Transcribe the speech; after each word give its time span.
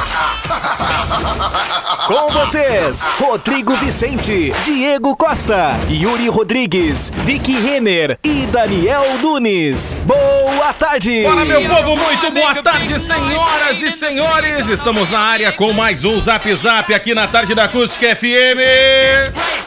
Com 2.06 2.28
vocês, 2.30 3.02
Rodrigo 3.18 3.74
Vicente, 3.74 4.52
Diego 4.64 5.16
Costa, 5.16 5.78
Yuri 5.88 6.28
Rodrigues, 6.28 7.12
Vicky 7.24 7.52
Renner 7.52 8.18
e 8.24 8.46
Daniel 8.46 9.04
Nunes. 9.20 9.94
Boa 10.04 10.72
tarde! 10.72 11.24
Fala, 11.24 11.44
meu 11.44 11.62
povo, 11.62 11.96
muito 11.96 12.30
boa 12.30 12.54
tarde, 12.62 12.98
senhoras 12.98 13.82
e 13.82 13.90
senhores. 13.90 14.68
Estamos 14.68 15.10
na 15.10 15.20
área 15.20 15.52
com 15.52 15.72
mais 15.72 16.04
um 16.04 16.18
Zap 16.20 16.52
Zap 16.56 16.92
aqui 16.92 17.14
na 17.14 17.28
tarde 17.28 17.54
da 17.54 17.64
Acústica 17.64 18.14
FM. 18.14 18.58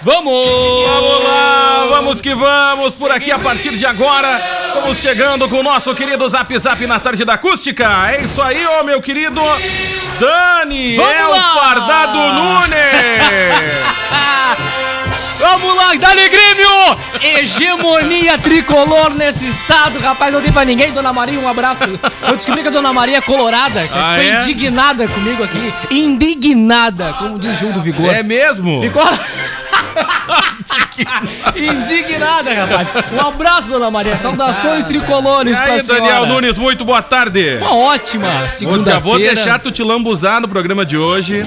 Vamos! 0.02 0.48
Vamos 0.88 1.24
lá, 1.24 1.88
vamos 1.90 2.22
que 2.22 2.36
vamos. 2.36 2.96
Por 2.96 3.12
aqui, 3.12 3.32
a 3.32 3.40
partir 3.40 3.78
de 3.78 3.86
agora, 3.86 4.42
estamos 4.68 4.98
chegando 4.98 5.48
com 5.48 5.60
o 5.60 5.64
nosso 5.64 5.94
querido 5.96 6.28
Zap 6.28 6.58
Zap 6.58 6.86
na 6.86 7.00
tarde 7.00 7.24
da 7.24 7.36
Acústica. 7.36 8.12
É 8.12 8.24
isso 8.24 8.42
aí, 8.42 8.66
ô 8.68 8.84
meu 8.84 9.02
querido 9.02 9.42
Daniel 10.28 11.30
lá! 11.32 11.54
Fardado 11.56 12.18
Nunes. 12.18 12.74
Vamos 15.40 15.76
lá, 15.76 15.94
dá-lhe 16.00 16.30
Grêmio! 16.30 16.70
Hegemonia 17.22 18.38
tricolor 18.38 19.14
nesse 19.16 19.46
estado, 19.48 20.00
rapaz, 20.00 20.34
não 20.34 20.42
tem 20.42 20.52
pra 20.54 20.64
ninguém. 20.64 20.94
Dona 20.94 21.12
Maria, 21.12 21.38
um 21.40 21.48
abraço. 21.50 21.84
Eu 22.28 22.36
descobri 22.38 22.62
que 22.62 22.70
a 22.70 22.72
Dona 22.72 22.94
Maria 22.94 23.18
é 23.18 23.22
colorada, 23.22 23.82
que 23.82 23.98
Ah, 23.98 24.14
foi 24.16 24.28
é? 24.30 24.42
indignada 24.42 25.06
comigo 25.10 25.44
aqui. 25.44 25.74
Indignada, 25.92 27.14
como 27.20 27.38
diz 27.38 27.60
Gil 27.60 27.74
do 27.74 27.82
Vigor. 27.82 28.14
É 28.16 28.24
mesmo? 28.24 28.80
Ficou... 28.82 29.04
indignada, 31.56 32.54
rapaz. 32.54 33.12
Um 33.12 33.20
abraço, 33.28 33.68
Dona 33.70 33.90
Maria. 33.92 34.18
Saudações 34.18 34.84
tricolores 34.86 35.58
pra 35.58 35.74
aí, 35.74 35.80
senhora. 35.82 36.04
Daniel 36.04 36.26
Nunes, 36.28 36.58
muito 36.58 36.84
boa 36.86 37.02
tarde. 37.02 37.58
Uma 37.60 37.76
ótima 37.76 38.26
Vou- 38.28 38.42
Já 38.44 38.50
segunda-feira. 38.50 39.00
vou 39.00 39.18
deixar 39.18 39.60
tu 39.60 39.72
te 39.72 39.84
lambuzar 39.84 40.42
no 40.42 40.48
programa 40.48 40.86
de 40.86 40.98
hoje. 40.98 41.44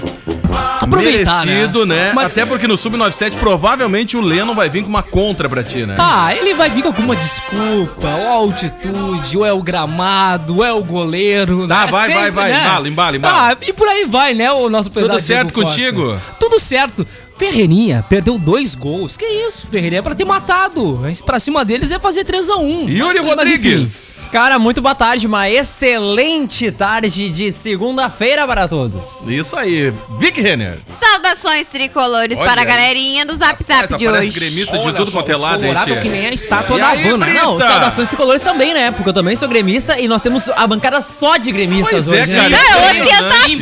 Aproveitar, 0.81 1.45
Merecido, 1.45 1.85
né? 1.85 2.13
Mas- 2.15 2.27
Até 2.27 2.47
porque 2.47 2.67
no 2.67 2.77
Sub-97 2.77 3.39
provavelmente 3.39 4.17
o 4.17 4.21
Leno 4.21 4.55
vai 4.55 4.69
vir 4.71 4.83
com 4.83 4.89
uma 4.89 5.03
contra 5.03 5.49
pra 5.49 5.63
ti, 5.63 5.85
né? 5.85 5.97
Ah, 5.99 6.35
ele 6.35 6.55
vai 6.55 6.71
vir 6.71 6.83
com 6.83 6.89
alguma 6.89 7.15
desculpa, 7.17 8.09
ou 8.09 8.27
a 8.29 8.33
altitude, 8.37 9.37
ou 9.37 9.45
é 9.45 9.53
o 9.53 9.63
gramado, 9.63 10.57
ou 10.57 10.65
é 10.65 10.73
o 10.73 10.83
goleiro. 10.83 11.67
Tá, 11.67 11.87
né? 11.87 11.93
vai, 11.93 12.09
vai, 12.11 12.31
vai, 12.31 12.53
embala, 12.61 12.89
embala, 12.89 13.17
embala. 13.17 13.51
Ah, 13.53 13.57
e 13.67 13.73
por 13.73 13.89
aí 13.89 14.05
vai, 14.05 14.33
né, 14.35 14.51
o 14.53 14.69
nosso 14.71 14.91
pesado 14.91 15.13
Tudo 15.13 15.23
certo 15.23 15.53
contigo? 15.53 16.17
Tudo 16.39 16.59
certo. 16.61 17.07
Ferreirinha 17.39 18.05
perdeu 18.09 18.39
dois 18.39 18.75
gols. 18.75 19.17
Que 19.17 19.25
isso, 19.25 19.67
Ferreirinha 19.69 19.99
é 19.99 20.03
pra 20.03 20.15
ter 20.15 20.25
matado. 20.25 21.01
Pra 21.25 21.39
cima 21.39 21.65
deles 21.65 21.91
é 21.91 21.99
fazer 21.99 22.25
3x1. 22.25 22.89
Yuri 22.89 23.19
Mas, 23.21 23.27
Rodrigues. 23.29 24.27
Cara, 24.33 24.59
muito 24.59 24.81
boa 24.81 24.95
tarde, 24.95 25.27
uma 25.27 25.49
excelente 25.51 26.71
tarde 26.71 27.29
de 27.31 27.53
segunda-feira 27.53 28.47
para 28.47 28.67
todos. 28.67 29.27
Isso 29.27 29.57
aí. 29.57 29.93
Vic 30.19 30.41
Renner. 30.41 30.79
Saudações 30.87 31.67
tricolores 31.67 32.39
Olha 32.39 32.49
para 32.49 32.63
a 32.63 32.65
galerinha 32.65 33.25
do 33.27 33.35
Zap 33.35 33.63
Zap 33.65 33.83
Rapaz, 33.83 34.01
de 34.01 34.09
hoje. 34.09 34.31
gremista 34.41 34.79
de 34.79 34.87
Olha 34.87 34.97
tudo 34.97 35.13
quanto 35.13 35.31
é 35.31 35.37
lado, 35.37 35.61
Colorado 35.61 35.91
gente. 35.91 36.03
que 36.03 36.09
nem 36.09 36.27
a 36.27 36.33
estátua 36.33 36.79
da 36.79 36.89
Havana. 36.91 37.27
Não, 37.27 37.59
saudações 37.59 38.09
tricolores 38.09 38.43
também, 38.43 38.73
né? 38.75 38.91
Porque 38.91 39.09
eu 39.11 39.13
também 39.15 39.37
sou 39.37 39.49
gremista 39.49 39.99
e 40.01 40.09
nós 40.09 40.23
temos 40.23 40.49
a 40.49 40.67
bancada 40.67 41.01
só 41.01 41.37
de 41.37 41.51
gremistas 41.53 42.07
Pois 42.07 42.13
é, 42.13 42.23
hoje, 42.23 42.33
cara. 42.33 42.49
né? 42.49 42.57
Cara, 42.57 42.97
Impressionante. 42.97 43.53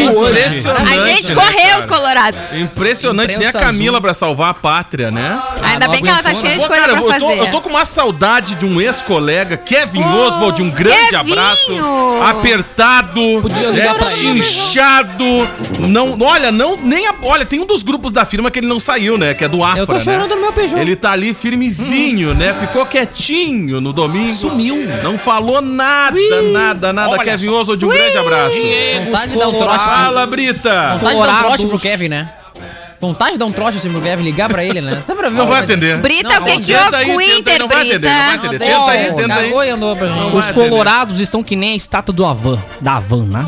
Impressionante, 0.00 0.92
A 0.92 1.00
gente 1.00 1.34
correu 1.34 1.78
os 1.78 1.86
colorados. 1.86 2.54
Impressionante, 2.54 2.77
nem 2.82 3.46
a 3.46 3.52
Camila 3.52 3.96
azul. 3.96 4.02
pra 4.02 4.14
salvar 4.14 4.50
a 4.50 4.54
pátria, 4.54 5.10
né? 5.10 5.40
Ainda 5.62 5.86
não 5.86 5.92
bem 5.92 6.02
que 6.02 6.08
ela 6.08 6.22
tá 6.22 6.34
cheia 6.34 6.54
né? 6.54 6.58
de 6.58 6.62
Pô, 6.62 6.68
coisa 6.68 6.82
cara, 6.82 6.92
pra 6.94 7.02
eu 7.02 7.06
tô, 7.06 7.26
fazer. 7.26 7.40
eu 7.40 7.50
tô 7.50 7.60
com 7.60 7.68
uma 7.68 7.84
saudade 7.84 8.54
de 8.54 8.66
um 8.66 8.80
ex-colega, 8.80 9.56
Kevin 9.56 10.02
Oswald, 10.02 10.62
um 10.62 10.70
grande 10.70 10.96
Kevinho! 11.10 11.20
abraço. 11.20 11.72
Apertado, 12.28 13.20
Podia 13.42 13.68
é, 13.68 14.04
chinchado. 14.04 15.24
Não, 15.88 16.18
olha, 16.20 16.50
não, 16.50 16.76
nem 16.76 17.06
a, 17.06 17.14
olha, 17.22 17.44
tem 17.44 17.60
um 17.60 17.66
dos 17.66 17.82
grupos 17.82 18.12
da 18.12 18.24
firma 18.24 18.50
que 18.50 18.58
ele 18.58 18.66
não 18.66 18.80
saiu, 18.80 19.16
né? 19.16 19.34
Que 19.34 19.44
é 19.44 19.48
do 19.48 19.62
Afra, 19.62 19.80
Eu 19.80 19.86
tô 19.86 20.00
chorando 20.00 20.30
né? 20.30 20.34
no 20.34 20.40
meu 20.40 20.52
Peugeot. 20.52 20.80
Ele 20.80 20.96
tá 20.96 21.12
ali 21.12 21.34
firmezinho, 21.34 22.34
né? 22.34 22.52
Ficou 22.52 22.86
quietinho 22.86 23.80
no 23.80 23.92
domingo. 23.92 24.30
Sumiu. 24.30 24.88
Não 25.02 25.18
falou 25.18 25.60
nada, 25.60 26.16
nada, 26.52 26.92
nada. 26.92 27.10
Olha 27.10 27.24
Kevin 27.24 27.46
só. 27.46 27.60
Oswald, 27.60 27.84
um 27.84 27.88
grande 27.88 28.18
abraço. 28.18 28.58
Diego, 28.58 29.16
de 29.16 29.78
Fala, 29.78 30.26
Brita. 30.26 30.88
Vontade 30.94 31.16
de 31.16 31.22
dar 31.22 31.34
um 31.34 31.38
trote 31.40 31.66
pro 31.66 31.78
Kevin, 31.78 32.08
né? 32.08 32.28
Vontade 33.00 33.32
de 33.32 33.38
dar 33.38 33.46
um 33.46 33.52
trote 33.52 33.78
assim 33.78 33.90
pro 33.90 34.00
Kevin, 34.00 34.24
ligar 34.24 34.48
pra 34.48 34.64
ele, 34.64 34.80
né? 34.80 35.00
Só 35.02 35.14
pra 35.14 35.28
ver 35.28 35.36
Não 35.36 35.44
o 35.44 35.48
vai 35.48 35.58
que 35.64 35.72
atender. 35.72 35.98
Brita, 35.98 36.28
Não, 36.28 36.42
o 36.42 36.44
que 36.46 36.60
que 36.60 36.74
houve 36.74 37.04
com 37.06 37.16
o 37.16 37.20
Inter, 37.22 37.58
não 37.60 37.68
vai 37.68 37.80
atender, 37.88 38.08
não 38.08 38.16
vai 38.16 38.38
Brita? 38.38 38.46
atender. 38.46 38.58
Tenta 38.66 38.90
aí, 38.90 39.04
tenta 39.14 39.34
aí. 39.34 39.44
cagou 39.48 39.64
e 39.64 39.70
andou 39.70 39.96
pra 39.96 40.06
gente. 40.06 40.18
vai 40.18 40.34
Os 40.34 40.50
colorados 40.50 41.20
estão 41.20 41.42
que 41.42 41.54
nem 41.54 41.72
a 41.72 41.76
estátua 41.76 42.12
do 42.12 42.24
Avan, 42.26 42.60
da 42.80 42.96
Havan, 42.96 43.24
né? 43.26 43.46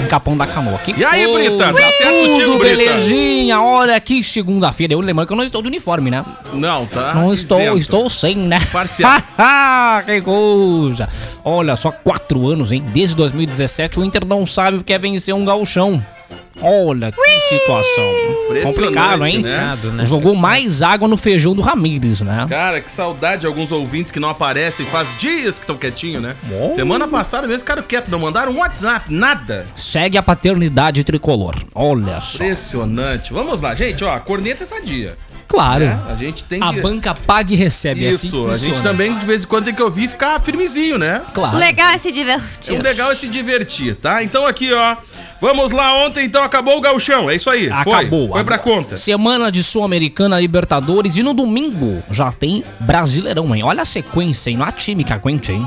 Em 0.00 0.06
Capão 0.06 0.36
da 0.36 0.46
Canoa. 0.46 0.78
Que 0.78 0.92
E 0.96 1.04
aí. 1.04 1.26
Brita? 1.32 1.72
Tá 1.72 1.92
certo 1.92 2.28
contigo, 2.28 2.58
Brita? 2.58 2.76
belezinha, 2.76 3.60
olha 3.60 3.98
que 4.00 4.22
segunda-feira. 4.22 4.92
Eu 4.92 5.00
lembrando 5.00 5.26
que 5.26 5.32
eu 5.32 5.36
não 5.36 5.44
estou 5.44 5.60
de 5.62 5.68
uniforme, 5.68 6.10
né? 6.10 6.24
Não, 6.52 6.86
tá. 6.86 7.14
não 7.14 7.32
estou, 7.32 7.58
isento. 7.60 7.78
estou 7.78 8.08
sem, 8.10 8.36
né? 8.36 8.60
Parcial. 8.70 9.10
que 10.06 10.20
coisa. 10.22 11.08
Olha 11.44 11.74
só, 11.74 11.90
quatro 11.90 12.46
anos, 12.48 12.70
hein? 12.70 12.84
Desde 12.92 13.16
2017 13.16 13.98
o 13.98 14.04
Inter 14.04 14.24
não 14.26 14.46
sabe 14.46 14.76
o 14.76 14.84
que 14.84 14.92
é 14.92 14.98
vencer 14.98 15.34
um 15.34 15.44
gauchão. 15.44 16.04
Olha 16.60 17.12
que 17.12 17.40
situação. 17.48 18.04
Complicado, 18.64 19.24
hein? 19.26 19.42
né? 19.42 19.76
Jogou 20.04 20.34
mais 20.34 20.82
água 20.82 21.06
no 21.06 21.16
feijão 21.16 21.54
do 21.54 21.62
Ramírez, 21.62 22.20
né? 22.20 22.46
Cara, 22.48 22.80
que 22.80 22.90
saudade 22.90 23.42
de 23.42 23.46
alguns 23.46 23.70
ouvintes 23.70 24.10
que 24.10 24.18
não 24.18 24.28
aparecem. 24.28 24.86
Faz 24.86 25.16
dias 25.18 25.56
que 25.58 25.64
estão 25.64 25.76
quietinho, 25.76 26.20
né? 26.20 26.34
Bom. 26.44 26.72
Semana 26.72 27.06
passada 27.06 27.46
mesmo 27.46 27.60
ficaram 27.60 27.82
quietos, 27.82 28.10
não 28.10 28.18
mandaram 28.18 28.52
um 28.52 28.58
WhatsApp, 28.58 29.12
nada. 29.12 29.64
Segue 29.74 30.18
a 30.18 30.22
paternidade 30.22 31.04
tricolor. 31.04 31.54
Olha 31.74 32.20
só. 32.20 32.42
Impressionante. 32.44 33.32
Vamos 33.32 33.60
lá, 33.60 33.74
gente, 33.74 34.04
ó, 34.04 34.12
a 34.12 34.20
corneta 34.20 34.64
é 34.64 34.66
sadia. 34.66 35.16
Claro. 35.48 35.84
né? 35.84 35.98
A 36.08 36.14
gente 36.14 36.44
tem 36.44 36.62
A 36.62 36.72
que... 36.72 36.80
banca 36.80 37.14
paga 37.14 37.52
e 37.52 37.56
recebe. 37.56 38.04
é 38.04 38.10
assim 38.10 38.26
Isso, 38.26 38.44
que 38.44 38.50
a 38.50 38.54
gente 38.54 38.82
também 38.82 39.18
de 39.18 39.24
vez 39.26 39.44
em 39.44 39.46
quando 39.46 39.64
tem 39.64 39.74
que 39.74 39.82
ouvir 39.82 40.04
e 40.04 40.08
ficar 40.08 40.40
firmezinho, 40.40 40.98
né? 40.98 41.20
Claro. 41.32 41.56
Legal 41.56 41.88
é 41.90 41.98
se 41.98 42.08
O 42.08 42.12
divertir. 42.12 42.82
legal 42.82 43.10
é 43.10 43.14
se 43.14 43.26
divertir, 43.28 43.96
tá? 43.96 44.22
Então 44.22 44.46
aqui, 44.46 44.72
ó. 44.72 44.96
Vamos 45.40 45.70
lá, 45.70 45.94
ontem 46.04 46.24
então 46.26 46.42
acabou 46.42 46.76
o 46.76 46.80
gauchão, 46.80 47.30
é 47.30 47.36
isso 47.36 47.48
aí. 47.48 47.70
Acabou. 47.70 48.26
Foi, 48.28 48.38
foi 48.38 48.44
pra 48.44 48.58
conta. 48.58 48.96
Semana 48.96 49.52
de 49.52 49.62
Sul-Americana, 49.62 50.40
Libertadores 50.40 51.16
e 51.16 51.22
no 51.22 51.32
domingo 51.32 52.02
já 52.10 52.32
tem 52.32 52.64
Brasileirão, 52.80 53.54
hein? 53.54 53.62
Olha 53.62 53.82
a 53.82 53.84
sequência, 53.84 54.50
hein? 54.50 54.56
Não 54.56 54.66
há 54.66 54.72
time 54.72 55.04
que 55.04 55.12
aguente, 55.12 55.52
hein? 55.52 55.66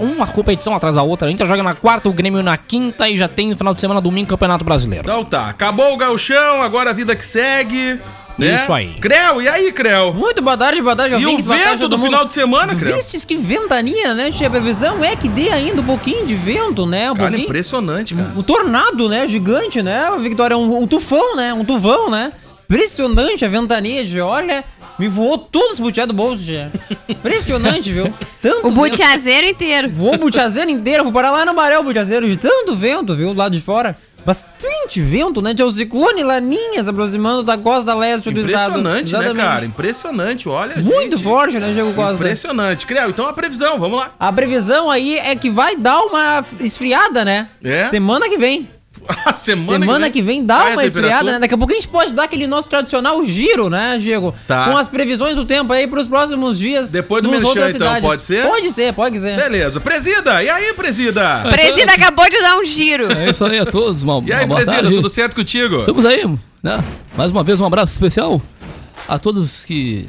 Uma 0.00 0.26
competição 0.26 0.74
atrás 0.74 0.94
da 0.94 1.02
outra. 1.02 1.28
A 1.28 1.30
Inter 1.32 1.46
joga 1.46 1.62
na 1.62 1.74
quarta, 1.74 2.08
o 2.08 2.12
Grêmio 2.12 2.42
na 2.42 2.56
quinta 2.58 3.08
e 3.08 3.16
já 3.16 3.26
tem 3.26 3.48
no 3.50 3.56
final 3.56 3.72
de 3.74 3.80
semana, 3.80 4.00
domingo, 4.02 4.28
Campeonato 4.28 4.62
Brasileiro. 4.64 5.02
Então 5.04 5.24
tá, 5.24 5.48
acabou 5.48 5.94
o 5.94 5.96
gauchão, 5.96 6.60
agora 6.62 6.90
a 6.90 6.92
vida 6.92 7.16
que 7.16 7.24
segue. 7.24 7.98
Né? 8.38 8.54
Isso 8.54 8.72
aí. 8.72 8.94
Creu, 9.00 9.42
e 9.42 9.48
aí, 9.48 9.72
Creu? 9.72 10.14
Muito 10.14 10.40
boa 10.42 10.56
tarde, 10.56 10.80
boa 10.80 10.96
tarde, 10.96 11.14
E 11.16 11.26
o 11.26 11.36
tarde, 11.44 11.64
vento 11.64 11.88
do 11.88 11.98
mundo. 11.98 12.06
final 12.08 12.24
de 12.24 12.34
semana, 12.34 12.74
Creu? 12.74 12.94
Vistes 12.96 13.24
que 13.24 13.36
ventania, 13.36 14.14
né? 14.14 14.30
Tia? 14.30 14.46
A 14.46 14.50
previsão 14.50 15.04
é 15.04 15.14
que 15.14 15.28
dê 15.28 15.50
ainda 15.50 15.80
um 15.82 15.84
pouquinho 15.84 16.24
de 16.26 16.34
vento, 16.34 16.86
né? 16.86 17.10
Um 17.10 17.14
Cara, 17.14 17.28
pouquinho. 17.28 17.46
impressionante, 17.48 18.14
cara. 18.14 18.32
Um 18.36 18.42
tornado, 18.42 19.08
né? 19.08 19.26
Gigante, 19.26 19.82
né? 19.82 20.06
A 20.06 20.16
Victoria, 20.16 20.56
um, 20.56 20.82
um 20.82 20.86
tufão, 20.86 21.36
né? 21.36 21.52
Um 21.52 21.64
tufão, 21.64 22.10
né? 22.10 22.32
Impressionante 22.64 23.44
a 23.44 23.48
ventania 23.48 24.04
de 24.04 24.20
olha. 24.20 24.64
Me 24.98 25.08
voou 25.08 25.36
todos 25.38 25.74
os 25.74 25.80
butiá 25.80 26.04
do 26.06 26.12
bolso, 26.12 26.44
tia. 26.44 26.70
Impressionante, 27.08 27.90
viu? 27.92 28.12
Tanto 28.40 28.68
O 28.68 28.70
butiazeiro 28.70 29.46
inteiro. 29.46 29.90
Voou 29.90 30.14
o 30.14 30.18
butiazeiro 30.18 30.70
inteiro, 30.70 31.02
vou 31.02 31.12
parar 31.12 31.30
lá 31.30 31.44
no 31.44 31.54
Barel 31.54 31.82
butiazeiro 31.82 32.28
de 32.28 32.36
tanto 32.36 32.74
vento, 32.74 33.14
viu? 33.14 33.32
Lá 33.32 33.48
de 33.48 33.60
fora. 33.60 33.96
Bastante 34.24 35.00
vento, 35.00 35.42
né? 35.42 35.54
Tinha 35.54 35.66
o 35.66 35.72
ciclone 35.72 36.22
Laninha 36.22 36.82
se 36.82 36.88
aproximando 36.88 37.42
da 37.42 37.58
costa 37.58 37.94
leste 37.94 38.30
do 38.30 38.40
estado. 38.40 38.78
Impressionante, 38.78 39.12
né, 39.12 39.34
cara? 39.34 39.64
Impressionante, 39.64 40.48
olha. 40.48 40.76
Muito 40.76 41.16
gente. 41.16 41.24
forte, 41.24 41.58
né, 41.58 41.72
Diego 41.72 41.92
Costa? 41.94 42.22
Impressionante. 42.22 42.86
Creu, 42.86 43.10
então 43.10 43.26
a 43.26 43.32
previsão, 43.32 43.78
vamos 43.78 43.98
lá. 43.98 44.14
A 44.18 44.32
previsão 44.32 44.90
aí 44.90 45.18
é 45.18 45.34
que 45.34 45.50
vai 45.50 45.76
dar 45.76 46.00
uma 46.02 46.44
esfriada, 46.60 47.24
né? 47.24 47.48
É? 47.62 47.84
Semana 47.84 48.28
que 48.28 48.38
vem. 48.38 48.68
A 49.26 49.32
semana, 49.32 49.84
Semana 49.84 50.10
que 50.10 50.22
vem 50.22 50.44
dá 50.44 50.56
Qual 50.56 50.68
é 50.68 50.70
a 50.70 50.76
uma 50.76 50.84
esfriada, 50.84 51.32
né? 51.32 51.38
Daqui 51.38 51.54
a 51.54 51.58
pouco 51.58 51.72
a 51.72 51.76
gente 51.76 51.88
pode 51.88 52.12
dar 52.12 52.24
aquele 52.24 52.46
nosso 52.46 52.68
tradicional 52.68 53.24
giro, 53.24 53.68
né, 53.68 53.98
Diego? 53.98 54.34
Tá. 54.46 54.66
Com 54.66 54.76
as 54.76 54.88
previsões 54.88 55.36
do 55.36 55.44
tempo 55.44 55.72
aí 55.72 55.86
pros 55.86 56.06
próximos 56.06 56.58
dias. 56.58 56.90
Depois 56.90 57.22
do 57.22 57.30
nos 57.30 57.42
merchan, 57.42 57.48
outras 57.48 57.74
então, 57.74 58.00
pode 58.00 58.24
ser? 58.24 58.42
Pode 58.46 58.72
ser, 58.72 58.92
pode 58.92 59.18
ser. 59.18 59.36
Beleza. 59.36 59.80
Presida, 59.80 60.42
e 60.42 60.48
aí, 60.48 60.72
presida? 60.74 61.42
Presida 61.50 61.92
acabou 61.92 62.28
de 62.28 62.40
dar 62.40 62.58
um 62.58 62.64
giro. 62.64 63.12
É 63.12 63.30
isso 63.30 63.44
aí 63.44 63.58
a 63.58 63.66
todos, 63.66 64.02
uma, 64.02 64.22
E 64.24 64.32
aí, 64.32 64.46
boa 64.46 64.60
presida, 64.60 64.82
tarde. 64.82 64.94
tudo 64.94 65.08
certo 65.08 65.34
contigo? 65.36 65.78
Estamos 65.78 66.04
aí, 66.06 66.24
né? 66.62 66.82
Mais 67.16 67.32
uma 67.32 67.42
vez 67.42 67.60
um 67.60 67.66
abraço 67.66 67.92
especial 67.92 68.40
a 69.08 69.18
todos 69.18 69.64
que 69.64 70.08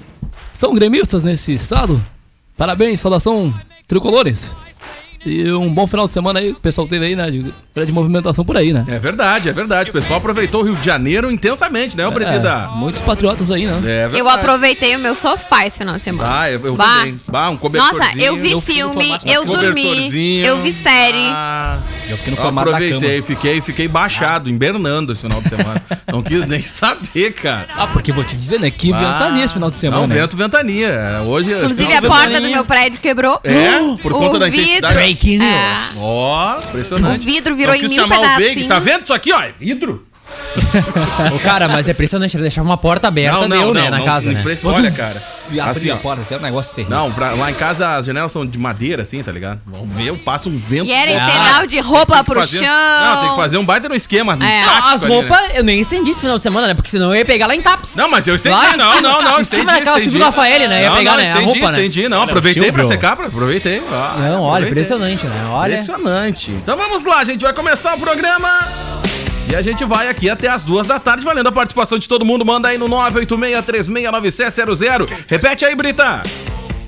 são 0.53 0.73
gremistas 0.73 1.23
nesse 1.23 1.53
estado. 1.53 2.03
Parabéns, 2.55 3.01
saudação 3.01 3.53
tricolores. 3.87 4.51
E 5.25 5.51
um 5.51 5.73
bom 5.73 5.87
final 5.87 6.07
de 6.07 6.13
semana 6.13 6.39
aí, 6.39 6.51
que 6.51 6.59
o 6.59 6.61
pessoal 6.61 6.87
teve 6.87 7.05
aí, 7.05 7.15
né? 7.15 7.29
De 7.31 7.53
grande 7.75 7.91
movimentação 7.91 8.45
por 8.45 8.55
aí, 8.55 8.71
né? 8.71 8.85
É 8.89 8.99
verdade, 8.99 9.49
é 9.49 9.51
verdade. 9.51 9.89
O 9.89 9.93
pessoal 9.93 10.19
aproveitou 10.19 10.61
o 10.61 10.65
Rio 10.65 10.75
de 10.75 10.85
Janeiro 10.85 11.31
intensamente, 11.31 11.97
né, 11.97 12.05
ô 12.07 12.11
presida? 12.11 12.69
É, 12.71 12.77
muitos 12.77 13.01
patriotas 13.01 13.49
aí, 13.49 13.65
né? 13.65 13.77
É 13.77 13.79
verdade. 14.07 14.19
Eu 14.19 14.29
aproveitei 14.29 14.95
o 14.95 14.99
meu 14.99 15.15
sofá 15.15 15.65
esse 15.65 15.79
final 15.79 15.95
de 15.95 16.03
semana. 16.03 16.41
Ah, 16.41 16.51
eu, 16.51 16.63
eu 16.65 16.75
Bah. 16.75 16.99
também. 16.99 17.19
Bah, 17.27 17.49
um 17.49 17.57
cobertorzinho. 17.57 17.99
Nossa, 17.99 18.19
eu 18.19 18.37
vi 18.37 18.51
Eu 18.51 18.61
filme, 18.61 19.09
da 19.09 19.31
eu 19.33 19.45
dormi, 19.45 20.45
eu 20.45 20.61
vi 20.61 20.71
série. 20.71 21.29
Ah, 21.31 21.79
Eu 22.07 22.17
fiquei 22.17 22.31
no 22.31 22.37
eu 22.37 22.41
formato 22.43 22.69
da 22.69 22.75
aproveitei, 22.77 23.21
fiquei, 23.21 23.61
fiquei 23.61 23.87
baixado, 23.87 24.49
invernando 24.49 25.11
esse 25.13 25.21
final 25.21 25.41
de 25.41 25.49
semana. 25.49 25.81
Não 26.11 26.21
quis 26.21 26.45
nem 26.45 26.61
saber, 26.61 27.31
cara. 27.33 27.67
Ah, 27.75 27.87
porque 27.87 28.11
vou 28.11 28.23
te 28.23 28.35
dizer, 28.35 28.59
né? 28.59 28.69
Que 28.69 28.91
ventania 28.91 29.45
esse 29.45 29.53
final 29.55 29.69
de 29.69 29.77
semana, 29.77 30.01
Não, 30.01 30.07
né? 30.07 30.15
vento, 30.15 30.37
ventania. 30.37 31.21
Hoje. 31.25 31.51
Inclusive 31.53 31.87
final 31.87 31.97
a 31.97 32.01
de 32.01 32.07
porta 32.07 32.27
ventania. 32.27 32.47
do 32.49 32.53
meu 32.53 32.65
prédio 32.65 32.99
quebrou. 32.99 33.39
É, 33.43 33.79
por 34.01 34.11
conta 34.11 34.35
o 34.35 34.39
da 34.39 34.45
vidro, 34.47 34.61
intensidade. 34.61 34.93
Breaking 34.93 35.39
é, 35.41 35.71
news. 35.71 35.99
Ó, 36.01 36.59
impressionante. 36.59 37.19
O 37.19 37.23
vidro 37.23 37.55
virou 37.63 37.75
Eu 37.75 37.85
em 37.85 37.89
mil 37.89 38.09
pedacinhos. 38.09 38.67
Tá 38.67 38.79
vendo 38.79 39.01
isso 39.01 39.13
aqui, 39.13 39.31
ó? 39.31 39.41
É 39.41 39.51
vidro? 39.51 40.05
Ô, 41.35 41.39
cara, 41.39 41.67
mas 41.67 41.87
é 41.87 41.91
impressionante, 41.91 42.35
ele 42.35 42.43
deixava 42.43 42.67
uma 42.67 42.77
porta 42.77 43.07
aberta, 43.07 43.47
deu, 43.47 43.73
né, 43.73 43.89
na 43.89 44.01
casa, 44.01 44.31
né? 44.31 44.43
Olha, 44.65 44.91
cara. 44.91 45.21
E 45.51 45.59
abrir 45.59 45.71
Assim, 45.71 45.89
a 45.91 45.97
porta, 45.97 46.21
assim, 46.21 46.33
é 46.35 46.37
um 46.37 46.41
negócio 46.41 46.75
terrível. 46.75 46.97
Não, 46.97 47.11
pra- 47.11 47.31
lá 47.31 47.51
em 47.51 47.53
casa 47.53 47.97
as 47.97 48.05
janelas 48.05 48.31
são 48.31 48.45
de 48.45 48.57
madeira, 48.57 49.01
assim, 49.01 49.21
tá 49.21 49.31
ligado? 49.31 49.59
O 49.73 49.85
meu 49.85 50.17
passa 50.17 50.47
um 50.49 50.57
vento. 50.57 50.85
E 50.87 50.91
era 50.91 51.11
estendal 51.11 51.67
de 51.67 51.79
roupa 51.79 52.23
pro 52.23 52.39
fazer- 52.39 52.63
chão. 52.63 52.67
Não, 52.67 53.21
tem 53.21 53.29
que 53.31 53.35
fazer 53.35 53.57
um 53.57 53.65
baita 53.65 53.89
no 53.89 53.95
esquema. 53.95 54.37
É. 54.41 54.63
As 54.93 55.03
ali, 55.03 55.13
né? 55.13 55.19
roupas, 55.21 55.55
eu 55.55 55.63
nem 55.63 55.79
estendi 55.79 56.11
esse 56.11 56.19
final 56.21 56.37
de 56.37 56.43
semana, 56.43 56.67
né? 56.67 56.73
Porque 56.73 56.89
senão 56.89 57.09
eu 57.09 57.15
ia 57.15 57.25
pegar 57.25 57.47
lá 57.47 57.55
em 57.55 57.61
Taps. 57.61 57.95
Não, 57.95 58.09
mas 58.09 58.27
eu 58.27 58.35
estendi. 58.35 58.55
Lá 58.55 58.77
não, 58.77 59.01
não, 59.01 59.21
não. 59.21 59.39
em 59.39 59.43
cima 59.43 59.65
da 59.73 59.81
casa. 59.81 59.99
Silvio 59.99 60.23
Rafael, 60.23 60.67
né? 60.69 60.81
Ia 60.83 60.89
Não, 60.89 60.97
pegar, 60.97 61.11
não, 61.11 61.17
né, 61.17 61.23
a 61.23 61.29
Estendi, 61.31 61.45
roupa, 61.59 61.71
né? 61.71 61.77
estendi, 61.85 62.09
não. 62.09 62.21
Aproveitei 62.23 62.71
pra 62.71 62.85
secar, 62.85 63.13
aproveitei. 63.13 63.81
Não, 63.81 64.41
olha, 64.41 64.65
aproveitei. 64.65 64.69
impressionante, 64.69 65.25
né? 65.27 65.45
Olha. 65.49 65.73
Impressionante. 65.73 66.51
Então 66.51 66.77
vamos 66.77 67.03
lá, 67.05 67.23
gente. 67.25 67.41
Vai 67.41 67.53
começar 67.53 67.95
o 67.95 67.99
programa. 67.99 68.59
E 69.53 69.55
a 69.55 69.61
gente 69.61 69.85
vai 69.85 70.09
aqui 70.09 70.27
até 70.31 70.47
as 70.47 70.63
duas 70.63 70.87
da 70.87 70.99
tarde, 70.99 71.23
valendo 71.23 71.45
a 71.45 71.51
participação 71.51 71.99
de 71.99 72.09
todo 72.09 72.25
mundo. 72.25 72.43
Manda 72.43 72.69
aí 72.69 72.77
no 72.79 72.89
986369700. 72.89 75.07
Repete 75.27 75.63
aí, 75.63 75.75
Brita. 75.75 76.23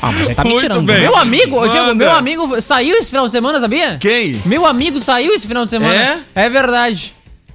Ah, 0.00 0.12
mas 0.12 0.28
aí 0.28 0.36
tá 0.36 0.44
me 0.44 0.50
Muito 0.50 0.62
tirando. 0.62 0.82
bem. 0.86 0.98
né? 0.98 1.02
Meu 1.02 1.16
amigo, 1.16 1.56
ô, 1.56 1.66
Diego, 1.66 1.86
Manda. 1.86 2.04
meu 2.04 2.14
amigo 2.14 2.60
saiu 2.60 2.94
esse 2.96 3.10
final 3.10 3.26
de 3.26 3.32
semana, 3.32 3.58
sabia? 3.58 3.96
Quem? 3.98 4.40
Meu 4.46 4.64
amigo 4.64 5.00
saiu 5.00 5.34
esse 5.34 5.48
final 5.48 5.64
de 5.64 5.70
semana. 5.72 6.20
É? 6.36 6.48
verdade. 6.48 7.12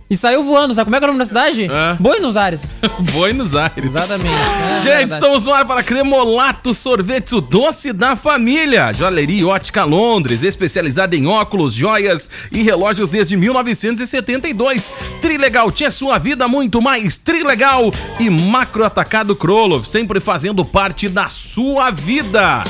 E 0.10 0.16
saiu 0.16 0.42
voando, 0.42 0.74
sabe 0.74 0.86
como 0.86 0.96
é 0.96 1.00
que 1.00 1.06
é 1.06 1.08
o 1.10 1.12
nome 1.12 1.20
da 1.20 1.26
cidade? 1.26 1.66
É. 1.66 1.96
Buenos 2.00 2.38
Aires. 2.38 2.74
Buenos 3.12 3.54
Aires. 3.54 3.84
Exatamente. 3.84 4.34
É 4.34 4.76
Gente, 4.76 4.84
verdade. 4.86 5.14
estamos 5.14 5.44
no 5.44 5.54
ar 5.54 5.66
para 5.66 5.84
Cremolato 5.84 6.74
Sorvetes, 6.74 7.34
o 7.34 7.42
doce 7.42 7.92
da 7.92 8.16
família. 8.16 8.94
Joalheria 8.94 9.46
Ótica 9.46 9.84
Londres, 9.84 10.44
especializada 10.44 11.14
em 11.14 11.28
óculos, 11.28 11.74
joias 11.74 12.30
e 12.54 12.62
relógios 12.62 13.10
desde 13.10 13.36
1972. 13.36 14.94
Trilegal 15.22 15.70
tinha 15.72 15.92
sua 15.92 16.18
vida 16.18 16.48
muito 16.48 16.82
mais. 16.82 17.18
Trilegal 17.18 17.94
e 18.18 18.30
Macro 18.30 18.86
Atacado 18.86 19.36
Krolov, 19.36 19.86
sempre 19.86 20.22
fazendo 20.22 20.64
parte 20.64 21.10
da 21.10 21.28
sua 21.28 21.92
vida. 21.92 22.64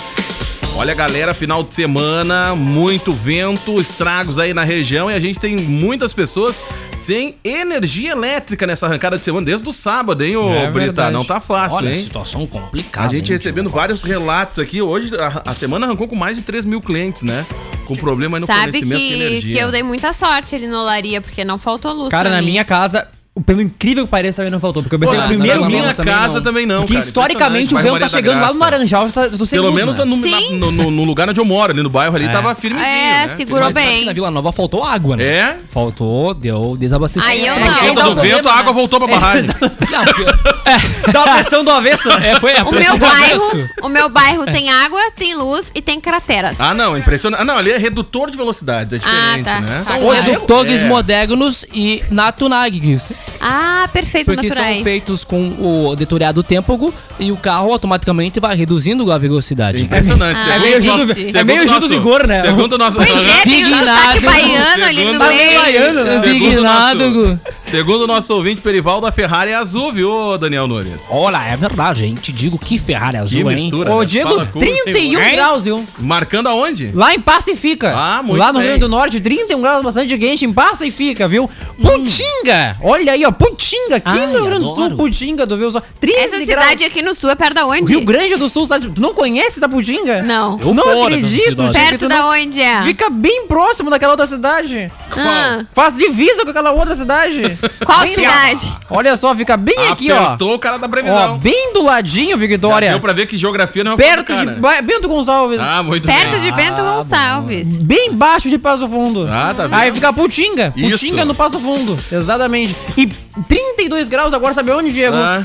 Olha, 0.79 0.93
galera, 0.93 1.33
final 1.33 1.63
de 1.63 1.73
semana, 1.73 2.55
muito 2.55 3.11
vento, 3.11 3.81
estragos 3.81 4.37
aí 4.37 4.53
na 4.53 4.63
região 4.63 5.09
e 5.09 5.13
a 5.15 5.19
gente 5.19 5.39
tem 5.39 5.55
muitas 5.57 6.13
pessoas 6.13 6.63
sem 6.95 7.35
energia 7.43 8.11
elétrica 8.11 8.67
nessa 8.67 8.85
arrancada 8.85 9.17
de 9.17 9.25
semana 9.25 9.43
desde 9.45 9.67
o 9.67 9.73
sábado, 9.73 10.23
hein, 10.23 10.35
ô 10.37 10.53
É 10.53 10.69
Brita? 10.69 11.09
Não 11.09 11.25
tá 11.25 11.39
fácil, 11.39 11.77
Olha, 11.79 11.89
hein? 11.89 11.95
situação 11.95 12.45
complicada. 12.45 13.07
A 13.07 13.09
gente 13.09 13.31
hein, 13.31 13.37
recebendo 13.37 13.71
vários 13.71 14.03
relatos 14.03 14.59
aqui. 14.59 14.79
Hoje, 14.79 15.15
a, 15.19 15.41
a 15.49 15.53
semana 15.55 15.87
arrancou 15.87 16.07
com 16.07 16.15
mais 16.15 16.37
de 16.37 16.43
3 16.43 16.63
mil 16.63 16.79
clientes, 16.79 17.23
né? 17.23 17.43
Com 17.85 17.95
problema 17.95 18.37
aí 18.37 18.41
no 18.41 18.47
Sabe 18.47 18.59
fornecimento 18.71 18.99
de 19.01 19.07
que, 19.07 19.13
energia. 19.13 19.55
que 19.55 19.59
eu 19.63 19.71
dei 19.71 19.81
muita 19.81 20.13
sorte 20.13 20.53
ali 20.55 20.67
no 20.67 20.77
Olaria, 20.77 21.21
porque 21.21 21.43
não 21.43 21.57
faltou 21.57 21.91
luz 21.91 22.09
Cara, 22.09 22.29
pra 22.29 22.35
na 22.37 22.41
mim. 22.41 22.51
minha 22.51 22.63
casa, 22.63 23.07
pelo 23.45 23.61
incrível 23.61 24.05
que 24.05 24.11
pareça, 24.11 24.37
também 24.37 24.51
não 24.51 24.59
faltou. 24.59 24.81
Porque 24.83 24.95
eu 24.95 24.99
Pô, 24.99 25.05
pensei, 25.05 25.17
o 25.19 25.21
na- 25.21 25.27
primeiro 25.27 25.61
na 25.61 25.67
minha 25.67 25.93
também 25.93 26.13
casa 26.13 26.35
não. 26.35 26.41
também 26.43 26.65
não, 26.65 26.79
Porque 26.81 26.93
cara. 26.93 27.05
historicamente 27.05 27.73
o 27.75 27.77
vento 27.77 27.99
tá 27.99 28.07
chegando 28.09 28.41
lá 28.41 28.53
no. 28.53 28.59
Laranjal, 28.59 29.09
tô, 29.11 29.21
eu 29.21 29.37
tô 29.37 29.45
sem 29.45 29.57
Pelo 29.57 29.69
luz, 29.69 29.75
menos 29.79 29.97
né? 29.97 30.05
no, 30.05 30.71
no- 30.71 30.91
no 30.91 31.03
lugar 31.03 31.29
onde 31.29 31.39
eu 31.39 31.45
moro, 31.45 31.71
ali 31.71 31.81
no 31.83 31.89
bairro 31.89 32.15
ali, 32.15 32.27
tava 32.29 32.53
firmezinho, 32.55 32.89
É, 32.89 33.27
né? 33.27 33.35
segurou 33.35 33.65
Mas 33.65 33.73
bem. 33.73 34.05
na 34.05 34.13
Vila 34.13 34.29
Nova 34.31 34.51
faltou 34.51 34.83
água, 34.83 35.15
né? 35.15 35.23
É? 35.25 35.57
Faltou, 35.69 36.33
deu 36.33 36.75
desabastecimento. 36.77 37.39
Aí 37.39 37.45
eu 37.47 37.53
Por 37.55 37.61
não. 37.65 37.73
conta 37.95 38.09
um 38.09 38.15
do 38.15 38.21
vento, 38.21 38.49
a 38.49 38.53
água 38.53 38.71
né? 38.71 38.73
voltou 38.73 38.99
pra 38.99 39.07
barragem. 39.07 39.45
Não, 39.89 40.03
porque- 40.05 41.11
Dá 41.11 41.23
uma 41.23 41.33
pressão 41.35 41.63
do 41.63 41.71
avesso, 41.71 42.09
né? 42.19 42.31
é, 42.31 42.39
foi 42.39 42.55
a 42.57 42.63
O 42.63 42.69
pressão 42.69 42.97
meu 42.97 43.07
do 43.07 43.11
bairro, 43.13 43.25
avesso. 43.25 43.69
o 43.83 43.89
meu 43.89 44.09
bairro 44.09 44.45
tem 44.45 44.69
água, 44.69 44.99
tem 45.15 45.35
luz 45.35 45.71
e 45.73 45.81
tem 45.81 45.99
crateras. 46.01 46.59
Ah, 46.59 46.73
não, 46.73 46.97
impressionante. 46.97 47.41
Ah, 47.41 47.45
não, 47.45 47.57
ali 47.57 47.71
é 47.71 47.77
redutor 47.77 48.29
de 48.29 48.35
velocidade, 48.37 48.95
é 48.95 48.97
diferente, 48.97 49.45
tá. 49.45 49.61
né? 49.61 49.83
São 49.83 49.95
Ah, 50.11 50.19
redutores 50.19 50.81
é. 50.81 50.85
modernos 50.85 51.65
e 51.73 52.03
natunags. 52.11 53.19
Ah, 53.39 53.87
perfeito, 53.93 54.25
Porque 54.25 54.47
naturais. 54.47 54.75
são 54.75 54.83
feitos 54.83 55.23
com 55.23 55.49
o 55.59 55.95
detoriado 55.95 56.41
têmpago 56.43 56.93
e 57.19 57.31
o 57.31 57.37
carro 57.37 57.71
automaticamente 57.71 58.39
vai 58.39 58.55
reduzindo 58.55 59.11
a 59.11 59.17
velocidade. 59.17 59.83
Impressionante. 59.83 60.39
Ah, 60.43 60.55
É 60.55 60.59
meio 60.59 60.79
do, 60.81 61.13
segundo 61.13 61.37
é 61.37 61.43
meio 61.43 61.57
Gil 61.59 61.67
do 61.67 61.73
nosso- 61.73 61.87
Vigor, 61.89 62.27
né? 62.27 62.41
Segundo 62.41 62.73
o 62.73 62.77
nosso... 62.77 62.97
Pois 62.97 63.09
é, 63.09 63.41
tem 63.43 63.63
o 63.65 63.69
sotaque 63.77 64.19
baiano 64.21 64.85
ali 64.85 65.03
no 65.05 65.09
meio. 65.11 65.19
baiano, 65.19 66.03
né? 66.03 66.19
Segundo 66.19 66.35
Indignado. 66.35 67.39
Segundo 67.69 68.03
o 68.03 68.07
nosso 68.07 68.33
ouvinte, 68.33 68.61
Perivaldo, 68.61 69.05
a 69.05 69.11
Ferrari 69.11 69.51
é 69.51 69.55
azul, 69.55 69.91
viu, 69.91 70.37
Daniel 70.37 70.67
Nunes? 70.67 70.93
Olha, 71.09 71.37
é 71.45 71.55
verdade, 71.57 72.05
hein? 72.05 72.15
Te 72.15 72.31
digo 72.31 72.57
que 72.57 72.77
Ferrari 72.79 73.17
Que 73.17 73.23
azul, 73.23 73.51
hein? 73.51 73.57
mistura. 73.57 73.93
Ô, 73.93 73.99
né? 73.99 74.05
Diego, 74.05 74.29
Fala 74.29 74.45
com- 74.45 74.59
31 74.59 75.19
Hein? 75.21 75.35
graus, 75.35 75.63
viu? 75.65 75.85
Marcando 75.99 76.47
aonde? 76.47 76.91
Lá 76.93 77.13
em 77.13 77.19
Passa 77.19 77.51
e 77.51 77.55
Fica. 77.55 77.93
Ah, 77.95 78.21
muito 78.23 78.39
Lá 78.39 78.53
no 78.53 78.59
bem. 78.59 78.69
Rio 78.69 78.79
do 78.79 78.89
Norte, 78.89 79.19
31 79.19 79.61
graus, 79.61 79.83
bastante 79.83 80.17
quente, 80.17 80.45
em 80.45 80.53
Passa 80.53 80.85
e 80.85 80.91
Fica, 80.91 81.27
viu? 81.27 81.49
Putinga! 81.81 82.77
Olha 82.81 83.11
aí, 83.11 83.25
ó, 83.25 83.31
Putinga, 83.31 83.97
aqui 83.97 84.09
Ai, 84.09 84.27
no 84.27 84.33
Rio 84.33 84.45
Grande 84.45 84.63
do 84.63 84.73
Sul. 84.75 84.95
Putinga, 84.97 85.45
tu 85.45 85.57
viu 85.57 85.69
só? 85.71 85.81
13 85.99 86.17
Essa 86.19 86.45
graus. 86.45 86.65
cidade 86.69 86.83
aqui 86.85 87.01
no 87.01 87.13
sul 87.13 87.29
é 87.29 87.35
perto 87.35 87.53
da 87.55 87.65
onde? 87.65 87.91
Rio 87.93 88.05
Grande 88.05 88.35
do 88.37 88.47
Sul, 88.49 88.65
sabe? 88.65 88.89
Tu 88.89 89.01
não 89.01 89.13
conhece 89.13 89.57
essa 89.59 89.67
Putinga? 89.69 90.21
Não. 90.21 90.59
Eu 90.59 90.73
não 90.73 91.03
acredito, 91.03 91.55
Perto 91.73 92.07
da 92.07 92.17
não- 92.17 92.29
onde 92.31 92.61
é? 92.61 92.81
Fica 92.83 93.09
bem 93.09 93.45
próximo 93.47 93.89
daquela 93.89 94.13
outra 94.13 94.25
cidade. 94.27 94.91
Ah, 95.11 95.65
Faz 95.73 95.95
divisa 95.97 96.43
com 96.43 96.49
aquela 96.51 96.71
outra 96.71 96.95
cidade. 96.95 97.56
qual 97.85 97.99
Bem- 98.01 98.09
cidade? 98.09 98.73
Olha 98.89 99.15
só, 99.17 99.35
fica 99.35 99.55
bem 99.57 99.75
aqui, 99.89 100.11
ó. 100.11 100.17
Apertou 100.27 100.53
o 100.55 100.59
cara 100.59 100.77
da 100.77 100.87
Ó, 100.87 100.89
previsão. 100.89 101.37
bem 101.39 101.73
do 101.73 101.83
ladinho, 101.83 102.31
Já 102.31 102.35
Victoria. 102.37 102.89
Deu 102.91 102.99
pra 102.99 103.13
ver 103.13 103.25
que 103.25 103.37
geografia 103.37 103.83
não 103.83 103.91
é 103.91 103.95
uma 103.95 104.01
coisa 104.01 104.15
Perto 104.25 104.53
de. 104.55 104.59
Ba- 104.61 104.81
Bento 104.81 105.07
Gonçalves. 105.07 105.59
Ah, 105.61 105.83
muito 105.83 106.07
Perto 106.07 106.31
bem. 106.31 106.41
de 106.41 106.51
Bento 106.51 106.81
Gonçalves. 106.81 107.77
Bem 107.77 108.13
baixo 108.13 108.49
de 108.49 108.57
Passo 108.57 108.87
Fundo. 108.87 109.27
Ah, 109.29 109.53
tá 109.55 109.63
vendo? 109.63 109.75
Aí 109.75 109.91
fica 109.91 110.11
Putinga. 110.13 110.73
Isso. 110.75 110.91
Putinga 111.05 111.25
no 111.25 111.35
Passo 111.35 111.59
Fundo. 111.59 111.97
Exatamente. 112.11 112.75
E 112.95 113.05
32 113.47 114.09
graus 114.09 114.33
agora, 114.33 114.53
sabe 114.53 114.71
onde, 114.71 114.91
Diego? 114.91 115.15
Ah, 115.17 115.43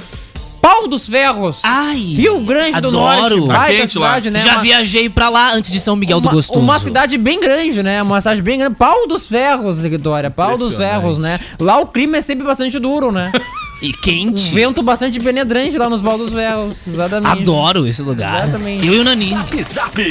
Pau 0.63 0.87
dos 0.87 1.09
Ferros. 1.09 1.59
Ai, 1.65 1.97
Rio 1.99 2.39
Grande 2.41 2.81
do 2.81 2.89
adoro. 2.89 3.37
Norte. 3.47 3.49
Tá 3.49 3.67
quente 3.67 3.99
lá. 3.99 4.09
cidade, 4.09 4.31
né? 4.31 4.39
Já 4.39 4.53
Uma- 4.53 4.63
viajei 4.63 5.09
pra 5.11 5.29
lá 5.29 5.53
antes 5.55 5.73
de 5.73 5.81
São 5.81 5.97
Miguel 5.97 6.21
do 6.21 6.27
uma, 6.29 6.33
Gostoso. 6.35 6.61
uma 6.61 6.79
cidade 6.79 7.19
bem 7.19 7.41
grande, 7.41 7.83
né? 7.83 8.01
Uma 8.01 8.21
cidade 8.21 8.41
bem 8.41 8.61
grande. 8.61 8.77
Pau 8.77 9.09
dos 9.09 9.27
Ferros, 9.27 9.83
Vitória. 9.83 10.31
Pau 10.31 10.57
dos. 10.57 10.77
Ferros, 10.77 11.19
né? 11.19 11.41
Lá 11.59 11.79
o 11.81 11.87
clima 11.87 12.17
é 12.17 12.21
sempre 12.21 12.47
bastante 12.47 12.79
duro, 12.79 13.11
né? 13.11 13.33
E 13.83 13.89
Um 13.91 14.01
quente. 14.01 14.55
vento 14.55 14.81
bastante 14.83 15.19
penetrante 15.19 15.77
lá 15.77 15.91
nos 15.91 16.01
Pau 16.01 16.17
dos 16.17 16.33
Ferros. 16.33 16.81
Exatamente. 16.87 17.43
Adoro 17.43 17.87
esse 17.87 18.01
lugar. 18.01 18.45
Exatamente. 18.45 18.87
Eu 18.87 18.95
e 18.95 18.99
o 19.01 19.05
Nani. 19.05 19.31
Zap 19.31 19.63
Zap. 19.65 20.11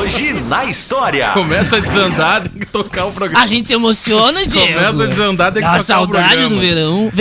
Hoje 0.00 0.32
na 0.48 0.64
história. 0.66 1.30
começa 1.34 1.76
a 1.76 1.80
desandar, 1.80 2.48
tem 2.48 2.60
que 2.60 2.66
tocar 2.66 3.06
o 3.06 3.12
programa. 3.12 3.42
A 3.42 3.46
gente 3.48 3.66
se 3.66 3.74
emociona, 3.74 4.46
Diego. 4.46 4.72
Começa 4.74 5.02
a 5.02 5.06
desandar, 5.06 5.52
tem 5.52 5.62
que 5.62 5.68
Dá 5.68 5.78
tocar 5.78 5.82
o 5.82 5.84
saudade 5.84 6.28
programa. 6.28 6.48
do 6.54 6.60
verão. 6.60 7.08
Ah, 7.12 7.16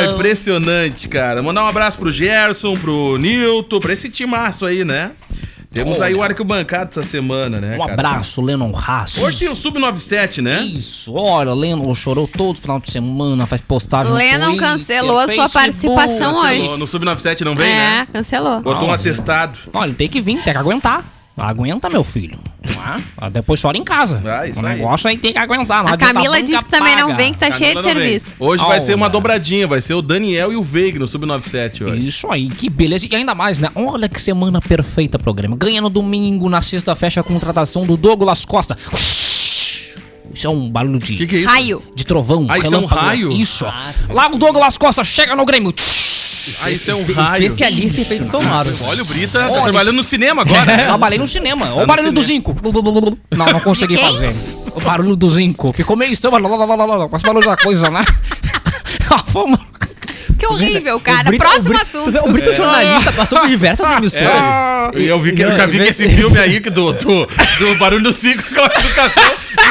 Verão. 0.00 0.14
impressionante, 0.14 1.08
cara. 1.08 1.42
Mandar 1.42 1.64
um 1.64 1.68
abraço 1.68 1.98
pro 1.98 2.10
Gerson, 2.12 2.74
pro 2.76 3.18
Nilton, 3.18 3.80
pra 3.80 3.92
esse 3.92 4.08
timaço 4.08 4.64
aí, 4.64 4.84
né? 4.84 5.10
Temos 5.72 6.00
aí 6.00 6.14
o 6.14 6.22
arquibancada 6.22 6.90
essa 6.90 7.02
semana, 7.04 7.60
né, 7.60 7.76
Um 7.76 7.78
cara? 7.80 7.92
abraço, 7.92 8.42
Lennon 8.42 8.72
Haas. 8.76 9.16
Hoje 9.18 9.38
tem 9.38 9.48
o 9.48 9.54
Sub-97, 9.54 10.42
né? 10.42 10.62
Isso, 10.62 11.14
olha, 11.14 11.54
Lennon 11.54 11.94
chorou 11.94 12.26
todo 12.26 12.60
final 12.60 12.80
de 12.80 12.90
semana, 12.90 13.46
faz 13.46 13.60
postagem 13.60 14.10
no 14.12 14.18
Lennon 14.18 14.46
Twitter, 14.48 14.68
cancelou 14.68 15.18
a 15.20 15.28
sua 15.28 15.48
participação 15.48 16.34
Cancelou. 16.34 16.42
hoje. 16.44 16.78
No 16.78 16.86
Sub-97 16.88 17.42
não 17.42 17.54
vem, 17.54 17.68
É, 17.70 17.74
né? 18.00 18.06
cancelou. 18.12 18.60
Botou 18.60 18.82
um 18.82 18.86
Não, 18.88 18.94
atestado. 18.94 19.56
Olha, 19.72 19.94
tem 19.94 20.08
que 20.08 20.20
vir, 20.20 20.42
tem 20.42 20.52
que 20.52 20.58
aguentar. 20.58 21.04
Aguenta, 21.36 21.88
meu 21.88 22.04
filho. 22.04 22.38
Ah, 23.16 23.30
Depois 23.30 23.60
chora 23.62 23.78
em 23.78 23.82
casa. 23.84 24.20
Ah, 24.26 24.46
isso 24.46 24.60
o 24.60 24.66
aí. 24.66 24.76
negócio 24.76 25.08
aí 25.08 25.16
tem 25.16 25.32
que 25.32 25.38
aguentar. 25.38 25.82
não 25.82 25.90
A 25.90 25.94
adianta 25.94 26.12
Camila 26.14 26.42
disse 26.42 26.62
que 26.64 26.70
também 26.70 26.94
não 26.96 27.16
vem, 27.16 27.32
que 27.32 27.38
tá 27.38 27.50
cheia 27.50 27.70
de 27.70 27.76
não 27.76 27.82
vem. 27.82 27.92
serviço. 27.94 28.34
Hoje 28.38 28.62
vai 28.64 28.78
ser 28.78 28.94
uma 28.94 29.08
dobradinha, 29.08 29.66
vai 29.66 29.80
ser 29.80 29.94
o 29.94 30.02
Daniel 30.02 30.52
e 30.52 30.56
o 30.56 30.62
Veig 30.62 30.98
no 30.98 31.06
Sub-97 31.06 31.82
hoje. 31.86 32.06
Isso 32.06 32.30
aí, 32.30 32.48
que 32.48 32.68
beleza. 32.68 33.06
E 33.10 33.14
ainda 33.16 33.34
mais, 33.34 33.58
né? 33.58 33.70
Olha 33.74 34.08
que 34.08 34.20
semana 34.20 34.60
perfeita 34.60 35.18
programa. 35.18 35.56
Ganha 35.56 35.80
no 35.80 35.88
domingo, 35.88 36.48
na 36.50 36.60
sexta 36.60 36.94
fecha 36.94 37.20
a 37.20 37.24
contratação 37.24 37.86
do 37.86 37.96
Douglas 37.96 38.44
Costa. 38.44 38.76
Isso 40.40 40.46
é 40.46 40.50
um 40.50 40.70
barulho 40.70 40.98
de, 40.98 41.16
Que 41.16 41.26
que 41.26 41.36
é 41.36 41.38
isso? 41.40 41.48
Raio. 41.48 41.82
de 41.94 42.06
trovão. 42.06 42.46
Ah, 42.48 42.56
isso 42.56 42.66
é 42.66 42.68
um 42.70 42.72
relâmpago. 42.86 43.00
raio? 43.02 43.30
Isso. 43.32 43.66
Lá 44.08 44.26
o 44.28 44.38
Douglas 44.38 44.78
Costa 44.78 45.04
chega 45.04 45.36
no 45.36 45.44
Grêmio. 45.44 45.74
Ah, 46.62 46.70
isso 46.70 46.90
é 46.90 46.94
um 46.94 47.00
Espe- 47.00 47.12
raio. 47.12 47.44
Especialista 47.44 47.98
em 47.98 48.02
efeitos 48.02 48.28
sonoros. 48.30 48.82
Olha, 48.88 49.02
o 49.02 49.06
Brita 49.06 49.38
tá 49.38 49.60
trabalhando 49.62 49.96
no 49.96 50.02
cinema 50.02 50.40
agora, 50.40 50.64
né? 50.64 50.84
Trabalhei 50.88 51.18
no 51.18 51.26
cinema. 51.28 51.66
Olha 51.66 51.76
no 51.76 51.82
o 51.82 51.86
barulho 51.86 52.12
do 52.12 52.22
zinco. 52.22 52.56
Não, 53.30 53.46
não 53.46 53.60
consegui 53.60 53.94
De 53.96 54.00
quem? 54.00 54.12
fazer. 54.14 54.34
O 54.74 54.80
barulho 54.80 55.14
do 55.14 55.28
zinco. 55.28 55.72
Ficou 55.74 55.94
meio 55.94 56.10
estranho. 56.12 56.38
Mas 57.12 57.22
barulho 57.22 57.44
da 57.46 57.56
coisa, 57.58 57.90
né? 57.90 58.02
Vamos. 59.28 59.60
Que 60.38 60.46
horrível, 60.46 60.98
cara. 61.00 61.24
Brito- 61.24 61.42
Próximo 61.42 61.66
o 61.66 61.68
Brito- 61.68 61.82
assunto. 61.82 62.04
tu 62.06 62.12
vê, 62.12 62.18
O 62.20 62.32
Brito 62.32 62.48
é 62.48 62.54
jornalista, 62.54 63.12
passou 63.12 63.38
por 63.40 63.48
diversas 63.48 63.90
emissoras. 63.98 64.42
E 64.96 65.04
eu 65.06 65.20
vi 65.20 65.32
que, 65.32 65.42
eu 65.42 65.52
já 65.54 65.66
vi 65.66 65.78
que 65.78 65.84
esse 65.84 66.08
filme 66.08 66.38
aí 66.38 66.60
que 66.60 66.70
do, 66.70 66.92
do, 66.94 67.26
do 67.26 67.74
Barulho 67.78 68.02
do 68.02 68.12
Cinco, 68.12 68.42
classificação, 68.54 69.22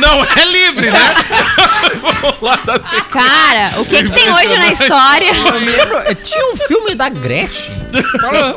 não 0.02 0.24
é 0.24 0.46
livre, 0.46 0.92
né? 0.92 1.00
Vamos 2.22 2.42
lá 2.42 2.60
dar 2.66 2.80
sequência. 2.88 3.06
Cara, 3.10 3.80
o 3.82 3.86
que 3.86 4.04
que 4.04 4.12
tem 4.12 4.32
hoje 4.32 4.58
na 4.58 4.68
história? 4.72 5.32
Eu 5.54 5.60
me 5.60 5.70
lembro, 5.72 5.98
eh, 6.00 6.16
tinha 6.16 6.54
um 6.54 6.58
filme 6.58 6.96
da 6.96 7.10
Gretchen. 7.10 7.80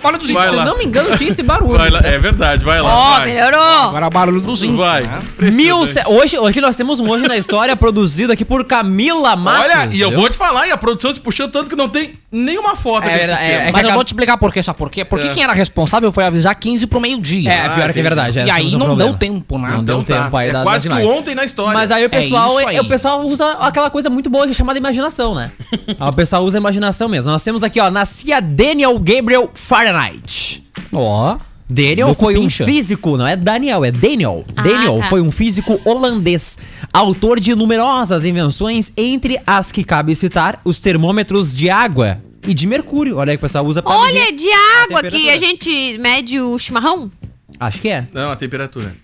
Barulho 0.02 0.18
do 0.18 0.26
zinco. 0.26 0.38
Vai 0.38 0.48
Se 0.50 0.54
lá. 0.56 0.64
não 0.64 0.76
me 0.78 0.84
engano, 0.84 1.16
tinha 1.16 1.30
esse 1.30 1.42
barulho. 1.42 1.78
Vai 1.78 1.90
lá, 1.90 2.00
é 2.04 2.18
verdade, 2.18 2.64
vai 2.64 2.80
lá. 2.80 2.94
Ó, 2.94 3.16
vai. 3.18 3.26
melhorou. 3.32 3.60
Agora 3.60 4.10
barulho 4.10 4.40
do 4.40 4.54
zinco. 4.54 4.76
Vai. 4.76 5.02
né? 5.02 5.20
Mil 5.38 5.82
Impressionante. 5.82 5.88
ce- 5.88 6.02
hoje, 6.08 6.38
hoje 6.38 6.60
nós 6.60 6.76
temos 6.76 7.00
um 7.00 7.08
Hoje 7.10 7.26
na 7.28 7.36
História 7.36 7.74
produzido 7.76 8.32
aqui 8.32 8.44
por 8.44 8.64
Camila 8.64 9.34
Matos. 9.36 9.60
Olha, 9.62 9.88
e 9.90 10.00
eu 10.00 10.10
viu? 10.10 10.20
vou 10.20 10.28
te 10.28 10.36
falar, 10.36 10.66
e 10.66 10.70
a 10.70 10.76
produção 10.76 11.12
se 11.12 11.20
puxou 11.20 11.48
tanto 11.48 11.68
que 11.70 11.76
não 11.76 11.88
tem 11.88 12.14
nenhuma 12.30 12.74
foto 12.76 13.06
É, 13.08 13.14
aqui 13.14 13.42
é, 13.44 13.52
é 13.52 13.58
Mas 13.72 13.72
eu 13.72 13.78
acaba- 13.80 13.94
vou 13.94 14.04
te 14.04 14.08
explicar 14.08 14.36
por 14.38 14.52
quê, 14.52 14.62
sabe 14.62 14.78
por 14.78 14.90
quê? 14.90 15.04
Porque 15.04 15.28
É. 15.28 15.30
quem 15.32 15.42
era 15.44 15.52
responsável 15.52 16.10
foi 16.12 16.24
avisar 16.24 16.54
15 16.54 16.86
pro 16.86 17.00
meio-dia. 17.00 17.50
É, 17.50 17.60
pior 17.62 17.74
que 17.74 17.80
é 17.80 17.84
entendi. 17.84 18.02
verdade. 18.02 18.38
é, 18.40 18.46
e 18.46 18.50
aí 18.50 18.66
um 18.68 18.78
não 18.78 18.86
problema. 18.86 19.10
deu 19.10 19.18
tempo, 19.18 19.58
né? 19.58 19.68
Não 19.70 19.84
deu 19.84 20.00
Então 20.00 20.16
tá. 20.16 20.24
tempo 20.24 20.36
aí 20.36 20.48
é 20.48 20.52
da- 20.52 20.62
quase 20.62 20.88
das 20.88 20.98
imagens. 20.98 21.11
Ontem 21.12 21.34
na 21.34 21.44
história. 21.44 21.74
Mas 21.74 21.90
aí 21.90 22.04
o 22.04 22.10
pessoal, 22.10 22.58
isso 22.58 22.68
aí. 22.68 22.80
o 22.80 22.88
pessoal 22.88 23.22
usa 23.26 23.52
aquela 23.60 23.90
coisa 23.90 24.10
muito 24.10 24.28
boa 24.30 24.44
que 24.44 24.52
é 24.52 24.54
chamada 24.54 24.78
imaginação, 24.78 25.34
né? 25.34 25.52
Aí 25.98 26.08
o 26.08 26.12
pessoal 26.12 26.44
usa 26.44 26.58
a 26.58 26.60
imaginação 26.60 27.08
mesmo. 27.08 27.30
Nós 27.30 27.44
temos 27.44 27.62
aqui, 27.62 27.80
ó, 27.80 27.90
nascia 27.90 28.40
Daniel 28.40 28.98
Gabriel 28.98 29.50
Fahrenheit. 29.54 30.64
Ó. 30.94 31.36
Daniel 31.68 32.08
Louco 32.08 32.24
foi 32.24 32.36
um 32.36 32.50
físico, 32.50 33.16
não 33.16 33.26
é 33.26 33.34
Daniel, 33.34 33.84
é 33.84 33.90
Daniel. 33.90 34.44
Ah, 34.54 34.62
Daniel 34.62 34.98
tá. 34.98 35.08
foi 35.08 35.22
um 35.22 35.30
físico 35.30 35.80
holandês, 35.84 36.58
autor 36.92 37.40
de 37.40 37.54
numerosas 37.54 38.26
invenções, 38.26 38.92
entre 38.96 39.40
as 39.46 39.72
que 39.72 39.82
cabe 39.82 40.14
citar 40.14 40.60
os 40.64 40.78
termômetros 40.80 41.56
de 41.56 41.70
água 41.70 42.18
e 42.46 42.52
de 42.52 42.66
mercúrio. 42.66 43.16
Olha 43.16 43.32
aí 43.32 43.38
que 43.38 43.44
o 43.44 43.46
pessoal 43.46 43.64
usa 43.64 43.82
pra 43.82 43.92
Olha, 43.96 44.32
de 44.32 44.48
água 44.82 45.02
que 45.02 45.10
temperatura. 45.10 45.34
a 45.34 45.38
gente 45.38 45.98
mede 45.98 46.40
o 46.40 46.58
chimarrão. 46.58 47.10
Acho 47.58 47.80
que 47.80 47.88
é. 47.88 48.06
Não, 48.12 48.30
a 48.30 48.36
temperatura. 48.36 48.94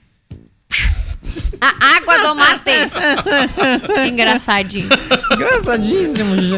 A 1.61 1.97
água 1.97 2.18
do 2.18 2.35
mate. 2.35 2.71
Engraçadinho. 4.09 4.88
Engraçadíssimo, 5.33 6.40
já. 6.40 6.57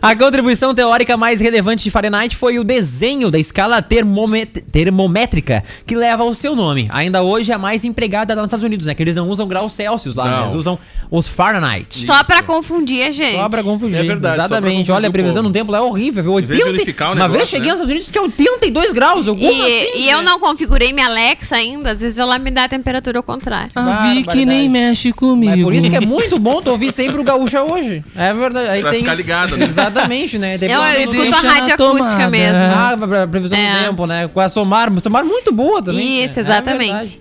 A 0.00 0.14
contribuição 0.16 0.74
teórica 0.74 1.16
mais 1.16 1.40
relevante 1.40 1.84
de 1.84 1.90
Fahrenheit 1.90 2.36
foi 2.36 2.58
o 2.58 2.64
desenho 2.64 3.30
da 3.30 3.38
escala 3.38 3.80
termomet- 3.82 4.62
termométrica 4.70 5.62
que 5.86 5.96
leva 5.96 6.24
o 6.24 6.34
seu 6.34 6.54
nome. 6.54 6.88
Ainda 6.92 7.22
hoje 7.22 7.50
é 7.52 7.54
a 7.54 7.58
mais 7.58 7.84
empregada 7.84 8.34
lá 8.34 8.42
nos 8.42 8.48
Estados 8.48 8.64
Unidos, 8.64 8.86
né? 8.86 8.94
Que 8.94 9.02
eles 9.02 9.16
não 9.16 9.28
usam 9.28 9.46
graus 9.46 9.72
Celsius 9.72 10.14
lá, 10.14 10.24
né? 10.24 10.30
Não. 10.36 10.42
eles 10.42 10.54
usam 10.54 10.78
os 11.10 11.26
Fahrenheit. 11.28 12.04
Só 12.06 12.22
pra 12.24 12.42
confundir 12.42 13.06
a 13.06 13.10
gente. 13.10 13.36
Só 13.36 13.48
pra 13.48 13.62
confundir. 13.62 13.98
É 13.98 14.02
verdade, 14.02 14.34
Exatamente. 14.34 14.72
confundir 14.72 14.92
Olha, 14.94 15.08
a 15.08 15.12
previsão 15.12 15.42
no 15.42 15.50
tempo 15.50 15.72
lá 15.72 15.78
é 15.78 15.80
horrível, 15.80 16.22
viu? 16.22 16.38
Em 16.40 16.46
vez 16.46 16.58
de 16.58 16.64
80 16.64 16.76
unificar 16.82 17.08
o 17.10 17.14
Uma 17.14 17.28
vez 17.28 17.32
negócio, 17.32 17.50
cheguei 17.50 17.66
né? 17.66 17.72
nos 17.72 17.80
Estados 17.80 17.90
Unidos 17.90 18.10
que 18.10 18.18
é 18.18 18.22
82 18.22 18.92
graus. 18.92 19.26
E, 19.26 19.30
assim, 19.30 19.98
e 19.98 20.08
eu 20.10 20.18
gente? 20.18 20.24
não 20.26 20.38
configurei 20.38 20.92
minha 20.92 21.06
Alexa 21.06 21.56
ainda, 21.56 21.90
às 21.90 22.00
vezes 22.00 22.18
ela 22.18 22.38
me 22.38 22.50
dá 22.50 22.64
a 22.64 22.68
temperatura 22.68 23.18
ao 23.18 23.22
contrário. 23.22 23.70
Vicky 24.14 24.44
nem 24.44 24.68
mexe 24.68 25.12
comigo. 25.12 25.52
Mas 25.52 25.62
por 25.64 25.74
isso 25.74 25.90
que 25.90 25.96
é 25.96 26.00
muito 26.00 26.38
bom 26.38 26.60
tu 26.62 26.70
ouvir 26.70 26.92
sempre 26.92 27.20
o 27.20 27.24
Gaúcha 27.24 27.62
hoje. 27.62 28.04
É 28.16 28.32
verdade. 28.32 28.68
Aí 28.68 28.80
Pra 28.82 28.90
tem... 28.90 29.00
ficar 29.00 29.14
ligado, 29.14 29.56
né? 29.56 29.64
Exatamente, 29.64 30.38
né? 30.38 30.56
Eu, 30.60 30.68
eu 30.82 31.00
escuto 31.02 31.46
a 31.46 31.50
rádio 31.50 31.74
acústica 31.74 32.28
mesmo. 32.28 32.58
Ah, 32.58 32.94
pra- 32.98 33.08
pra 33.08 33.26
previsão 33.28 33.58
É. 33.58 33.72
do 33.80 33.84
tempo, 33.86 34.06
né? 34.06 34.28
Com 34.32 34.40
a 34.40 34.48
Somar. 34.48 34.90
Somar 35.00 35.24
muito 35.24 35.52
boa 35.52 35.82
também. 35.82 36.24
Isso, 36.24 36.38
É 36.38 36.42
exatamente. 36.42 36.86
verdade. 36.92 37.18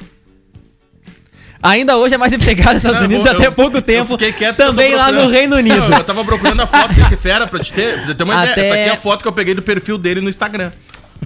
Ainda 1.63 1.95
hoje 1.95 2.15
é 2.15 2.17
mais 2.17 2.33
empregada 2.33 2.73
nos 2.73 2.83
Estados 2.83 3.05
Unidos 3.05 3.25
eu- 3.25 3.31
até 3.33 3.45
eu- 3.47 3.51
pouco 3.51 3.79
tempo. 3.83 4.17
quieto 4.17 4.55
também 4.57 4.95
lá 4.95 5.11
no 5.11 5.27
Reino 5.27 5.55
Unido. 5.57 5.77
Não, 5.89 5.97
eu 5.99 6.03
tava 6.03 6.25
procurando 6.25 6.59
a 6.63 6.65
foto 6.67 6.91
desse 6.95 7.15
fera 7.15 7.45
pra 7.45 7.59
te 7.59 7.71
ter, 7.71 7.97
pra 7.97 8.07
te 8.07 8.15
ter 8.15 8.23
uma 8.23 8.33
Até- 8.41 8.51
ideia. 8.53 8.65
Essa 8.65 8.73
aqui 8.81 8.89
é 8.89 8.93
a 8.93 8.97
foto 8.97 9.21
que 9.21 9.27
eu 9.27 9.31
peguei 9.31 9.53
do 9.53 9.61
perfil 9.61 9.95
dele 9.99 10.21
no 10.21 10.29
Instagram. 10.29 10.71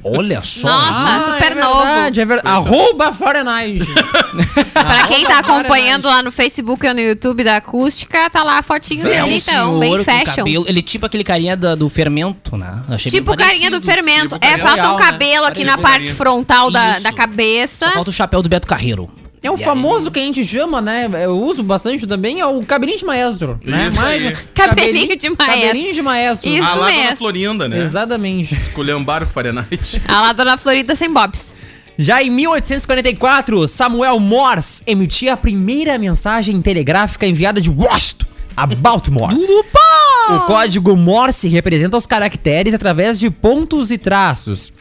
Olha 0.07 0.39
só. 0.43 0.67
Nossa, 0.69 1.33
super 1.33 1.51
é 1.51 1.55
novo. 1.55 1.77
verdade, 1.83 2.21
é 2.21 2.25
verdade. 2.25 2.47
Arroba 2.55 3.11
Fahrenheit. 3.11 3.81
Pra 4.71 5.07
quem 5.07 5.25
tá 5.25 5.39
acompanhando 5.39 6.07
lá 6.07 6.21
no 6.21 6.31
Facebook 6.31 6.85
ou 6.87 6.93
no 6.93 6.99
YouTube 6.99 7.43
da 7.43 7.57
acústica, 7.57 8.29
tá 8.29 8.43
lá 8.43 8.59
a 8.59 8.61
fotinho 8.61 9.07
É 9.07 9.21
dele, 9.23 9.33
um 9.33 9.37
então, 9.37 9.79
bem 9.79 10.03
fashion. 10.03 10.35
cabelo- 10.43 10.65
Ele 10.67 10.79
é 10.79 10.81
tipo 10.83 11.05
aquele 11.07 11.23
carinha 11.23 11.57
da- 11.57 11.73
do 11.73 11.89
fermento, 11.89 12.55
né? 12.55 12.83
Achei 12.89 13.11
bem 13.11 13.19
Tipo 13.21 13.35
carinha 13.35 13.71
do 13.71 13.81
fermento. 13.81 14.37
Tipo 14.37 14.45
é, 14.45 14.57
falta 14.59 14.93
um 14.93 14.97
né? 14.97 15.03
cabelo 15.05 15.45
aqui 15.45 15.63
na 15.63 15.77
parte 15.77 15.99
carinha. 15.99 16.15
frontal 16.15 16.69
da, 16.69 16.99
da 16.99 17.11
cabeça. 17.11 17.85
Só 17.87 17.91
falta 17.93 18.09
o 18.11 18.13
chapéu 18.13 18.41
do 18.43 18.49
Beto 18.49 18.67
Carreiro. 18.67 19.09
É 19.45 19.51
o 19.51 19.57
famoso 19.57 20.11
que 20.11 20.19
a 20.19 20.23
gente 20.23 20.45
chama, 20.45 20.81
né? 20.81 21.09
Eu 21.23 21.39
uso 21.39 21.63
bastante 21.63 22.05
também, 22.07 22.39
é 22.39 22.45
o 22.45 22.61
cabelinho 22.63 22.97
de 22.97 23.05
maestro. 23.05 23.59
Né? 23.63 23.87
Isso 23.87 24.01
Mais 24.01 24.25
aí. 24.25 24.33
um- 24.33 24.37
Cabelinho 24.53 25.17
de 25.17 25.29
maestro. 25.29 25.45
Cabelinho 25.45 25.93
de 25.93 26.01
maestro. 26.01 26.49
Isso 26.49 26.63
ah, 26.63 26.75
lá 26.75 26.87
mesmo. 26.87 27.09
na 27.09 27.15
Florinda, 27.15 27.69
né? 27.69 27.79
Exatamente. 27.79 28.53
Esculhambaram 28.67 29.25
com 29.25 29.33
Fahrenheit. 29.33 30.01
A 30.07 30.21
lá 30.21 30.33
Dona 30.33 30.57
Florida 30.57 30.95
sem 30.95 31.11
bobs. 31.11 31.55
Já 31.97 32.21
em 32.21 32.29
1844, 32.29 33.67
Samuel 33.67 34.19
Morse 34.19 34.83
emitia 34.85 35.33
a 35.33 35.37
primeira 35.37 35.97
mensagem 35.97 36.61
telegráfica 36.61 37.25
enviada 37.25 37.61
de 37.61 37.69
Washington 37.69 38.25
a 38.55 38.65
Baltimore. 38.65 39.33
O 40.27 40.39
código 40.47 40.97
Morse 40.97 41.47
representa 41.47 41.95
os 41.95 42.07
caracteres 42.07 42.73
através 42.73 43.19
de 43.19 43.29
pontos 43.29 43.91
e 43.91 43.97
traços. 43.97 44.73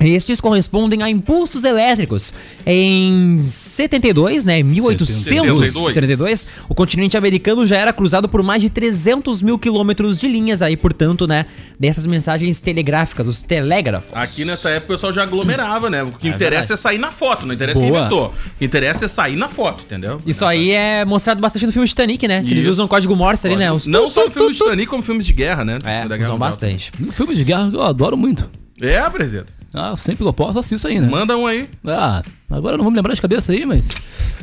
Estes 0.00 0.40
correspondem 0.40 1.02
a 1.02 1.10
impulsos 1.10 1.64
elétricos. 1.64 2.32
Em 2.66 3.38
72, 3.38 4.44
né, 4.44 4.62
1872, 4.62 6.64
o 6.68 6.74
continente 6.74 7.16
americano 7.16 7.66
já 7.66 7.76
era 7.76 7.92
cruzado 7.92 8.28
por 8.28 8.42
mais 8.42 8.62
de 8.62 8.70
300 8.70 9.42
mil 9.42 9.58
quilômetros 9.58 10.18
de 10.18 10.28
linhas 10.28 10.62
aí, 10.62 10.76
portanto, 10.76 11.26
né, 11.26 11.46
dessas 11.78 12.06
mensagens 12.06 12.60
telegráficas, 12.60 13.26
os 13.26 13.42
telégrafos. 13.42 14.10
Aqui 14.12 14.44
nessa 14.44 14.70
época 14.70 14.92
o 14.92 14.96
pessoal 14.96 15.12
já 15.12 15.22
aglomerava, 15.22 15.90
né? 15.90 16.02
O 16.02 16.12
que 16.12 16.28
interessa 16.28 16.74
é 16.74 16.76
sair 16.76 16.98
na 16.98 17.10
foto, 17.10 17.46
não 17.46 17.54
interessa 17.54 17.80
quem 17.80 17.88
Boa. 17.88 18.00
inventou. 18.00 18.26
O 18.28 18.58
que 18.58 18.64
interessa 18.64 19.04
é 19.04 19.08
sair 19.08 19.36
na 19.36 19.48
foto, 19.48 19.84
entendeu? 19.84 20.20
Isso 20.26 20.44
aí 20.44 20.70
é 20.70 21.04
mostrado 21.04 21.40
bastante 21.40 21.66
no 21.66 21.72
filme 21.72 21.88
Titanic, 21.88 22.26
né? 22.26 22.42
Que 22.42 22.52
eles 22.52 22.66
usam 22.66 22.86
código 22.86 23.14
Morse 23.16 23.46
ali, 23.46 23.56
né? 23.56 23.72
Os 23.72 23.86
Não 23.86 24.06
tu, 24.06 24.12
só 24.12 24.22
tu, 24.22 24.26
no 24.26 24.32
filme 24.32 24.54
tu. 24.54 24.64
Titanic, 24.64 24.88
como 24.88 25.02
filme 25.02 25.22
de 25.22 25.32
guerra, 25.32 25.64
né? 25.64 25.78
É, 25.84 26.20
usam 26.20 26.38
bastante. 26.38 26.92
Um 27.00 27.12
filme 27.12 27.34
de 27.34 27.44
guerra 27.44 27.70
eu 27.72 27.82
adoro 27.82 28.16
muito. 28.16 28.48
É, 28.80 29.00
presidente. 29.08 29.55
Ah, 29.74 29.94
sempre 29.96 30.24
que 30.24 30.28
eu 30.28 30.32
posso, 30.32 30.58
assisto 30.58 30.88
aí, 30.88 30.98
né? 31.00 31.08
Manda 31.08 31.36
um 31.36 31.46
aí. 31.46 31.68
Ah, 31.86 32.22
agora 32.50 32.74
eu 32.74 32.78
não 32.78 32.84
vou 32.84 32.90
me 32.90 32.96
lembrar 32.96 33.12
de 33.14 33.20
cabeça 33.20 33.52
aí, 33.52 33.66
mas. 33.66 33.88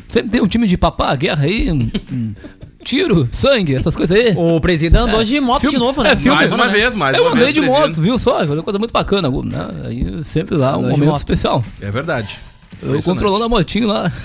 Sempre 0.08 0.30
tem 0.32 0.42
um 0.42 0.48
time 0.48 0.68
de 0.68 0.77
papá, 0.77 1.15
guerra 1.15 1.46
aí. 1.46 1.68
tiro, 2.84 3.27
sangue, 3.32 3.74
essas 3.75 3.96
coisas 3.96 4.15
aí. 4.18 4.34
O 4.36 4.60
presidente 4.62 5.00
andou 5.00 5.24
de 5.24 5.39
moto 5.39 5.62
Filme- 5.62 5.75
de 5.77 5.80
novo, 5.80 6.03
né? 6.03 6.12
é, 6.12 6.15
filme- 6.15 6.38
Mais 6.38 6.51
uma 6.51 6.65
né? 6.68 6.72
vez, 6.74 6.96
mais 6.96 7.18
eu 7.18 7.24
uma 7.24 7.32
andei 7.32 7.46
vez. 7.46 7.53
de 7.56 7.62
moto, 7.62 8.00
viu 8.01 8.20
só? 8.20 8.46
Foi 8.46 8.56
uma 8.56 8.62
coisa 8.63 8.77
muito 8.77 8.92
bacana. 8.92 9.30
né? 9.30 9.68
Aí 9.88 10.24
sempre 10.24 10.56
lá, 10.56 10.77
um 10.77 10.86
Andou 10.86 10.98
momento 10.98 11.15
especial. 11.18 11.63
É 11.82 11.89
verdade. 11.89 12.38
Eu 12.82 13.01
controlando 13.01 13.46
a 13.46 13.50
motinho 13.50 13.88
lá. 13.88 14.12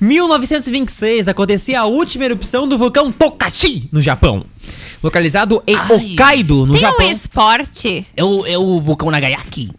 1926 0.00 1.28
acontecia 1.28 1.80
a 1.80 1.84
última 1.84 2.24
erupção 2.24 2.66
do 2.68 2.76
vulcão 2.78 3.10
Tokachi, 3.12 3.88
no 3.92 4.00
Japão. 4.02 4.44
Localizado 5.02 5.62
em 5.66 5.74
Ai. 5.76 5.86
Hokkaido, 6.12 6.66
no 6.66 6.72
Tem 6.72 6.80
Japão. 6.80 7.06
um 7.06 7.10
esporte, 7.10 8.06
É 8.16 8.24
o, 8.24 8.46
é 8.46 8.56
o 8.58 8.80
vulcão 8.80 9.10
Nagayaki. 9.10 9.70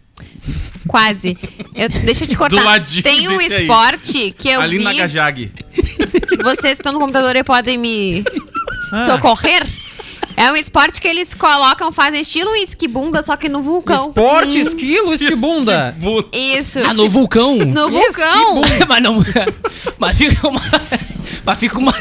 quase. 0.86 1.36
Eu- 1.74 1.88
deixa 1.88 2.24
eu 2.24 2.28
te 2.28 2.36
cortar. 2.38 2.56
Do 2.56 2.64
ladinho 2.64 3.02
Tem 3.02 3.28
um 3.28 3.36
desse 3.38 3.54
aí. 3.54 3.60
esporte 3.62 4.34
que 4.38 4.48
eu 4.48 4.60
Ali 4.60 4.78
vi. 4.78 4.84
na 4.84 4.92
Gajag. 4.94 5.50
Vocês 6.42 6.60
que 6.74 6.80
estão 6.82 6.92
no 6.92 7.00
computador 7.00 7.34
aí 7.34 7.42
podem 7.44 7.76
me 7.78 8.22
Ah. 8.92 9.06
socorrer. 9.06 9.66
É 10.36 10.52
um 10.52 10.56
esporte 10.56 11.00
que 11.00 11.08
eles 11.08 11.32
colocam, 11.32 11.90
fazem 11.90 12.20
estilo 12.20 12.54
esquibunda, 12.56 13.22
só 13.22 13.36
que 13.36 13.48
no 13.48 13.62
vulcão. 13.62 14.08
Esporte, 14.08 14.58
Hum, 14.58 14.60
esquilo, 14.60 15.14
esquibunda. 15.14 15.96
Isso. 16.32 16.78
Ah, 16.80 16.92
no 16.92 17.08
vulcão. 17.08 17.56
No 17.56 17.90
vulcão. 17.90 18.60
mas 18.86 19.02
não. 19.02 19.16
Mas 19.98 20.18
fica 20.18 20.46
uma. 20.48 20.60
Mas 21.44 21.58
fica 21.58 21.78
uma. 21.78 21.94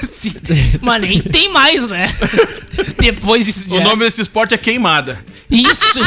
Mas 0.82 1.02
nem 1.02 1.22
tem 1.22 1.50
mais, 1.50 1.88
né? 1.88 2.08
Depois 3.00 3.46
disso. 3.46 3.76
O 3.76 3.82
nome 3.82 4.04
desse 4.04 4.22
esporte 4.22 4.54
é 4.54 4.58
queimada. 4.58 5.24
Isso. 5.50 6.00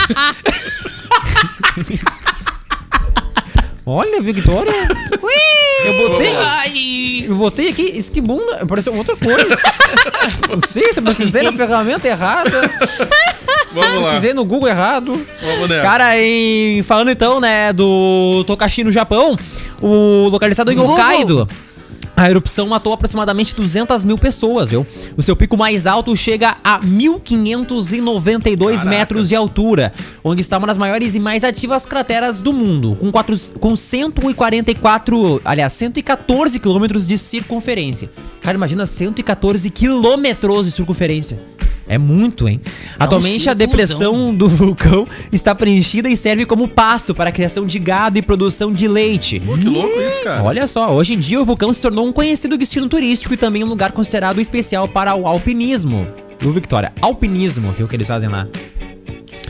Olha, 3.91 4.21
Victoria. 4.21 4.71
Ui! 5.23 5.87
Eu 5.87 6.11
botei. 6.11 6.37
Ai. 6.37 7.25
Eu 7.27 7.37
botei 7.37 7.69
aqui 7.71 7.83
esquibunda, 7.97 8.67
pareceu 8.67 8.95
outra 8.95 9.17
coisa. 9.17 9.59
Não 10.47 10.61
sei 10.61 10.93
se 10.93 11.01
eu 11.01 11.05
pesquisei 11.05 11.41
na 11.41 11.53
ferramenta 11.53 12.07
errada. 12.07 12.71
Vamos 13.73 14.05
lá. 14.05 14.13
Pesquisei 14.13 14.35
no 14.35 14.45
Google 14.45 14.69
errado. 14.69 15.27
Vamos 15.41 15.71
nessa. 15.71 15.83
Cara, 15.83 16.21
em, 16.21 16.83
falando 16.83 17.11
então, 17.11 17.41
né, 17.41 17.73
do 17.73 18.45
Tokashi 18.47 18.85
no 18.85 18.93
Japão, 18.93 19.39
o 19.81 20.29
localizado 20.29 20.71
em 20.71 20.77
Google. 20.77 20.93
Hokkaido. 20.93 21.49
A 22.19 22.29
erupção 22.29 22.67
matou 22.67 22.93
aproximadamente 22.93 23.55
200 23.55 24.05
mil 24.05 24.19
pessoas, 24.19 24.69
viu? 24.69 24.85
O 25.17 25.23
seu 25.23 25.37
pico 25.37 25.57
mais 25.57 25.87
alto 25.87 26.17
chega 26.17 26.57
a 26.65 26.81
1.592 26.81 28.59
Caraca. 28.59 28.89
metros 28.89 29.29
de 29.29 29.37
altura, 29.37 29.93
onde 30.25 30.41
está 30.41 30.59
uma 30.59 30.67
das 30.67 30.77
maiores 30.77 31.15
e 31.15 31.21
mais 31.21 31.45
ativas 31.45 31.87
crateras 31.87 32.41
do 32.41 32.53
mundo, 32.53 32.97
com, 32.99 33.13
quatro, 33.13 33.37
com 33.61 33.77
144, 33.77 35.41
aliás, 35.45 35.73
114 35.75 36.59
quilômetros 36.59 37.07
de 37.07 37.17
circunferência. 37.17 38.11
Cara, 38.43 38.57
imagina 38.57 38.85
114 38.85 39.71
quilômetros 39.71 40.67
de 40.67 40.73
circunferência. 40.73 41.39
É 41.89 41.97
muito, 41.97 42.49
hein? 42.49 42.61
Atualmente 42.99 43.49
a 43.49 43.55
depressão 43.55 44.35
do 44.35 44.49
vulcão 44.49 45.07
está 45.33 45.55
preenchida 45.55 46.09
e 46.09 46.17
serve 46.17 46.45
como 46.45 46.69
pasto 46.69 47.15
para 47.15 47.31
a 47.31 47.33
criação 47.33 47.67
de 47.67 47.79
gado 47.79 48.19
e 48.19 48.23
produção 48.23 48.73
de 48.73 48.87
leite. 48.87 49.41
Pô, 49.41 49.57
que 49.57 49.69
louco 49.69 49.99
isso, 50.01 50.23
cara. 50.23 50.43
Olha 50.43 50.67
só, 50.67 50.95
hoje 50.95 51.15
em 51.15 51.19
dia 51.19 51.41
o 51.41 51.45
vulcão 51.45 51.73
se 51.73 51.81
tornou 51.81 52.07
um 52.07 52.13
conhecido 52.13 52.59
destino 52.59 52.89
turístico 52.89 53.33
e 53.33 53.37
também 53.37 53.65
um 53.65 53.69
lugar 53.69 53.93
considerado 53.93 54.41
especial 54.41 54.87
para 54.87 55.15
o 55.15 55.27
alpinismo. 55.27 56.07
Viu, 56.39 56.53
Victoria? 56.53 56.93
Alpinismo, 57.01 57.73
viu 57.73 57.87
o 57.87 57.89
que 57.89 57.97
eles 57.97 58.07
fazem 58.07 58.29
lá? 58.29 58.47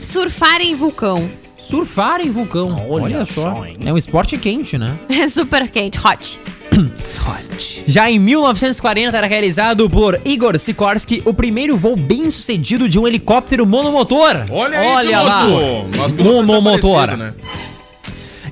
Surfar 0.00 0.60
em 0.60 0.74
vulcão. 0.74 1.28
Surfar 1.68 2.20
em 2.20 2.30
vulcão. 2.30 2.86
Olha, 2.88 3.04
Olha 3.16 3.24
só. 3.24 3.64
É 3.84 3.92
um 3.92 3.96
esporte 3.96 4.36
quente, 4.38 4.78
né? 4.78 4.96
É 5.08 5.28
super 5.28 5.68
quente, 5.68 5.98
hot. 5.98 6.40
Já 7.86 8.08
em 8.10 8.18
1940 8.18 9.16
era 9.16 9.26
realizado 9.26 9.90
por 9.90 10.20
Igor 10.24 10.56
Sikorsky 10.58 11.22
o 11.24 11.34
primeiro 11.34 11.76
voo 11.76 11.96
bem 11.96 12.30
sucedido 12.30 12.88
de 12.88 12.98
um 12.98 13.06
helicóptero 13.06 13.66
monomotor. 13.66 14.44
Olha 14.50 14.78
aí, 14.78 14.86
Olha 14.94 15.20
lá. 15.22 15.44
piloto 15.46 15.90
tá 16.16 16.22
Monomotor. 16.22 16.94
parecido, 17.06 17.16
né? 17.24 17.34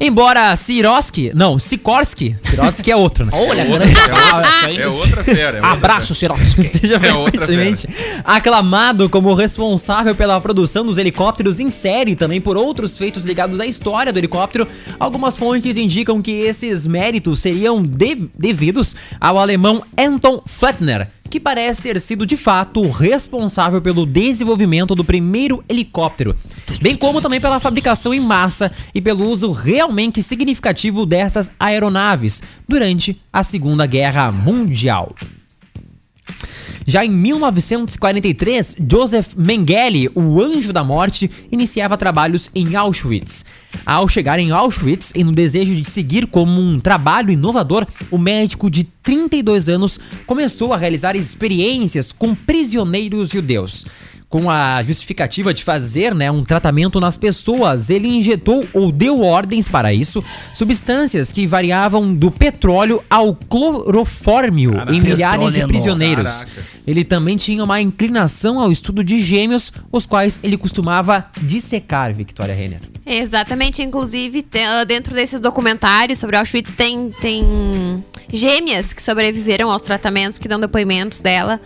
Embora 0.01 0.55
Sirorsky, 0.57 1.33
não, 1.35 1.59
Sikorsky, 1.59 2.37
Sirorsky 2.43 2.91
é 2.91 2.97
outro, 2.97 3.25
né? 3.25 3.31
Olha, 3.35 3.65
grande 3.65 3.95
abraço 4.31 4.67
aí. 4.67 4.79
É 4.79 4.89
outra 4.89 5.25
fera. 5.25 5.59
é 5.59 5.61
outra 5.61 5.73
Abraço, 5.73 6.15
Sirotsky. 6.15 6.65
seja 6.69 6.97
É 6.97 7.13
outra 7.13 7.43
frequentemente 7.45 7.89
aclamado 8.25 9.09
como 9.09 9.33
responsável 9.35 10.15
pela 10.15 10.41
produção 10.41 10.85
dos 10.85 10.99
helicópteros 10.99 11.61
em 11.61 11.71
série, 11.71 12.13
e 12.13 12.17
também 12.17 12.41
por 12.41 12.57
outros 12.57 12.97
feitos 12.99 13.25
ligados 13.25 13.61
à 13.61 13.67
história 13.67 14.13
do 14.13 14.19
helicóptero. 14.19 14.67
Algumas 14.99 15.37
fontes 15.37 15.77
indicam 15.77 16.21
que 16.21 16.31
esses 16.31 16.87
méritos 16.87 17.41
seriam 17.41 17.83
de- 17.83 18.29
devidos 18.39 18.95
ao 19.21 19.39
alemão 19.39 19.83
Anton 19.99 20.43
Flettner, 20.47 21.09
que 21.27 21.41
parece 21.41 21.83
ter 21.83 22.01
sido 22.01 22.27
de 22.27 22.37
fato 22.37 22.81
o 22.81 22.91
responsável 22.91 23.81
pelo 23.81 24.07
desenvolvimento 24.07 24.95
do 24.95 25.05
primeiro 25.05 25.65
helicóptero, 25.69 26.37
bem 26.81 26.97
como 26.97 27.21
também 27.21 27.41
pela 27.41 27.61
fabricação 27.61 28.13
em 28.13 28.21
massa 28.21 28.73
e 28.95 29.01
pelo 29.01 29.29
uso 29.29 29.53
realmente 29.53 30.23
significativo 30.23 31.05
dessas 31.05 31.51
aeronaves 31.59 32.43
durante 32.69 33.21
a 33.33 33.43
Segunda 33.43 33.87
Guerra 33.87 34.31
Mundial. 34.31 35.15
Já 36.89 37.05
em 37.05 37.11
1943, 37.11 38.77
Joseph 38.89 39.35
Mengele, 39.37 40.09
o 40.15 40.41
anjo 40.41 40.73
da 40.73 40.85
morte, 40.85 41.29
iniciava 41.51 41.97
trabalhos 41.97 42.49
em 42.55 42.77
Auschwitz. 42.77 43.45
Ao 43.85 44.07
chegar 44.07 44.39
em 44.39 44.53
Auschwitz 44.53 45.13
e 45.15 45.25
no 45.25 45.33
desejo 45.33 45.75
de 45.75 45.91
seguir 45.91 46.29
como 46.29 46.61
um 46.61 46.79
trabalho 46.79 47.33
inovador, 47.33 47.85
o 48.09 48.17
médico 48.17 48.71
de 48.71 48.85
32 49.03 49.69
anos 49.69 49.99
começou 50.27 50.73
a 50.73 50.77
realizar 50.77 51.17
experiências 51.17 52.13
com 52.13 52.37
prisioneiros 52.37 53.31
judeus. 53.31 53.85
Com 54.37 54.51
a 54.51 54.83
justificativa 54.83 55.55
de 55.55 55.65
fazer 55.65 56.15
né, 56.15 56.31
um 56.31 56.45
tratamento 56.45 57.01
nas 57.01 57.17
pessoas, 57.17 57.89
ele 57.89 58.07
injetou 58.07 58.67
ou 58.75 58.93
deu 58.93 59.23
ordens 59.23 59.67
para 59.67 59.95
isso 59.95 60.23
substâncias 60.53 61.33
que 61.33 61.47
variavam 61.47 62.15
do 62.15 62.31
petróleo 62.31 63.03
ao 63.09 63.35
clorofórmio 63.35 64.75
em 64.91 65.01
milhares 65.01 65.55
de 65.55 65.61
Petróleo, 65.61 65.69
prisioneiros. 65.69 66.45
caraca. 66.45 66.77
Ele 66.87 67.03
também 67.03 67.39
tinha 67.39 67.65
uma 67.65 67.81
inclinação 67.81 68.61
ao 68.61 68.71
estudo 68.71 69.03
de 69.03 69.23
gêmeos, 69.23 69.73
os 69.91 70.05
quais 70.05 70.39
ele 70.43 70.59
costumava 70.59 71.25
dissecar, 71.41 72.13
Victoria 72.13 72.55
Renner. 72.55 72.81
Exatamente, 73.07 73.83
inclusive, 73.83 74.45
ah, 74.55 74.85
dentro 74.85 75.15
desses 75.15 75.41
documentários 75.41 76.19
sobre 76.19 76.37
Auschwitz 76.37 76.73
tem, 76.77 77.11
tem 77.21 78.05
gêmeas 78.33 78.93
que 78.93 79.03
sobreviveram 79.03 79.71
aos 79.71 79.83
tratamentos, 79.83 80.39
que 80.39 80.47
dão 80.47 80.61
depoimentos 80.61 81.21
dela. 81.21 81.61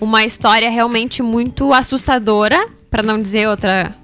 Uma 0.00 0.24
história 0.24 0.70
realmente 0.70 1.22
muito 1.22 1.72
assustadora, 1.72 2.68
pra 2.90 3.02
não 3.02 3.20
dizer 3.20 3.48
outra, 3.48 3.94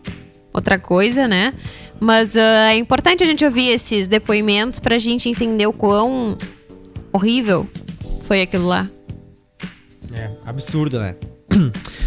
outra 0.52 0.78
coisa, 0.78 1.28
né? 1.28 1.54
Mas 1.98 2.36
ah, 2.36 2.72
é 2.72 2.76
importante 2.76 3.22
a 3.22 3.26
gente 3.26 3.44
ouvir 3.44 3.68
esses 3.68 4.08
depoimentos 4.08 4.80
pra 4.80 4.98
gente 4.98 5.28
entender 5.28 5.66
o 5.66 5.72
quão 5.72 6.38
horrível 7.12 7.68
foi 8.22 8.42
aquilo 8.42 8.66
lá. 8.66 8.88
É, 10.12 10.30
absurdo, 10.44 10.98
né? 10.98 11.14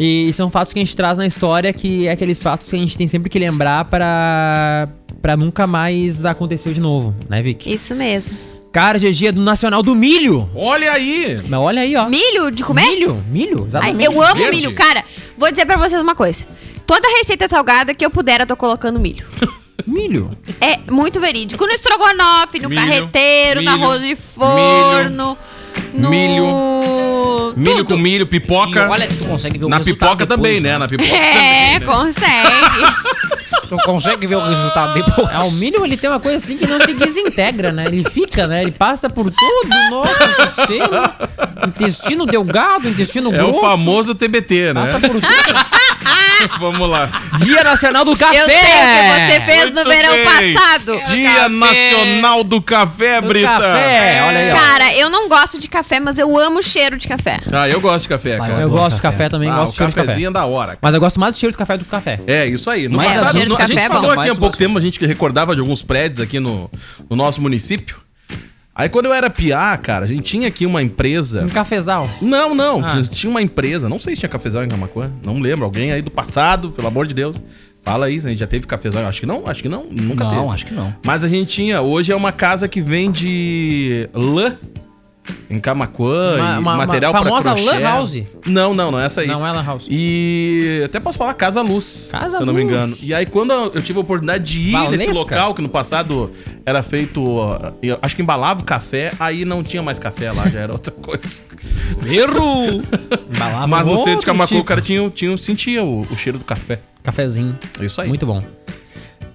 E 0.00 0.32
são 0.32 0.48
fatos 0.48 0.72
que 0.72 0.78
a 0.78 0.84
gente 0.84 0.94
traz 0.94 1.18
na 1.18 1.26
história 1.26 1.72
que 1.72 2.06
é 2.06 2.12
aqueles 2.12 2.40
fatos 2.40 2.70
que 2.70 2.76
a 2.76 2.78
gente 2.78 2.96
tem 2.96 3.08
sempre 3.08 3.28
que 3.28 3.36
lembrar 3.36 3.84
pra, 3.86 4.88
pra 5.20 5.36
nunca 5.36 5.66
mais 5.66 6.24
acontecer 6.24 6.72
de 6.72 6.80
novo, 6.80 7.12
né, 7.28 7.42
Vic? 7.42 7.68
Isso 7.68 7.96
mesmo. 7.96 8.32
Cara, 8.72 8.98
hoje 8.98 9.08
é 9.08 9.10
dia 9.10 9.32
do 9.32 9.40
Nacional 9.40 9.82
do 9.82 9.94
Milho. 9.94 10.48
Olha 10.54 10.92
aí. 10.92 11.40
Mas 11.48 11.60
olha 11.60 11.82
aí, 11.82 11.96
ó. 11.96 12.08
Milho 12.08 12.50
de 12.50 12.62
comer? 12.62 12.84
Milho, 12.86 13.24
milho, 13.30 13.60
Ai, 13.62 13.66
exatamente. 13.68 14.04
eu 14.04 14.22
amo 14.22 14.34
verde. 14.34 14.56
milho, 14.56 14.74
cara. 14.74 15.02
Vou 15.36 15.50
dizer 15.50 15.64
pra 15.66 15.76
vocês 15.76 16.00
uma 16.00 16.14
coisa. 16.14 16.44
Toda 16.86 17.08
receita 17.18 17.48
salgada 17.48 17.94
que 17.94 18.04
eu 18.04 18.10
puder, 18.10 18.40
eu 18.40 18.46
tô 18.46 18.56
colocando 18.56 19.00
milho. 19.00 19.26
Milho. 19.86 20.36
É 20.60 20.76
muito 20.90 21.20
verídico. 21.20 21.64
No 21.64 21.70
estrogonofe, 21.72 22.58
no 22.58 22.68
Milho, 22.68 22.80
carreteiro, 22.82 23.62
no 23.62 23.70
milho, 23.70 23.84
arroz 23.84 24.02
de 24.02 24.16
forno, 24.16 25.38
no... 25.94 26.10
Milho. 26.10 27.54
Milho 27.56 27.76
tudo. 27.78 27.86
com 27.86 27.96
milho, 27.96 28.22
E 28.22 28.26
pipoca. 28.26 28.88
olha 28.88 29.06
que 29.06 29.16
tu 29.16 29.24
consegue 29.24 29.58
ver 29.58 29.64
o 29.64 29.68
Na 29.68 29.78
resultado 29.78 30.10
pipoca 30.10 30.26
depois, 30.26 30.56
também, 30.56 30.60
né? 30.60 30.78
Na 30.78 30.86
pipoca 30.86 31.08
É, 31.16 31.32
também. 31.32 31.80
né? 31.80 31.80
consegue. 31.80 33.18
Tu 33.68 33.76
consegue 33.84 34.26
ver 34.26 34.36
o 34.36 34.40
resultado 34.48 34.94
depois. 34.94 35.28
Ah, 35.30 35.44
o 35.44 35.50
milho 35.52 35.84
ele 35.84 35.94
tem 35.94 36.08
uma 36.08 36.18
coisa 36.18 36.38
assim 36.38 36.56
que 36.56 36.66
não 36.66 36.80
se 36.80 36.94
desintegra, 36.94 37.70
né? 37.70 37.84
Ele 37.84 38.02
fica, 38.02 38.46
né? 38.46 38.62
Ele 38.62 38.70
passa 38.70 39.10
por 39.10 39.30
todo 39.30 39.70
o 39.70 39.90
nosso 39.90 40.42
sistema. 40.56 41.14
Intestino 41.66 42.24
delgado, 42.24 42.88
intestino 42.88 43.28
É 43.30 43.36
grosso. 43.36 43.58
o 43.58 43.60
famoso 43.60 44.14
TBT, 44.14 44.72
né? 44.72 44.80
Passa 44.80 44.98
por 44.98 45.10
tudo. 45.10 45.26
Vamos 46.58 46.88
lá. 46.88 47.08
Dia 47.38 47.64
Nacional 47.64 48.04
do 48.04 48.16
Café! 48.16 48.40
Eu 48.40 48.46
sei 48.46 48.56
o 48.56 48.60
que 48.60 49.32
você 49.32 49.40
fez 49.40 49.66
no 49.70 49.84
Muito 49.84 49.88
verão 49.88 50.12
bem. 50.38 50.54
passado. 50.54 51.00
Dia 51.08 51.48
Nacional 51.48 52.44
do 52.44 52.62
Café, 52.62 53.20
Do 53.20 53.28
Brita. 53.28 53.48
café, 53.48 54.22
olha 54.26 54.38
aí, 54.38 54.50
ó. 54.52 54.54
Cara, 54.56 54.94
eu 54.94 55.10
não 55.10 55.28
gosto 55.28 55.58
de 55.60 55.68
café, 55.68 56.00
mas 56.00 56.18
eu 56.18 56.38
amo 56.38 56.58
o 56.58 56.62
cheiro 56.62 56.96
de 56.96 57.06
café. 57.08 57.38
Ah, 57.52 57.68
eu 57.68 57.80
gosto 57.80 58.02
de 58.02 58.08
café, 58.08 58.36
cara. 58.38 58.52
Eu 58.52 58.56
adoro 58.56 58.70
gosto 58.70 58.96
de 58.96 59.02
café. 59.02 59.16
café 59.18 59.28
também, 59.28 59.48
Ah, 59.50 59.56
gosto 59.56 59.68
o 59.68 59.72
de 59.72 59.76
cheiro 59.78 59.90
de 59.90 59.96
café. 59.96 60.06
cafezinho 60.06 60.28
é 60.28 60.32
da 60.32 60.44
hora. 60.44 60.66
cara. 60.68 60.78
Mas 60.82 60.94
eu 60.94 61.00
gosto 61.00 61.20
mais 61.20 61.34
do 61.34 61.38
cheiro 61.38 61.52
do 61.54 61.58
café 61.58 61.76
do 61.76 61.84
que 61.84 61.88
do 61.88 61.90
café. 61.90 62.20
É, 62.26 62.46
isso 62.46 62.70
aí. 62.70 62.88
No 62.88 62.96
Mas 62.96 63.08
passado, 63.14 63.28
o 63.28 63.32
cheiro 63.32 63.48
no- 63.50 63.56
do 63.56 63.62
a 63.62 63.66
gente 63.66 63.74
café 63.76 63.86
é 63.86 63.88
falou 63.88 64.14
bom. 64.14 64.20
aqui 64.20 64.30
há 64.30 64.34
pouco 64.34 64.56
tempo, 64.56 64.78
a 64.78 64.80
gente 64.80 65.04
recordava 65.06 65.54
de 65.54 65.60
alguns 65.60 65.82
prédios 65.82 66.20
aqui 66.20 66.38
no, 66.40 66.70
no 67.08 67.16
nosso 67.16 67.40
município. 67.40 67.96
Aí 68.78 68.88
quando 68.88 69.06
eu 69.06 69.12
era 69.12 69.28
piá, 69.28 69.76
cara, 69.76 70.04
a 70.04 70.08
gente 70.08 70.22
tinha 70.22 70.46
aqui 70.46 70.64
uma 70.64 70.80
empresa. 70.80 71.42
Um 71.42 71.48
cafezal. 71.48 72.08
Não, 72.22 72.54
não, 72.54 72.84
Ah. 72.84 73.02
tinha 73.02 73.28
uma 73.28 73.42
empresa, 73.42 73.88
não 73.88 73.98
sei 73.98 74.14
se 74.14 74.20
tinha 74.20 74.28
cafezal 74.28 74.62
em 74.64 74.68
Camacuã, 74.68 75.10
não 75.24 75.40
lembro, 75.40 75.64
alguém 75.64 75.90
aí 75.90 76.00
do 76.00 76.12
passado, 76.12 76.70
pelo 76.70 76.86
amor 76.86 77.04
de 77.04 77.12
Deus. 77.12 77.42
Fala 77.82 78.06
aí, 78.06 78.20
se 78.20 78.26
a 78.26 78.30
gente 78.30 78.38
já 78.38 78.46
teve 78.46 78.66
cafezal, 78.68 79.04
acho 79.06 79.18
que 79.18 79.26
não, 79.26 79.42
acho 79.46 79.62
que 79.62 79.68
não, 79.68 79.84
nunca 79.90 80.22
Não, 80.22 80.30
teve. 80.42 80.54
acho 80.54 80.66
que 80.66 80.74
não. 80.74 80.94
Mas 81.04 81.24
a 81.24 81.28
gente 81.28 81.50
tinha, 81.50 81.80
hoje 81.80 82.12
é 82.12 82.14
uma 82.16 82.30
casa 82.30 82.68
que 82.68 82.80
vende 82.80 84.08
lã 84.14 84.56
Em 85.50 85.58
Camacuã, 85.58 86.36
Uma- 86.36 86.58
uma- 86.58 86.76
material 86.78 87.12
uma 87.12 87.18
famosa 87.22 87.54
Lan. 87.54 87.80
House. 87.80 88.22
Não, 88.46 88.74
não, 88.74 88.90
não 88.90 89.00
é 89.00 89.06
essa 89.06 89.20
aí. 89.22 89.26
Não 89.26 89.46
é 89.46 89.50
Lan 89.52 89.62
House. 89.64 89.86
E 89.90 90.82
até 90.84 91.00
posso 91.00 91.16
falar 91.18 91.34
Casa 91.34 91.60
Luz, 91.62 92.08
Casa 92.12 92.36
se 92.36 92.42
eu 92.42 92.46
não 92.46 92.52
me 92.54 92.62
Luz. 92.62 92.72
engano. 92.72 92.96
E 93.02 93.12
aí 93.14 93.26
quando 93.26 93.52
eu 93.52 93.82
tive 93.82 93.98
a 93.98 94.02
oportunidade 94.02 94.44
de 94.52 94.60
ir 94.68 94.72
Valesca. 94.72 94.96
nesse 94.96 95.10
local, 95.12 95.54
que 95.54 95.62
no 95.62 95.68
passado 95.68 96.30
era 96.66 96.82
feito, 96.82 97.22
acho 98.02 98.14
que 98.16 98.22
embalava 98.22 98.60
o 98.60 98.64
café, 98.64 99.12
aí 99.18 99.44
não 99.44 99.62
tinha 99.62 99.82
mais 99.82 99.98
café 99.98 100.30
lá, 100.32 100.48
já 100.48 100.60
era 100.60 100.72
outra 100.72 100.92
coisa. 100.92 101.42
Erro! 102.06 102.82
Embalava 103.34 103.66
Mas 103.66 103.86
no 103.86 103.96
centro 103.98 104.20
de 104.20 104.26
Camacuã 104.26 104.46
tipo. 104.46 104.60
o 104.60 104.64
cara 104.64 104.80
tinha, 104.80 105.08
tinha, 105.10 105.36
sentia 105.36 105.82
o, 105.82 106.02
o 106.10 106.16
cheiro 106.16 106.38
do 106.38 106.44
café. 106.44 106.80
Cafezinho. 107.02 107.56
Isso 107.80 108.00
aí. 108.00 108.08
Muito 108.08 108.26
bom. 108.26 108.42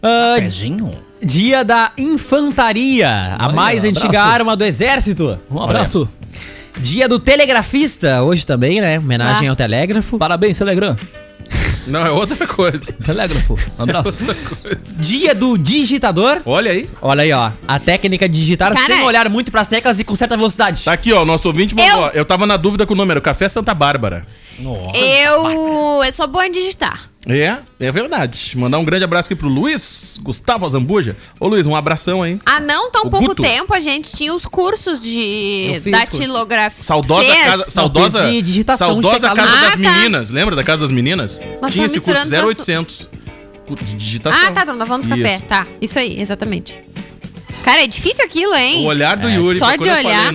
Ah, 0.02 0.36
Pezinho. 0.38 0.92
Dia 1.24 1.64
da 1.64 1.92
Infantaria, 1.98 3.36
a 3.40 3.46
Olha, 3.48 3.54
mais 3.56 3.84
antiga 3.84 4.08
abraço. 4.20 4.28
arma 4.34 4.56
do 4.56 4.64
exército. 4.64 5.40
Um 5.50 5.62
abraço. 5.62 6.08
Dia 6.80 7.08
do 7.08 7.20
telegrafista, 7.20 8.24
hoje 8.24 8.46
também, 8.46 8.82
né? 8.82 8.98
Homenagem 9.00 9.48
Ah. 9.48 9.52
ao 9.52 9.56
telégrafo. 9.56 10.18
Parabéns, 10.18 10.58
Telegram. 10.58 10.96
Não, 11.86 12.06
é 12.06 12.10
outra 12.10 12.48
coisa. 12.48 12.94
Telégrafo. 13.04 13.58
Um 13.78 13.84
abraço. 13.84 14.08
Outra 14.10 14.34
coisa. 14.36 15.02
Dia 15.02 15.36
do 15.36 15.58
digitador. 15.58 16.42
Olha 16.46 16.72
aí. 16.72 16.90
Olha 17.02 17.24
aí, 17.24 17.32
ó. 17.34 17.52
A 17.68 17.78
técnica 17.78 18.28
de 18.28 18.40
digitar 18.40 18.74
Cara, 18.74 18.86
sem 18.86 19.04
olhar 19.04 19.30
muito 19.30 19.52
pras 19.52 19.68
teclas 19.68 20.00
e 20.00 20.04
com 20.06 20.16
certa 20.16 20.38
velocidade. 20.38 20.84
Tá 20.86 20.94
aqui, 20.94 21.12
ó, 21.12 21.26
nosso 21.26 21.48
ouvinte 21.50 21.76
mandou, 21.76 21.92
Eu- 22.00 22.04
ó, 22.06 22.10
eu 22.14 22.26
tava 22.26 22.46
na 22.48 22.56
dúvida 22.58 22.86
com 22.86 22.94
o 22.94 22.98
número, 22.98 23.22
Café 23.22 23.50
Santa 23.50 23.74
Bárbara. 23.74 24.26
Nossa. 24.60 24.98
Eu. 24.98 26.04
Eu 26.04 26.12
sou 26.12 26.28
boa 26.28 26.46
em 26.48 26.52
digitar. 26.52 27.10
É, 27.26 27.58
é 27.80 27.92
verdade. 27.92 28.58
Mandar 28.58 28.80
um 28.80 28.84
grande 28.86 29.06
abraço 29.06 29.28
aqui 29.28 29.36
pro 29.36 29.48
Luiz 29.48 30.20
Gustavo 30.22 30.66
Azambuja. 30.66 31.16
Ô 31.40 31.48
Luiz, 31.48 31.66
um 31.66 31.74
abração 31.76 32.22
aí. 32.22 32.38
Há 32.46 32.60
não 32.60 32.92
tão 32.92 33.04
O 33.06 33.10
pouco 33.10 33.28
Guto. 33.28 33.42
tempo 33.44 33.74
a 33.74 33.80
gente 33.80 34.12
tinha 34.12 34.34
os 34.34 34.46
cursos 34.46 35.02
de 35.02 35.80
datilografia. 35.90 36.84
Saudosa 36.84 37.32
Fez? 37.32 37.46
casa, 37.46 37.72
saudosa, 37.72 38.26
de 38.30 38.42
digitação 38.42 38.88
saudosa 39.02 39.34
casa 39.34 39.42
Ah, 39.54 39.62
das 39.62 39.72
tá. 39.72 39.78
meninas. 39.78 40.30
Lembra 40.32 40.56
da 40.56 40.64
casa 40.66 40.82
das 40.82 40.92
meninas? 40.92 41.40
Nós 41.62 41.72
Tinha 41.72 41.86
esse 41.86 41.96
curso 42.02 42.10
misturando 42.12 42.36
as 42.52 42.58
0800 42.58 43.10
de 43.86 43.94
digitação. 43.94 44.40
Ah, 44.48 44.52
tá, 44.52 44.66
tá 44.66 44.86
falando 44.86 45.08
dos 45.08 45.10
café. 45.10 45.40
Tá, 45.48 45.66
isso 45.82 45.98
aí, 45.98 46.20
exatamente. 46.20 46.78
Cara, 47.64 47.84
é 47.84 47.88
difícil 47.88 48.26
aquilo, 48.26 48.54
hein? 48.54 48.84
O 48.84 48.88
olhar 48.88 49.16
do 49.16 49.30
Yuri. 49.30 49.58
Só 49.58 49.72
de 49.72 49.78
quando 49.78 49.88
eu 49.88 49.96
falei 49.96 50.08
olhar. 50.08 50.34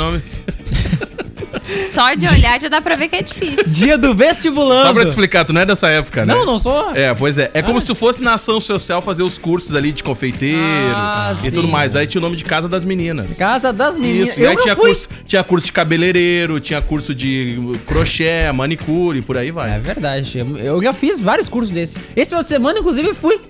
Só 1.85 2.14
de 2.14 2.26
olhar 2.26 2.61
já 2.61 2.68
dá 2.68 2.81
pra 2.81 2.96
ver 2.96 3.09
que 3.09 3.16
é 3.16 3.22
difícil. 3.22 3.64
Dia 3.66 3.98
do 3.98 4.14
vestibulando. 4.14 4.87
Só 4.87 4.92
pra 4.92 5.04
te 5.04 5.09
explicar, 5.09 5.44
tu 5.44 5.52
não 5.52 5.61
é 5.61 5.66
dessa 5.66 5.88
época, 5.88 6.24
né? 6.24 6.35
Não, 6.35 6.46
não 6.46 6.59
sou. 6.59 6.92
É, 6.94 7.12
pois 7.14 7.37
é. 7.38 7.50
É 7.52 7.62
como 7.62 7.81
se 7.81 7.87
tu 7.87 7.94
fosse 7.94 8.22
na 8.22 8.35
ação 8.35 8.59
social 8.61 9.02
fazer 9.02 9.22
os 9.22 9.37
cursos 9.38 9.74
ali 9.74 9.92
de 9.92 10.02
confeiteiro 10.02 10.59
Ah, 10.94 11.33
e 11.35 11.37
sim. 11.37 11.50
tudo 11.50 11.68
mais. 11.68 11.94
Aí 11.94 12.07
tinha 12.07 12.20
o 12.20 12.22
nome 12.22 12.37
de 12.37 12.44
Casa 12.44 12.68
das 12.68 12.85
Meninas. 12.85 13.37
Casa 13.37 13.72
das 13.72 13.98
meninas. 13.98 14.31
Isso, 14.31 14.40
e 14.40 14.42
Eu 14.44 14.50
aí 14.50 14.57
não 14.57 14.62
tinha 14.62 14.74
fui. 14.76 14.87
curso, 14.87 15.09
tinha 15.26 15.44
curso 15.44 15.66
de 15.66 15.72
cabeleireiro, 15.72 16.59
tinha 16.61 16.81
curso 16.81 17.14
de 17.14 17.59
crochê, 17.87 18.50
manicure, 18.54 19.20
por 19.22 19.37
aí 19.37 19.50
vai. 19.50 19.76
É 19.76 19.78
verdade. 19.78 20.38
Eu- 20.38 20.83
já 20.83 20.92
fiz 20.94 21.20
vários 21.20 21.48
cursos 21.48 21.70
desses. 21.70 21.98
Esse 22.16 22.31
final 22.31 22.42
de 22.42 22.48
semana, 22.48 22.78
inclusive, 22.78 23.12
fui. 23.14 23.40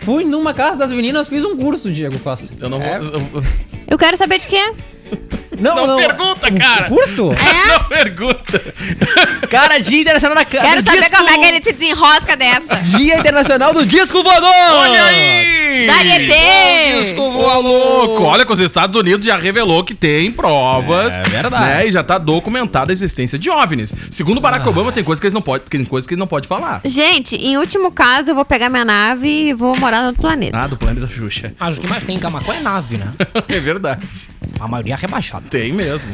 Fui 0.00 0.24
numa 0.24 0.52
casa 0.52 0.78
das 0.80 0.90
meninas, 0.90 1.28
fiz 1.28 1.44
um 1.44 1.56
curso, 1.56 1.90
Diego 1.92 2.18
Costa. 2.18 2.48
Eu 2.60 2.68
não 2.68 2.78
vou. 2.80 2.88
É. 2.88 2.96
eu- 2.98 3.12
eu- 3.12 3.44
Eu 3.86 3.98
quero 3.98 4.16
saber 4.16 4.38
de 4.38 4.46
quê? 4.48 4.72
Não 5.62 5.96
pergunta, 5.96 6.50
cara. 6.52 6.84
Curso? 6.88 7.32
É? 7.42 7.72
Não 7.72 7.84
pergunta. 7.84 8.74
Cara, 9.50 9.78
Dia 9.78 10.00
Internacional 10.00 10.36
da. 10.36 10.44
Quero 10.44 10.82
saber 10.82 11.10
como 11.10 11.28
é 11.28 11.38
que 11.38 11.44
ele 11.44 11.62
se 11.62 11.72
desenrosca 11.72 12.36
dessa. 12.36 12.76
Dia 12.76 13.18
Internacional 13.18 13.74
do 13.74 13.84
Disco 13.84 14.22
Voador! 14.22 14.48
Olha 14.48 15.04
aí! 15.04 15.86
Darietê! 15.86 17.14
Ô, 17.18 17.60
louco! 17.60 18.22
Olha 18.24 18.44
que 18.44 18.52
os 18.52 18.60
Estados 18.60 18.94
Unidos 18.96 19.26
já 19.26 19.36
revelou 19.36 19.84
que 19.84 19.94
tem 19.94 20.30
provas. 20.30 21.12
É 21.12 21.22
verdade. 21.22 21.64
Né, 21.64 21.86
e 21.88 21.92
já 21.92 22.02
tá 22.02 22.18
documentada 22.18 22.92
a 22.92 22.94
existência 22.94 23.38
de 23.38 23.50
OVNIs. 23.50 23.94
Segundo 24.10 24.40
Barack 24.40 24.66
Obama, 24.68 24.92
tem 24.92 25.04
coisas 25.04 25.20
que 25.20 25.26
eles 25.26 25.34
não 25.34 25.42
podem, 25.42 25.66
tem 25.68 25.84
coisas 25.84 26.06
que 26.06 26.14
ele 26.14 26.20
não 26.20 26.26
pode 26.26 26.46
falar. 26.48 26.80
Gente, 26.84 27.36
em 27.36 27.56
último 27.56 27.90
caso, 27.92 28.30
eu 28.30 28.34
vou 28.34 28.44
pegar 28.44 28.68
minha 28.68 28.84
nave 28.84 29.28
e 29.28 29.54
vou 29.54 29.76
morar 29.76 30.00
no 30.00 30.08
outro 30.08 30.22
planeta. 30.22 30.56
Ah, 30.56 30.66
do 30.66 30.76
planeta 30.76 31.08
Xuxa. 31.08 31.52
Mas 31.58 31.78
o 31.78 31.80
que 31.80 31.86
mais 31.86 32.04
tem 32.04 32.16
em 32.16 32.18
Camacuã 32.18 32.54
é 32.54 32.60
nave, 32.60 32.96
né? 32.96 33.12
é 33.48 33.60
verdade. 33.60 34.06
A 34.60 34.68
maioria 34.68 34.94
é 34.94 34.96
rebaixada. 34.96 35.44
Tem 35.52 35.70
mesmo. 35.72 36.08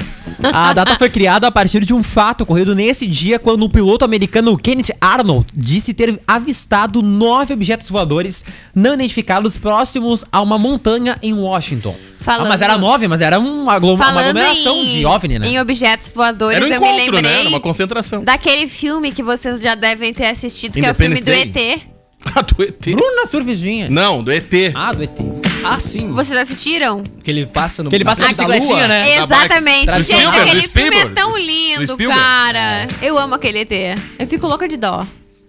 A 0.53 0.73
data 0.73 0.97
foi 0.97 1.09
criada 1.09 1.47
a 1.47 1.51
partir 1.51 1.85
de 1.85 1.95
um 1.95 2.03
fato 2.03 2.43
ocorrido 2.43 2.75
nesse 2.75 3.07
dia 3.07 3.39
quando 3.39 3.63
o 3.63 3.69
piloto 3.69 4.05
americano 4.05 4.57
Kenneth 4.59 4.91
Arnold 5.01 5.47
disse 5.55 5.95
ter 5.95 6.21
avistado 6.27 7.03
nove 7.03 7.55
objetos 7.55 7.89
voadores 7.89 8.45
não 8.75 8.95
identificados 8.95 9.57
próximos 9.57 10.25
a 10.33 10.41
uma 10.43 10.59
montanha 10.59 11.17
em 11.23 11.33
Washington. 11.33 11.95
Falando- 12.21 12.47
Ah, 12.47 12.49
mas 12.49 12.63
era 12.63 12.77
nove, 12.79 13.07
mas 13.09 13.21
era 13.21 13.39
uma, 13.39 13.73
aglo- 13.75 13.95
uma 13.95 14.07
aglomeração 14.09 14.77
em, 14.77 14.89
de 14.89 15.07
OVNI, 15.07 15.39
né? 15.39 15.49
em 15.49 15.61
objetos 15.61 16.11
voadores, 16.15 16.57
Era 16.57 16.67
um 16.67 16.69
eu 16.69 16.81
me 16.81 16.87
né? 16.89 16.97
lembrei 17.05 17.33
Era 17.41 17.49
uma 17.49 17.61
concentração. 17.61 18.25
daquele 18.25 18.69
filme 18.69 19.13
que 19.13 19.23
vocês 19.23 19.61
já 19.61 19.77
devem 19.77 20.13
ter 20.13 20.27
assistido, 20.27 20.75
que 20.75 20.81
é 20.85 20.91
o 20.91 20.95
filme 20.97 21.15
Independence 21.17 21.49
do 21.49 21.53
Day. 21.55 21.73
ET. 21.75 21.83
Ah, 22.35 22.43
do 22.43 22.63
ET. 22.63 22.85
Bruna 22.97 23.27
Surfistinha. 23.27 23.89
Não, 23.89 24.23
do 24.25 24.33
ET. 24.33 24.53
Ah, 24.75 24.93
do 24.93 25.05
ET. 25.05 25.48
Ah, 25.65 25.79
sim. 25.81 26.11
Vocês 26.13 26.39
assistiram? 26.39 27.03
Que 27.23 27.31
ele 27.31 27.47
passa 27.47 27.83
no. 27.83 27.91
Que 27.91 27.97
ele 27.97 28.05
passa 28.05 28.23
na 28.23 28.29
bicicletinha, 28.29 28.77
lua. 28.77 28.89
né? 28.89 29.17
Exatamente. 29.19 29.87
Tra- 29.87 29.97
Gente, 30.01 30.07
Spielberg, 30.17 30.41
aquele 30.41 30.63
do 30.63 30.69
filme 30.71 30.89
é 30.89 30.91
Spielberg, 30.93 31.15
tão 31.15 31.31
do- 31.31 31.37
do 31.37 31.43
lindo, 31.43 31.93
Spielberg. 31.95 32.15
cara. 32.21 32.89
Eu 33.03 33.19
amo 33.19 33.35
aquele 33.35 33.59
ET. 33.61 33.73
Eu 34.19 34.27
fico 34.27 34.47
louca 34.47 34.67
de 34.69 34.77
dó. 34.77 35.07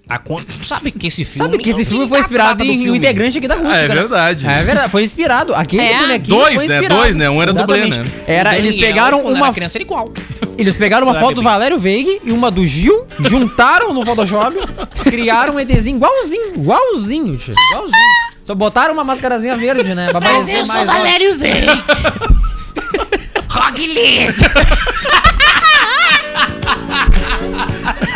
A 0.08 0.18
con- 0.18 0.42
Sabe 0.64 0.90
que 0.92 1.06
esse 1.06 1.24
filme. 1.24 1.52
Sabe 1.52 1.64
que 1.64 1.70
esse 1.70 1.84
eu 1.84 1.86
filme 1.86 2.08
foi 2.08 2.20
inspirado 2.20 2.64
em 2.64 2.90
um 2.90 2.96
integrante 2.96 3.38
aqui 3.38 3.48
da 3.48 3.54
Rússia. 3.56 3.76
É 3.76 3.88
verdade. 3.88 4.48
É 4.48 4.64
verdade, 4.64 4.90
foi 4.92 5.04
inspirado. 5.04 5.54
Aquele 5.54 5.84
É? 5.84 6.00
bonequinho 6.00 6.36
Dois, 6.40 6.56
foi 6.56 6.68
né? 6.68 6.76
inspirado. 6.78 7.02
Dois, 7.02 7.16
né? 7.16 7.30
Um 7.30 7.40
era 7.40 7.54
dublê, 7.54 7.78
Exatamente. 7.88 8.18
né? 8.18 8.24
Era, 8.26 8.58
eles 8.58 8.74
Daniel, 8.74 8.88
pegaram 8.90 9.22
uma 9.22 9.46
Era 9.46 9.54
criança 9.54 9.78
era 9.78 9.84
igual. 9.84 10.12
Eles 10.58 10.76
pegaram 10.76 11.06
uma 11.06 11.14
Era 11.14 11.22
foto 11.22 11.36
do 11.36 11.42
bebê. 11.42 11.50
Valério 11.54 11.78
Veig 11.78 12.20
e 12.26 12.32
uma 12.34 12.50
do 12.52 12.66
Gil, 12.68 13.06
juntaram 13.20 13.94
no 13.94 14.04
Photoshop, 14.04 14.58
criaram 15.06 15.56
um 15.56 15.60
ETzinho 15.60 15.96
igualzinho, 15.98 16.54
igualzinho, 16.56 17.38
tio, 17.38 17.54
igualzinho. 17.72 18.29
Só 18.50 18.56
botaram 18.56 18.94
uma 18.96 19.04
mascarazinha 19.04 19.56
verde, 19.56 19.94
né? 19.94 20.10
Pra 20.10 20.20
parecer 20.20 20.66
mais, 20.66 20.90
ó. 20.90 20.94
Veig. 21.38 21.66
Rock 23.48 23.86
List. 23.86 24.40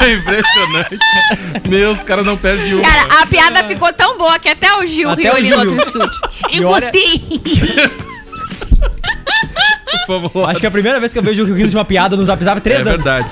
É 0.02 0.12
impressionante. 0.14 0.98
Meu, 1.70 1.92
os 1.92 2.00
caras 2.00 2.26
não 2.26 2.36
perdem 2.36 2.74
uma. 2.74 2.82
Cara, 2.84 3.22
a 3.22 3.28
piada 3.28 3.64
ficou 3.66 3.94
tão 3.94 4.18
boa 4.18 4.40
que 4.40 4.50
até 4.50 4.76
o 4.78 4.88
Gil 4.88 5.12
Até 5.12 5.22
riu 5.22 5.34
o 5.34 5.36
ali 5.36 5.46
Gil 5.46 5.58
no 5.58 5.64
outro 5.70 5.78
estúdio. 5.88 6.20
Eu 6.52 6.68
olha- 6.70 6.82
gostei. 6.86 7.22
Acho 10.48 10.60
que 10.60 10.66
é 10.66 10.70
a 10.70 10.72
primeira 10.72 11.00
vez 11.00 11.14
que 11.14 11.20
eu 11.20 11.24
vejo 11.24 11.44
o 11.44 11.54
rindo 11.54 11.70
de 11.70 11.78
uma 11.78 11.86
piada 11.86 12.18
no 12.18 12.26
Zap 12.26 12.44
Zap 12.44 12.60
três 12.60 12.80
É 12.80 12.82
anos. 12.82 13.04
verdade. 13.04 13.32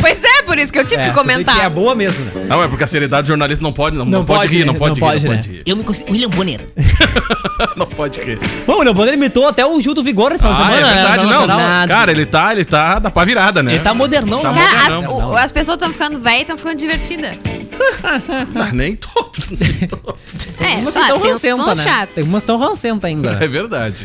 Pois 0.00 0.22
é, 0.22 0.31
por 0.52 0.58
isso 0.58 0.72
que 0.72 0.78
eu 0.78 0.84
tive 0.86 1.02
É, 1.02 1.08
que 1.08 1.14
comentar. 1.14 1.54
Que 1.54 1.60
é 1.62 1.68
boa 1.70 1.94
mesmo, 1.94 2.24
né? 2.26 2.32
Não, 2.46 2.62
é 2.62 2.68
porque 2.68 2.84
a 2.84 2.86
seriedade 2.86 3.22
do 3.24 3.28
jornalista 3.28 3.62
não 3.62 3.72
pode, 3.72 3.96
não, 3.96 4.04
não 4.04 4.18
Não 4.20 4.24
pode, 4.26 4.40
pode, 4.42 4.56
rir, 4.58 4.64
não 4.66 4.72
né? 4.74 4.78
pode 4.78 5.00
Não 5.00 5.08
rir, 5.08 5.12
pode, 5.14 5.24
não 5.24 5.30
né? 5.32 5.36
pode 5.38 5.50
rir. 5.50 5.62
Eu 5.64 5.76
me 5.76 5.82
consigo. 5.84 6.12
William 6.12 6.28
Bonner. 6.28 6.60
não 7.76 7.86
pode 7.86 8.20
rir. 8.20 8.38
Bom, 8.66 8.74
o 8.74 8.82
Leopoldo 8.82 9.08
ele 9.10 9.16
imitou 9.16 9.46
até 9.48 9.64
o 9.64 9.80
Gil 9.80 9.94
do 9.94 10.02
Vigor 10.02 10.30
nesse 10.30 10.42
final 10.42 10.54
de 10.54 10.60
Ah, 10.62 10.64
semana, 10.66 10.86
é 10.86 10.94
né? 10.94 11.02
verdade, 11.02 11.26
não. 11.26 11.46
Nada. 11.46 11.94
Cara, 11.94 12.10
ele 12.12 12.26
tá, 12.26 12.52
ele 12.52 12.64
tá, 12.64 12.98
dá 12.98 13.10
pra 13.10 13.24
virada, 13.24 13.62
né? 13.62 13.72
Ele 13.74 13.80
tá 13.82 13.94
modernão, 13.94 14.40
Tá 14.42 14.52
né? 14.52 14.60
Cara, 14.66 14.86
as, 14.88 14.94
Não, 14.94 15.30
o- 15.30 15.36
as 15.36 15.50
pessoas 15.52 15.76
estão 15.76 15.90
ficando 15.92 16.18
velhas 16.18 16.38
e 16.38 16.42
estão 16.42 16.58
ficando 16.58 16.76
divertidas. 16.78 17.36
Ah, 18.54 18.70
nem 18.72 18.94
todos, 18.94 19.48
nem 19.50 19.88
todos. 19.88 20.48
É, 20.60 20.76
Umas 20.76 20.92
tem 20.94 21.02
uns 21.14 21.22
que 21.22 21.28
rancenta, 21.28 21.64
são 21.64 21.74
né? 21.74 22.08
Tem 22.14 22.24
umas 22.24 22.42
tão 22.42 22.56
rancenta 22.58 23.06
ainda. 23.06 23.38
É 23.40 23.48
verdade. 23.48 23.96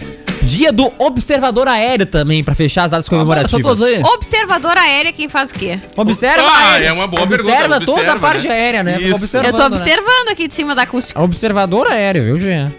Dia 0.47 0.71
do 0.71 0.91
Observador 0.97 1.67
Aéreo 1.67 2.05
também, 2.05 2.43
pra 2.43 2.55
fechar 2.55 2.83
as 2.85 2.91
datas 2.91 3.05
tô 3.05 3.11
comemorativas. 3.11 3.81
Observador 4.13 4.77
aéreo, 4.77 5.13
quem 5.13 5.27
faz 5.27 5.51
o 5.51 5.53
quê? 5.53 5.77
Observa 5.95 6.41
Ah, 6.41 6.49
a 6.57 6.71
aérea. 6.71 6.87
é 6.87 6.91
uma 6.93 7.05
boa 7.05 7.23
observa 7.23 7.43
pergunta, 7.51 7.79
toda 7.85 7.91
a 7.99 8.03
observa, 8.03 8.19
parte 8.19 8.47
né? 8.47 8.53
aérea, 8.53 8.83
né? 8.83 8.93
Fica 8.93 9.05
Isso. 9.07 9.15
observando, 9.15 9.45
Eu 9.45 9.53
tô 9.53 9.69
né? 9.69 9.75
observando 9.75 10.29
aqui 10.31 10.47
de 10.47 10.53
cima 10.53 10.73
da 10.73 10.83
acústica. 10.83 11.21
Observador 11.21 11.87
aéreo, 11.87 12.23
viu, 12.23 12.39
Jean? 12.39 12.71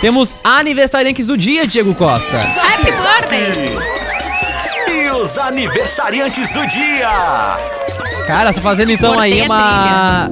Temos 0.00 0.34
aniversariantes 0.42 1.26
do 1.26 1.36
dia, 1.36 1.66
Diego 1.66 1.94
Costa. 1.94 2.36
Happy 2.38 2.90
birthday! 2.90 3.78
E 4.88 5.10
os 5.10 5.38
aniversariantes 5.38 6.50
do 6.52 6.66
dia. 6.66 7.08
Cara, 8.26 8.52
só 8.52 8.60
fazendo 8.60 8.90
então 8.92 9.12
Cortei 9.14 9.32
aí 9.32 9.40
a 9.42 9.44
uma. 9.44 10.30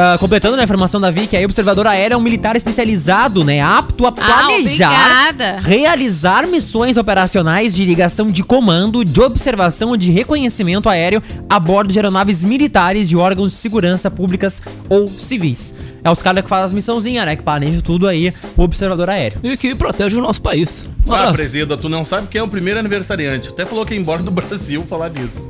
Ah, 0.00 0.16
completando 0.16 0.54
né, 0.54 0.62
a 0.62 0.64
informação 0.64 1.00
da 1.00 1.10
Vicky, 1.10 1.36
aí 1.36 1.42
o 1.42 1.46
observador 1.46 1.84
aéreo 1.84 2.14
é 2.14 2.16
um 2.16 2.20
militar 2.20 2.54
especializado, 2.54 3.42
né? 3.42 3.60
Apto 3.60 4.06
a 4.06 4.12
planejar, 4.12 4.92
obrigada. 4.92 5.60
realizar 5.60 6.46
missões 6.46 6.96
operacionais 6.96 7.74
de 7.74 7.84
ligação 7.84 8.28
de 8.28 8.44
comando, 8.44 9.04
de 9.04 9.20
observação 9.20 9.96
e 9.96 9.98
de 9.98 10.12
reconhecimento 10.12 10.88
aéreo 10.88 11.20
a 11.50 11.58
bordo 11.58 11.92
de 11.92 11.98
aeronaves 11.98 12.44
militares 12.44 13.08
de 13.08 13.16
órgãos 13.16 13.50
de 13.50 13.58
segurança 13.58 14.08
públicas 14.08 14.62
ou 14.88 15.08
civis. 15.08 15.74
É 16.04 16.08
os 16.08 16.22
caras 16.22 16.44
que 16.44 16.48
fazem 16.48 16.66
as 16.66 16.72
missãozinhas, 16.72 17.26
né? 17.26 17.34
Que 17.34 17.42
planejam 17.42 17.80
tudo 17.80 18.06
aí, 18.06 18.32
o 18.56 18.62
observador 18.62 19.10
aéreo. 19.10 19.40
E 19.42 19.56
que 19.56 19.74
protege 19.74 20.16
o 20.16 20.22
nosso 20.22 20.40
país. 20.40 20.88
Um 21.04 21.12
Ah, 21.12 21.32
presida, 21.32 21.76
tu 21.76 21.88
não 21.88 22.04
sabe 22.04 22.28
quem 22.28 22.38
é 22.38 22.44
o 22.44 22.48
primeiro 22.48 22.78
aniversariante. 22.78 23.48
Até 23.48 23.66
falou 23.66 23.84
que 23.84 23.94
ia 23.94 24.00
embora 24.00 24.22
do 24.22 24.30
Brasil 24.38 24.86
falar 24.88 25.08
disso. 25.08 25.48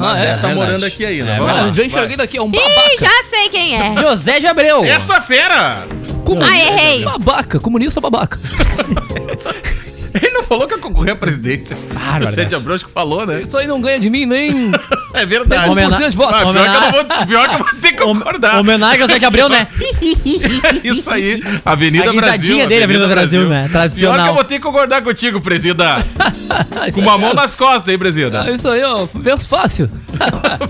Ah, 0.00 0.18
é? 0.18 0.26
tá 0.26 0.32
verdade. 0.34 0.54
morando 0.54 0.84
aqui 0.84 1.04
ainda. 1.04 1.30
É 1.30 1.38
Vamos 1.38 1.50
Ah, 1.58 1.62
lá, 1.64 1.72
já 1.72 1.84
enxerguei 1.84 2.16
daqui, 2.16 2.36
é 2.36 2.42
um 2.42 2.48
Ih, 2.48 2.56
babaca. 2.56 2.98
já 3.00 3.22
sei 3.30 3.48
quem 3.48 3.74
é. 3.80 3.94
José 4.00 4.40
de 4.40 4.46
Abreu! 4.46 4.84
Essa 4.84 5.20
fera! 5.20 5.76
Ah, 6.42 6.58
errei. 6.58 7.04
Babaca, 7.04 7.58
comunista 7.58 8.00
babaca. 8.00 8.38
Ele 10.20 10.30
não 10.32 10.42
falou 10.42 10.66
que 10.66 10.74
ia 10.74 10.80
concorrer 10.80 11.12
à 11.12 11.16
presidência. 11.16 11.76
Bárbaro, 11.92 12.24
o 12.30 12.34
Sérgio 12.34 12.74
acho 12.74 12.84
que 12.86 12.90
falou, 12.90 13.26
né? 13.26 13.42
Isso 13.42 13.56
aí 13.56 13.66
não 13.66 13.80
ganha 13.80 13.98
de 14.00 14.10
mim 14.10 14.26
nem. 14.26 14.72
É 15.14 15.24
verdade. 15.24 15.70
Homena- 15.70 15.96
1% 15.98 16.10
de 16.10 16.16
voto. 16.16 16.34
Ah, 16.34 16.40
pior, 16.40 16.52
que 16.52 16.58
eu 16.76 16.80
não 16.80 16.92
vou, 16.92 17.26
pior 17.26 17.48
que 17.48 17.54
eu 17.54 17.58
vou 17.58 17.68
ter 17.80 17.92
que 17.92 17.98
concordar. 18.02 18.60
Homenagem 18.60 19.02
ao 19.02 19.08
de 19.18 19.24
Abril, 19.24 19.48
né? 19.48 19.66
Isso 20.84 21.10
aí. 21.10 21.42
Avenida 21.64 22.10
A 22.10 22.12
risadinha 22.12 22.36
Brasil. 22.36 22.68
dele, 22.68 22.84
Avenida 22.84 23.08
Brasil, 23.08 23.48
né? 23.48 23.68
Tradicional. 23.72 24.14
Pior 24.16 24.22
que 24.24 24.30
eu 24.30 24.34
vou 24.34 24.44
ter 24.44 24.54
que 24.56 24.60
concordar 24.60 25.02
contigo, 25.02 25.40
presida. 25.40 25.96
Com 26.94 27.00
uma 27.00 27.16
mão 27.16 27.32
nas 27.32 27.54
costas, 27.54 27.90
hein, 27.90 27.98
presida? 27.98 28.50
Isso 28.50 28.68
aí, 28.68 28.82
ó. 28.84 29.06
Verso 29.14 29.48
fácil. 29.48 29.90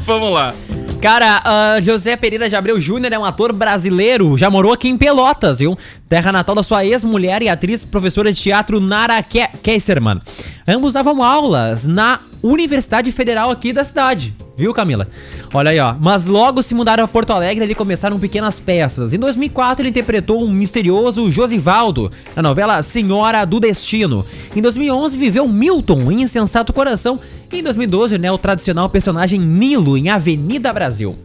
Vamos 0.06 0.32
lá. 0.32 0.54
Cara, 1.00 1.40
ah, 1.44 1.76
José 1.80 2.16
Pereira 2.16 2.48
de 2.48 2.56
Abreu 2.56 2.80
Júnior 2.80 3.12
é 3.12 3.18
um 3.18 3.24
ator 3.24 3.52
brasileiro, 3.52 4.36
já 4.36 4.50
morou 4.50 4.72
aqui 4.72 4.88
em 4.88 4.96
Pelotas, 4.98 5.60
viu? 5.60 5.78
Terra 6.08 6.32
natal 6.32 6.54
da 6.54 6.62
sua 6.62 6.86
ex-mulher 6.86 7.42
e 7.42 7.48
atriz 7.50 7.84
professora 7.84 8.32
de 8.32 8.40
teatro 8.40 8.80
Nara 8.80 9.22
Ke 9.22 9.46
Kesserman. 9.62 10.20
Ambos 10.66 10.94
davam 10.94 11.22
aulas 11.22 11.86
na 11.86 12.18
Universidade 12.42 13.12
Federal 13.12 13.50
aqui 13.50 13.74
da 13.74 13.84
cidade, 13.84 14.34
viu, 14.56 14.72
Camila? 14.72 15.06
Olha 15.52 15.70
aí, 15.70 15.78
ó. 15.78 15.94
Mas 16.00 16.26
logo 16.26 16.62
se 16.62 16.74
mudaram 16.74 17.04
a 17.04 17.08
Porto 17.08 17.32
Alegre 17.32 17.70
e 17.70 17.74
começaram 17.74 18.18
pequenas 18.18 18.58
peças. 18.58 19.12
Em 19.12 19.18
2004 19.18 19.82
ele 19.82 19.90
interpretou 19.90 20.42
um 20.42 20.50
misterioso 20.50 21.30
Josivaldo 21.30 22.10
na 22.34 22.42
novela 22.42 22.80
Senhora 22.82 23.44
do 23.44 23.60
Destino. 23.60 24.24
Em 24.56 24.62
2011 24.62 25.18
viveu 25.18 25.46
Milton 25.46 26.10
em 26.10 26.22
Insensato 26.22 26.72
Coração 26.72 27.20
e 27.52 27.58
em 27.58 27.62
2012, 27.62 28.16
né, 28.16 28.32
o 28.32 28.38
tradicional 28.38 28.88
personagem 28.88 29.38
Nilo 29.38 29.96
em 29.96 30.08
Avenida 30.08 30.72
Brasil. 30.72 31.18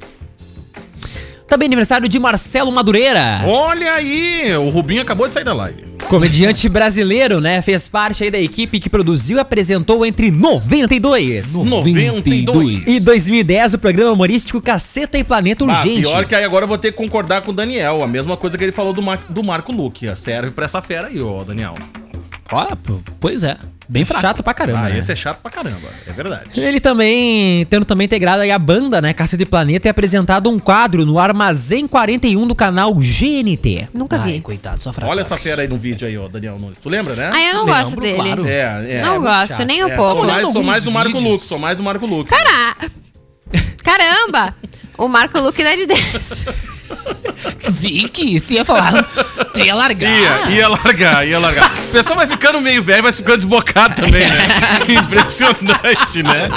Também 1.54 1.68
aniversário 1.68 2.10
de 2.10 2.20
Marcelo 2.20 2.72
Madureira. 2.72 3.44
Olha 3.46 3.94
aí, 3.94 4.58
o 4.58 4.70
Rubinho 4.70 5.04
acabou 5.04 5.28
de 5.28 5.36
sair 5.36 5.44
da 5.44 5.54
live. 5.54 5.84
Comediante 6.10 6.68
brasileiro, 6.68 7.40
né? 7.40 7.62
Fez 7.62 7.88
parte 7.88 8.24
aí 8.24 8.32
da 8.32 8.40
equipe 8.40 8.80
que 8.80 8.90
produziu 8.90 9.38
e 9.38 9.40
apresentou 9.40 10.04
entre 10.04 10.32
92 10.32 11.56
92. 11.56 12.84
e 12.88 13.00
2010 13.00 13.76
o 13.76 13.78
programa 13.78 14.14
humorístico 14.14 14.60
Caceta 14.60 15.16
e 15.16 15.24
Planeta 15.24 15.64
Ah, 15.64 15.68
Urgente. 15.68 16.02
pior 16.02 16.26
que 16.26 16.34
aí 16.34 16.44
agora 16.44 16.64
eu 16.64 16.68
vou 16.68 16.80
ter 16.80 16.92
que 16.92 16.98
concordar 16.98 17.44
com 17.44 17.52
o 17.52 17.54
Daniel. 17.54 18.02
A 18.02 18.08
mesma 18.08 18.36
coisa 18.36 18.58
que 18.58 18.64
ele 18.64 18.72
falou 18.72 18.92
do, 18.92 19.04
Mar 19.04 19.20
do 19.30 19.44
Marco 19.44 19.72
Luque. 19.72 20.08
Serve 20.18 20.50
pra 20.50 20.66
essa 20.66 20.82
fera 20.82 21.10
aí, 21.10 21.22
ó, 21.22 21.44
Daniel. 21.44 21.76
Pô, 22.50 23.00
pois 23.20 23.44
é. 23.44 23.58
Bem 23.94 24.06
fraco. 24.06 24.22
Chato 24.22 24.42
pra 24.42 24.56
caramba. 24.56 24.80
Ah, 24.80 24.90
né? 24.90 24.98
esse 24.98 25.12
é 25.12 25.16
chato 25.16 25.40
pra 25.40 25.52
caramba. 25.52 25.88
É 26.08 26.12
verdade. 26.12 26.60
Ele 26.60 26.80
também, 26.80 27.64
tendo 27.68 27.86
também 27.86 28.06
integrado 28.06 28.42
aí 28.42 28.50
a 28.50 28.58
banda, 28.58 29.00
né, 29.00 29.14
Caceta 29.14 29.44
e 29.44 29.46
Planeta, 29.46 29.88
e 29.88 29.90
apresentado 29.90 30.50
um 30.50 30.58
quadro 30.58 31.06
no 31.06 31.20
Armazém 31.20 31.88
41 31.88 32.48
do 32.48 32.56
canal 32.56 32.92
GNT. 32.96 33.90
Nunca 33.94 34.18
Ai, 34.18 34.34
vi. 34.34 34.42
coitado, 34.42 34.82
só 34.82 34.92
fraco. 34.92 35.12
Olha 35.12 35.22
essa 35.22 35.38
fera 35.38 35.62
aí 35.62 35.68
no 35.68 35.78
vídeo 35.78 36.08
aí, 36.08 36.18
ó, 36.18 36.28
Daniel 36.28 36.58
Nunes. 36.58 36.80
Tu 36.82 36.90
lembra, 36.90 37.14
né? 37.14 37.30
Ah, 37.32 37.40
eu 37.40 37.54
não 37.54 37.66
Lembro, 37.66 37.80
gosto 37.82 38.00
dele. 38.02 38.16
claro. 38.16 38.48
É, 38.48 38.96
é. 38.98 39.02
não 39.04 39.16
é, 39.16 39.20
gosto, 39.20 39.58
chato. 39.58 39.68
nem 39.68 39.86
um 39.86 39.90
é, 39.90 39.96
pouco. 39.96 40.22
Sou 40.22 40.26
mais, 40.26 40.52
sou 40.52 40.64
mais 40.64 40.84
do 40.84 40.92
Marco 40.92 41.12
vídeos. 41.12 41.32
Luque, 41.32 41.46
sou 41.46 41.60
mais 41.60 41.78
do 41.78 41.84
Marco 41.84 42.06
Luque. 42.08 42.32
Cara... 42.32 42.76
Caramba! 43.84 44.56
O 44.98 45.08
Marco 45.08 45.40
Luque 45.40 45.64
dá 45.64 45.76
de 45.76 45.86
10. 45.86 46.46
Vicky, 47.70 48.40
tu 48.40 48.54
ia 48.54 48.66
falar. 48.66 49.04
Tu 49.54 49.62
ia 49.62 49.76
largar. 49.76 50.10
Ia, 50.10 50.50
ia 50.56 50.68
largar, 50.68 51.28
ia 51.28 51.40
largar. 51.40 51.70
O 51.88 51.92
pessoal 51.92 52.18
vai 52.18 52.28
ficando 52.28 52.62
meio 52.62 52.82
velho, 52.82 53.04
vai 53.04 53.12
ficando 53.12 53.38
desbocado 53.38 53.96
também, 53.96 54.26
né? 54.26 54.48
Impressionante, 55.00 56.24
né? 56.24 56.50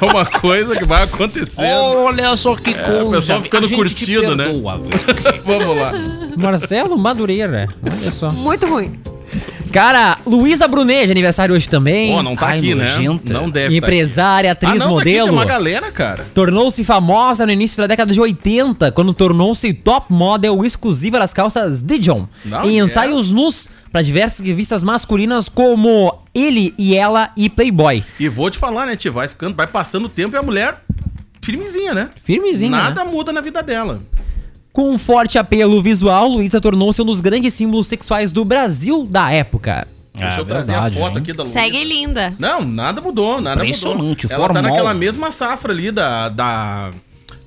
É 0.00 0.04
uma 0.04 0.24
coisa 0.24 0.76
que 0.76 0.84
vai 0.84 1.02
acontecendo. 1.02 1.66
Olha 1.66 2.36
só 2.36 2.54
que 2.56 2.72
coisa. 2.74 2.90
É, 2.90 3.02
o 3.02 3.10
pessoal 3.10 3.42
ficando 3.42 3.66
A 3.66 3.68
gente 3.68 3.94
te 3.94 4.06
curtido, 4.06 4.36
né? 4.36 4.44
perdoa, 4.44 4.78
Vicky. 4.78 5.40
Vamos 5.44 5.76
lá. 5.76 5.92
Marcelo 6.38 6.96
Madureira, 6.96 7.68
olha 7.82 8.10
só. 8.10 8.30
Muito 8.30 8.66
ruim. 8.66 8.92
Cara, 9.74 10.18
Luísa 10.24 10.68
Brunet, 10.68 11.06
de 11.06 11.10
aniversário 11.10 11.52
hoje 11.52 11.68
também. 11.68 12.14
Pô, 12.14 12.22
não 12.22 12.36
tá 12.36 12.46
Ai, 12.46 12.58
aqui, 12.58 12.76
né? 12.76 12.84
nojenta. 12.84 13.34
Não 13.34 13.50
deve 13.50 13.76
Empresária, 13.76 14.54
tá 14.54 14.68
aqui. 14.68 14.76
atriz, 14.78 14.82
ah, 14.82 14.88
não, 14.88 14.94
Tá 14.94 15.02
aqui, 15.02 15.10
modelo. 15.10 15.32
uma 15.32 15.44
galera, 15.44 15.90
cara. 15.90 16.24
Tornou-se 16.32 16.84
famosa 16.84 17.44
no 17.44 17.50
início 17.50 17.78
da 17.78 17.88
década 17.88 18.12
de 18.12 18.20
80, 18.20 18.92
quando 18.92 19.12
tornou-se 19.12 19.72
top 19.74 20.12
model 20.12 20.64
exclusiva 20.64 21.18
das 21.18 21.34
calças 21.34 21.82
Dijon. 21.82 22.28
Não, 22.44 22.64
em 22.70 22.78
é. 22.78 22.84
ensaios 22.84 23.32
nus 23.32 23.68
para 23.90 24.00
diversas 24.00 24.46
revistas 24.46 24.84
masculinas 24.84 25.48
como 25.48 26.20
Ele 26.32 26.72
e 26.78 26.96
Ela 26.96 27.30
e 27.36 27.50
Playboy. 27.50 28.04
E 28.20 28.28
vou 28.28 28.48
te 28.50 28.58
falar, 28.58 28.86
né, 28.86 28.94
Tia? 28.94 29.10
Vai 29.10 29.26
ficando, 29.26 29.56
vai 29.56 29.66
passando 29.66 30.04
o 30.04 30.08
tempo 30.08 30.36
e 30.36 30.38
a 30.38 30.42
mulher 30.42 30.82
firmezinha, 31.42 31.92
né? 31.92 32.10
Firmezinha. 32.22 32.70
né? 32.70 32.76
Nada 32.78 33.04
muda 33.04 33.32
na 33.32 33.40
vida 33.40 33.60
dela. 33.60 34.00
Com 34.74 34.90
um 34.90 34.98
forte 34.98 35.38
apelo 35.38 35.80
visual, 35.80 36.26
Luísa 36.26 36.60
tornou-se 36.60 37.00
um 37.00 37.04
dos 37.04 37.20
grandes 37.20 37.54
símbolos 37.54 37.86
sexuais 37.86 38.32
do 38.32 38.44
Brasil 38.44 39.06
da 39.08 39.30
época. 39.30 39.86
Deixa 40.12 40.36
É 40.36 40.40
eu 40.40 40.44
trazer 40.44 40.72
verdade, 40.72 40.96
a 40.96 41.00
foto 41.00 41.16
hein? 41.18 41.22
aqui 41.22 41.32
da 41.32 41.44
Luísa. 41.44 41.60
Segue 41.60 41.84
linda. 41.84 42.34
Não, 42.40 42.60
nada 42.64 43.00
mudou, 43.00 43.40
nada 43.40 43.62
Impressionante, 43.62 44.24
mudou. 44.26 44.36
Ela 44.44 44.52
tá 44.52 44.60
naquela 44.60 44.92
mesma 44.92 45.30
safra 45.30 45.72
ali 45.72 45.92
da, 45.92 46.28
da, 46.28 46.90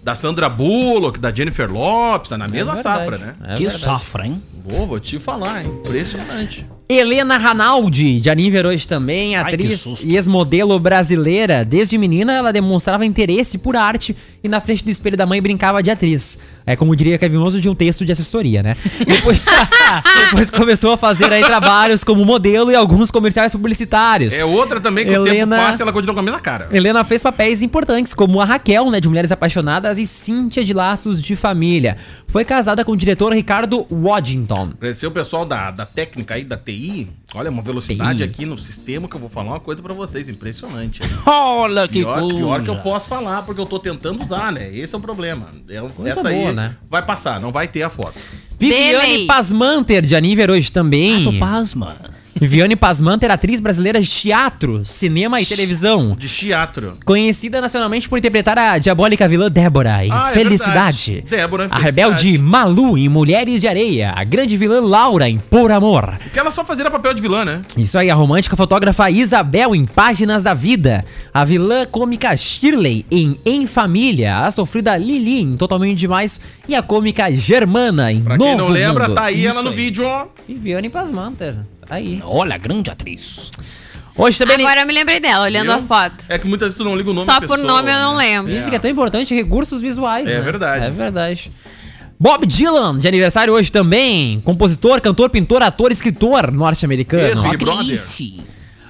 da 0.02 0.16
Sandra 0.16 0.48
Bullock, 0.48 1.20
da 1.20 1.30
Jennifer 1.30 1.70
Lopes, 1.70 2.30
tá 2.30 2.38
na 2.38 2.48
mesma 2.48 2.78
safra, 2.78 3.18
né? 3.18 3.36
É 3.44 3.56
que 3.56 3.64
verdade. 3.64 3.78
safra, 3.84 4.26
hein? 4.26 4.42
Vou, 4.66 4.88
vou 4.88 5.00
te 5.00 5.20
falar, 5.20 5.64
hein? 5.66 5.72
Impressionante. 5.86 6.66
Helena 6.90 7.36
Ranaldi, 7.38 8.20
de 8.22 8.30
aniversário 8.30 8.70
hoje 8.70 8.88
também, 8.88 9.36
Ai, 9.36 9.44
atriz 9.54 9.82
susto. 9.82 10.06
e 10.08 10.16
ex-modelo 10.16 10.80
brasileira. 10.80 11.66
Desde 11.66 11.98
menina, 11.98 12.34
ela 12.34 12.54
demonstrava 12.54 13.06
interesse 13.06 13.58
por 13.58 13.76
arte 13.76 14.16
e 14.48 14.50
na 14.50 14.60
frente 14.60 14.84
do 14.84 14.90
espelho 14.90 15.16
da 15.16 15.26
mãe 15.26 15.42
brincava 15.42 15.84
de 15.84 15.92
atriz. 15.92 16.40
É 16.66 16.76
como 16.76 16.96
diria 16.96 17.18
Kevin 17.18 17.38
Oso 17.38 17.62
de 17.62 17.70
um 17.70 17.76
texto 17.76 18.04
de 18.06 18.12
assessoria, 18.12 18.64
né? 18.64 18.76
Depois, 19.06 19.46
depois 20.32 20.50
começou 20.50 20.92
a 20.92 20.98
fazer 20.98 21.32
aí 21.32 21.42
trabalhos 21.44 22.04
como 22.04 22.26
modelo 22.26 22.72
e 22.72 22.76
alguns 22.76 23.10
comerciais 23.12 23.54
publicitários. 23.54 24.34
É 24.34 24.44
outra 24.44 24.82
também 24.82 25.06
que 25.06 25.12
o 25.12 25.24
tempo 25.24 25.36
Helena- 25.36 25.58
passa 25.58 25.84
ela 25.84 25.94
continua 25.94 26.14
com 26.14 26.20
a 26.20 26.24
mesma 26.24 26.40
cara. 26.40 26.68
Helena 26.72 27.04
fez 27.04 27.22
papéis 27.22 27.62
importantes, 27.62 28.14
como 28.14 28.42
a 28.42 28.46
Raquel, 28.46 28.90
né, 28.92 29.00
de 29.00 29.08
Mulheres 29.08 29.32
Apaixonadas, 29.32 29.98
e 29.98 30.06
Cíntia 30.08 30.64
de 30.64 30.74
Laços 30.74 31.22
de 31.22 31.36
Família. 31.36 31.98
Foi 32.28 32.44
casada 32.44 32.84
com 32.84 32.92
o 32.92 32.98
diretor 32.98 33.34
Ricardo 33.34 33.86
Waddington. 33.90 34.72
Parecer 34.80 35.08
o 35.08 35.12
pessoal 35.12 35.46
da, 35.46 35.72
da 35.72 35.86
técnica 35.86 36.36
aí, 36.36 36.44
da 36.44 36.58
TI. 36.58 37.08
Olha, 37.36 37.52
uma 37.52 37.62
velocidade 37.62 38.24
aqui 38.24 38.46
no 38.46 38.58
sistema 38.58 39.08
que 39.08 39.16
eu 39.16 39.20
vou 39.20 39.30
falar 39.30 39.52
uma 39.52 39.60
coisa 39.60 39.82
pra 39.82 39.94
vocês. 39.94 40.30
Impressionante. 40.30 41.02
né? 41.02 41.10
Olha 41.28 41.86
que 41.88 42.00
Pior, 42.00 42.20
coisa. 42.22 42.36
pior 42.36 42.64
que 42.64 42.70
eu 42.70 42.78
posso 42.78 43.08
falar, 43.10 43.42
porque 43.44 43.60
eu 43.60 43.66
tô 43.66 43.80
tentando 43.80 44.24
usar, 44.24 44.52
né? 44.52 44.74
Esse 44.74 44.96
é 44.96 44.98
o 44.98 45.02
problema. 45.02 45.48
É, 45.68 45.80
Coisa 45.82 46.08
essa 46.08 46.22
boa, 46.24 46.50
aí 46.50 46.56
né? 46.56 46.76
vai 46.90 47.02
passar, 47.06 47.42
não 47.42 47.52
vai 47.52 47.68
ter 47.68 47.84
a 47.84 47.90
foto. 47.90 48.18
Viviane. 48.58 49.26
Pasmanter, 49.26 50.06
de 50.06 50.16
aniversário 50.16 50.54
hoje 50.56 50.72
também. 50.72 51.24
Tô 51.24 51.34
pasma. 51.34 51.96
Viviane 52.40 52.76
Pasmanter, 52.76 53.32
atriz 53.32 53.60
brasileira 53.60 54.00
de 54.00 54.08
teatro, 54.08 54.84
cinema 54.86 55.42
e 55.42 55.46
televisão. 55.46 56.14
De 56.18 56.28
teatro. 56.28 56.98
Conhecida 57.06 57.60
nacionalmente 57.62 58.08
por 58.08 58.18
interpretar 58.18 58.58
a 58.58 58.78
diabólica 58.78 59.28
vilã 59.28 59.50
Débora 59.50 60.06
em 60.06 60.12
Ah, 60.12 60.30
é 60.32 60.34
Felicidade. 60.34 61.14
verdade. 61.14 61.30
Débora 61.30 61.64
em 61.64 61.68
A 61.68 61.70
Felicidade. 61.80 61.96
rebelde 61.96 62.38
Malu 62.38 62.98
em 62.98 63.10
Mulheres 63.10 63.62
de 63.62 63.68
Areia. 63.68 64.14
A 64.16 64.24
grande 64.24 64.56
vilã 64.58 64.80
Laura 64.82 65.28
em 65.30 65.38
Por 65.38 65.72
Amor. 65.72 66.16
Porque 66.24 66.40
ela 66.40 66.52
só 66.52 66.64
fazia 66.64 66.90
papel 66.92 67.14
de 67.14 67.22
vilã, 67.22 67.44
né? 67.44 67.62
Isso 67.78 67.98
aí, 67.98 68.10
a 68.10 68.16
romântica 68.16 68.56
fotógrafa 68.56 69.10
Isabel 69.10 69.76
em 69.76 69.86
Páginas 69.86 70.44
da 70.44 70.54
Vida. 70.54 71.04
A 71.34 71.44
vilã 71.44 71.86
cômica 71.86 72.36
Shirley 72.36 73.06
em 73.12 73.38
Em 73.46 73.68
Família. 73.68 74.38
A 74.40 74.52
sofrida 74.52 74.96
Lili 74.98 75.42
em 75.42 75.58
Totalmente 75.58 75.98
Demais. 75.98 76.40
E 76.68 76.76
a 76.76 76.82
cômica 76.82 77.32
Germana 77.32 78.12
em 78.12 78.22
Pra 78.22 78.38
Novo 78.38 78.50
quem 78.50 78.58
não 78.58 78.70
lembra, 78.70 79.06
Mundo. 79.08 79.16
tá 79.16 79.24
aí 79.26 79.44
Isso 79.46 79.60
ela 79.60 79.64
no 79.64 79.72
vídeo, 79.72 80.06
ó. 80.06 80.26
Viviane 80.48 80.90
Pasmanter. 80.90 81.56
Tá 81.88 81.96
aí. 81.96 82.22
Olha, 82.24 82.58
grande 82.58 82.90
atriz. 82.92 83.50
Hoje 84.16 84.38
também... 84.40 84.58
Agora 84.58 84.82
eu 84.82 84.88
me 84.88 84.94
lembrei 84.94 85.20
dela, 85.20 85.46
olhando 85.46 85.68
Viu? 85.68 85.76
a 85.76 85.82
foto. 85.82 86.26
É 86.28 86.38
que 86.40 86.48
muitas 86.48 86.68
vezes 86.68 86.78
tu 86.78 86.84
não 86.84 86.96
liga 86.96 87.12
o 87.12 87.14
nome 87.14 87.26
Só 87.26 87.40
da 87.40 87.48
por 87.48 87.58
pessoa, 87.58 87.72
nome 87.78 87.92
eu 87.92 88.00
não 88.00 88.18
né? 88.18 88.26
lembro. 88.26 88.52
Isso 88.52 88.70
que 88.70 88.76
é 88.76 88.80
tão 88.80 88.90
importante, 88.90 89.34
recursos 89.36 89.80
visuais. 89.80 90.26
É 90.28 90.36
né? 90.36 90.42
verdade. 90.42 90.86
É 90.86 90.90
verdade. 90.90 91.52
Bob 92.20 92.48
Dylan, 92.48 92.98
de 92.98 93.08
aniversário 93.08 93.54
hoje 93.54 93.72
também. 93.72 94.42
Compositor, 94.42 95.00
cantor, 95.02 95.30
pintor, 95.30 95.62
ator, 95.62 95.92
escritor 95.92 96.52
norte-americano. 96.52 97.42
Esse- 97.42 97.50
Big 97.50 97.58
Brother. 97.58 97.78
Rocklice. 97.82 98.40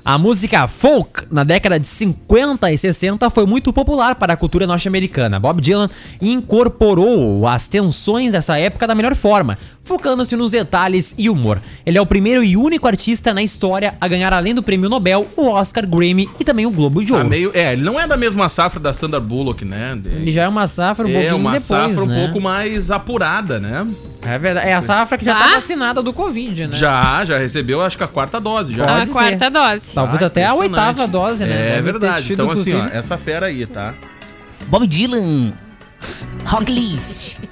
A 0.09 0.17
música 0.17 0.65
folk, 0.69 1.23
na 1.29 1.43
década 1.43 1.77
de 1.77 1.85
50 1.85 2.71
e 2.71 2.77
60, 2.77 3.29
foi 3.29 3.45
muito 3.45 3.73
popular 3.73 4.15
para 4.15 4.31
a 4.31 4.37
cultura 4.37 4.65
norte-americana. 4.65 5.37
Bob 5.37 5.59
Dylan 5.59 5.89
incorporou 6.21 7.45
as 7.45 7.67
tensões 7.67 8.31
dessa 8.31 8.57
época 8.57 8.87
da 8.87 8.95
melhor 8.95 9.13
forma, 9.15 9.57
focando-se 9.83 10.33
nos 10.37 10.51
detalhes 10.51 11.13
e 11.17 11.29
humor. 11.29 11.61
Ele 11.85 11.97
é 11.97 12.01
o 12.01 12.05
primeiro 12.05 12.41
e 12.41 12.55
único 12.55 12.87
artista 12.87 13.33
na 13.33 13.43
história 13.43 13.95
a 13.99 14.07
ganhar, 14.07 14.31
além 14.31 14.55
do 14.55 14.63
prêmio 14.63 14.89
Nobel, 14.89 15.27
o 15.35 15.49
Oscar, 15.49 15.85
Grammy 15.85 16.29
e 16.39 16.43
também 16.45 16.65
o 16.65 16.71
Globo 16.71 17.01
de 17.03 17.09
Tá 17.11 17.17
Ouro. 17.17 17.29
meio, 17.29 17.51
é, 17.53 17.73
ele 17.73 17.81
não 17.83 17.99
é 17.99 18.07
da 18.07 18.15
mesma 18.15 18.47
safra 18.47 18.79
da 18.79 18.93
Sandra 18.93 19.19
Bullock, 19.19 19.65
né? 19.65 19.99
Ele 20.05 20.31
já 20.31 20.43
é 20.43 20.47
uma 20.47 20.69
safra 20.69 21.05
um 21.05 21.09
é 21.09 21.13
pouquinho 21.13 21.35
uma 21.35 21.51
depois, 21.51 21.65
safra 21.65 22.03
um 22.03 22.05
né? 22.07 22.23
pouco 22.23 22.39
mais 22.39 22.89
apurada, 22.89 23.59
né? 23.59 23.85
É 24.23 24.37
verdade. 24.37 24.67
É 24.67 24.73
a 24.73 24.81
safra 24.81 25.17
que 25.17 25.23
já 25.23 25.33
Ah? 25.33 25.39
tá 25.39 25.47
vacinada 25.55 26.01
do 26.01 26.11
Covid, 26.11 26.67
né? 26.67 26.75
Já, 26.75 27.23
já 27.23 27.37
recebeu, 27.37 27.81
acho 27.81 27.97
que 27.97 28.03
a 28.03 28.07
quarta 28.07 28.39
dose. 28.41 28.73
Já. 28.73 29.03
A 29.03 29.07
quarta 29.07 29.49
dose. 29.49 29.93
Talvez 29.97 30.21
Ah, 30.21 30.27
até 30.27 30.45
a 30.45 30.53
oitava 30.53 31.07
dose, 31.07 31.43
né? 31.43 31.55
Deve 31.55 31.69
É 31.69 31.73
ter 31.75 31.81
verdade. 31.81 32.27
tido, 32.27 32.43
Então, 32.43 32.51
assim, 32.51 32.73
ó, 32.75 32.85
essa 32.91 33.17
fera 33.17 33.47
aí, 33.47 33.65
tá? 33.65 33.95
Bob 34.67 34.85
Dylan. 34.85 35.53
Rocklice. 36.45 37.39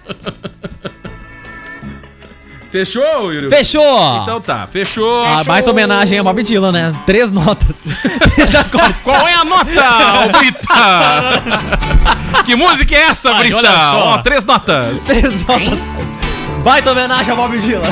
Fechou, 2.71 3.33
Yuri? 3.33 3.49
Fechou! 3.49 4.21
Então 4.23 4.39
tá, 4.41 4.67
fechou. 4.67 5.23
Ah, 5.23 5.41
baita 5.45 5.71
homenagem 5.71 6.19
a 6.19 6.23
Bob 6.23 6.43
Dylan, 6.43 6.71
né? 6.73 6.93
Três 7.05 7.31
notas. 7.31 7.83
Qual 9.03 9.27
é 9.27 9.33
a 9.33 9.45
nota, 9.45 10.27
Brita? 10.37 10.67
que 12.45 12.53
música 12.55 12.93
é 12.93 13.03
essa, 13.05 13.31
Ai, 13.31 13.39
Brita? 13.39 13.55
olha 13.57 13.71
só. 13.71 13.97
Ó, 13.99 14.17
três 14.19 14.43
notas. 14.45 15.03
Três 15.05 15.43
notas. 15.45 15.79
Baita 16.65 16.91
homenagem 16.91 17.31
a 17.31 17.35
Bob 17.35 17.57
Dylan. 17.59 17.83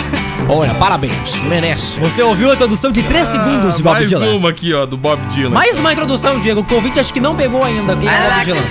Olha, 0.49 0.73
parabéns, 0.73 1.41
merece. 1.43 1.99
Você 1.99 2.21
ouviu 2.23 2.49
a 2.51 2.55
introdução 2.55 2.91
de 2.91 3.03
3 3.03 3.27
segundos 3.27 3.77
de 3.77 3.83
Bob 3.83 3.91
Ah, 3.91 3.99
Mais 3.99 4.09
Dylan. 4.09 4.35
uma 4.35 4.49
aqui, 4.49 4.73
ó, 4.73 4.85
do 4.85 4.97
Bob 4.97 5.21
Dylan. 5.27 5.51
Mais 5.51 5.79
uma 5.79 5.93
introdução, 5.93 6.39
Diego, 6.39 6.63
que 6.63 6.73
o 6.73 6.77
ouvinte 6.77 6.99
acho 6.99 7.13
que 7.13 7.19
não 7.21 7.35
pegou 7.35 7.63
ainda. 7.63 7.95
Quem 7.95 8.09
é 8.09 8.29
Bob 8.31 8.43
Dylan? 8.45 8.61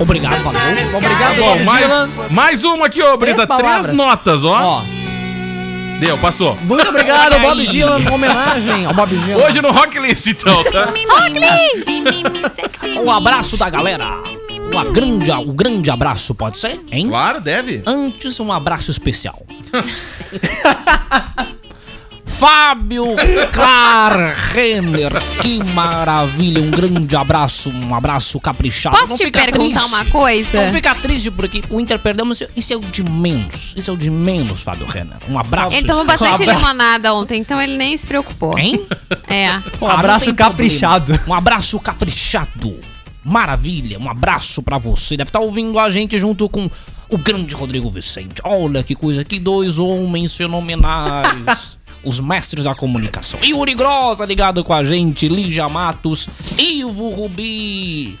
Obrigado, 0.00 0.42
valeu. 0.42 0.60
Obrigado, 0.96 1.36
Bom, 1.36 1.46
Bob 1.52 1.64
mais, 1.64 1.86
Dylan. 1.86 2.10
mais 2.30 2.64
uma 2.64 2.86
aqui, 2.86 3.00
ó, 3.00 3.16
Brita. 3.16 3.46
Três, 3.46 3.48
palavras. 3.62 3.96
notas, 3.96 4.42
ó. 4.44 4.80
Ó, 4.80 4.82
Deu, 6.00 6.18
passou. 6.18 6.58
muito 6.62 6.88
obrigado, 6.88 7.34
Olha 7.34 7.38
Bob. 7.48 7.66
Dylan, 7.68 8.00
em 8.00 8.08
homenagem 8.10 8.84
ao 8.84 8.92
Bob 8.92 9.16
Dylan. 9.16 9.44
Hoje 9.46 9.62
no 9.62 9.70
Rock 9.70 9.96
List, 10.00 10.26
então, 10.26 10.64
tá? 10.64 10.88
Um 13.00 13.10
abraço 13.10 13.56
da 13.56 13.70
galera. 13.70 14.06
Uma 14.72 14.84
grande, 14.84 15.30
um 15.32 15.54
grande 15.54 15.90
abraço, 15.90 16.34
pode 16.34 16.58
ser? 16.58 16.80
Hein? 16.90 17.08
Claro, 17.08 17.40
deve. 17.40 17.82
Antes, 17.86 18.40
um 18.40 18.50
abraço 18.50 18.90
especial. 18.90 19.44
Fábio 22.24 23.04
Klarrenner, 23.52 25.12
que 25.40 25.62
maravilha, 25.74 26.60
um 26.60 26.70
grande 26.72 27.14
abraço, 27.14 27.70
um 27.70 27.94
abraço 27.94 28.40
caprichado. 28.40 28.96
Posso 28.96 29.12
Não 29.12 29.16
te 29.18 29.24
fica 29.26 29.40
perguntar 29.42 29.78
triste. 29.80 29.94
uma 29.94 30.04
coisa? 30.06 30.64
Não 30.66 30.72
fica 30.72 30.92
triste 30.96 31.30
porque 31.30 31.62
o 31.70 31.78
Inter 31.78 32.00
perdeu, 32.00 32.24
mas 32.26 32.42
isso 32.56 32.72
é 32.72 32.76
o 32.76 32.80
de 32.80 33.04
menos. 33.04 33.74
Isso 33.76 33.88
é 33.90 33.94
o 33.94 33.96
de 33.96 34.10
menos, 34.10 34.62
Fábio 34.62 34.86
Renner. 34.86 35.18
Um 35.30 35.38
abraço. 35.38 35.76
Ele 35.76 35.86
tomou 35.86 36.04
bastante 36.04 36.42
Um 36.42 36.52
limonada 36.52 37.14
ontem, 37.14 37.38
então 37.40 37.60
ele 37.62 37.76
nem 37.76 37.96
se 37.96 38.06
preocupou. 38.08 38.58
Hein? 38.58 38.84
É. 39.28 39.48
Um 39.80 39.86
Ah, 39.86 39.94
abraço 39.94 40.24
tem 40.24 40.34
caprichado. 40.34 41.04
problema. 41.12 41.30
Um 41.30 41.34
abraço 41.34 41.78
caprichado. 41.78 42.76
Maravilha. 43.24 43.98
Um 43.98 44.10
abraço 44.10 44.62
pra 44.62 44.78
você. 44.78 45.16
Deve 45.16 45.28
estar 45.28 45.40
ouvindo 45.40 45.78
a 45.78 45.88
gente 45.90 46.18
junto 46.18 46.48
com 46.48 46.68
o 47.08 47.18
grande 47.18 47.54
Rodrigo 47.54 47.88
Vicente. 47.90 48.40
Olha 48.44 48.82
que 48.82 48.94
coisa, 48.94 49.24
que 49.24 49.38
dois 49.38 49.78
homens 49.78 50.36
fenomenais. 50.36 51.78
Os 52.04 52.18
mestres 52.18 52.64
da 52.64 52.74
comunicação. 52.74 53.38
Yuri 53.44 53.74
Grossa 53.74 54.24
ligado 54.24 54.64
com 54.64 54.74
a 54.74 54.82
gente. 54.82 55.28
Lígia 55.28 55.68
Matos. 55.68 56.28
Ivo 56.58 57.10
Rubi. 57.10 58.18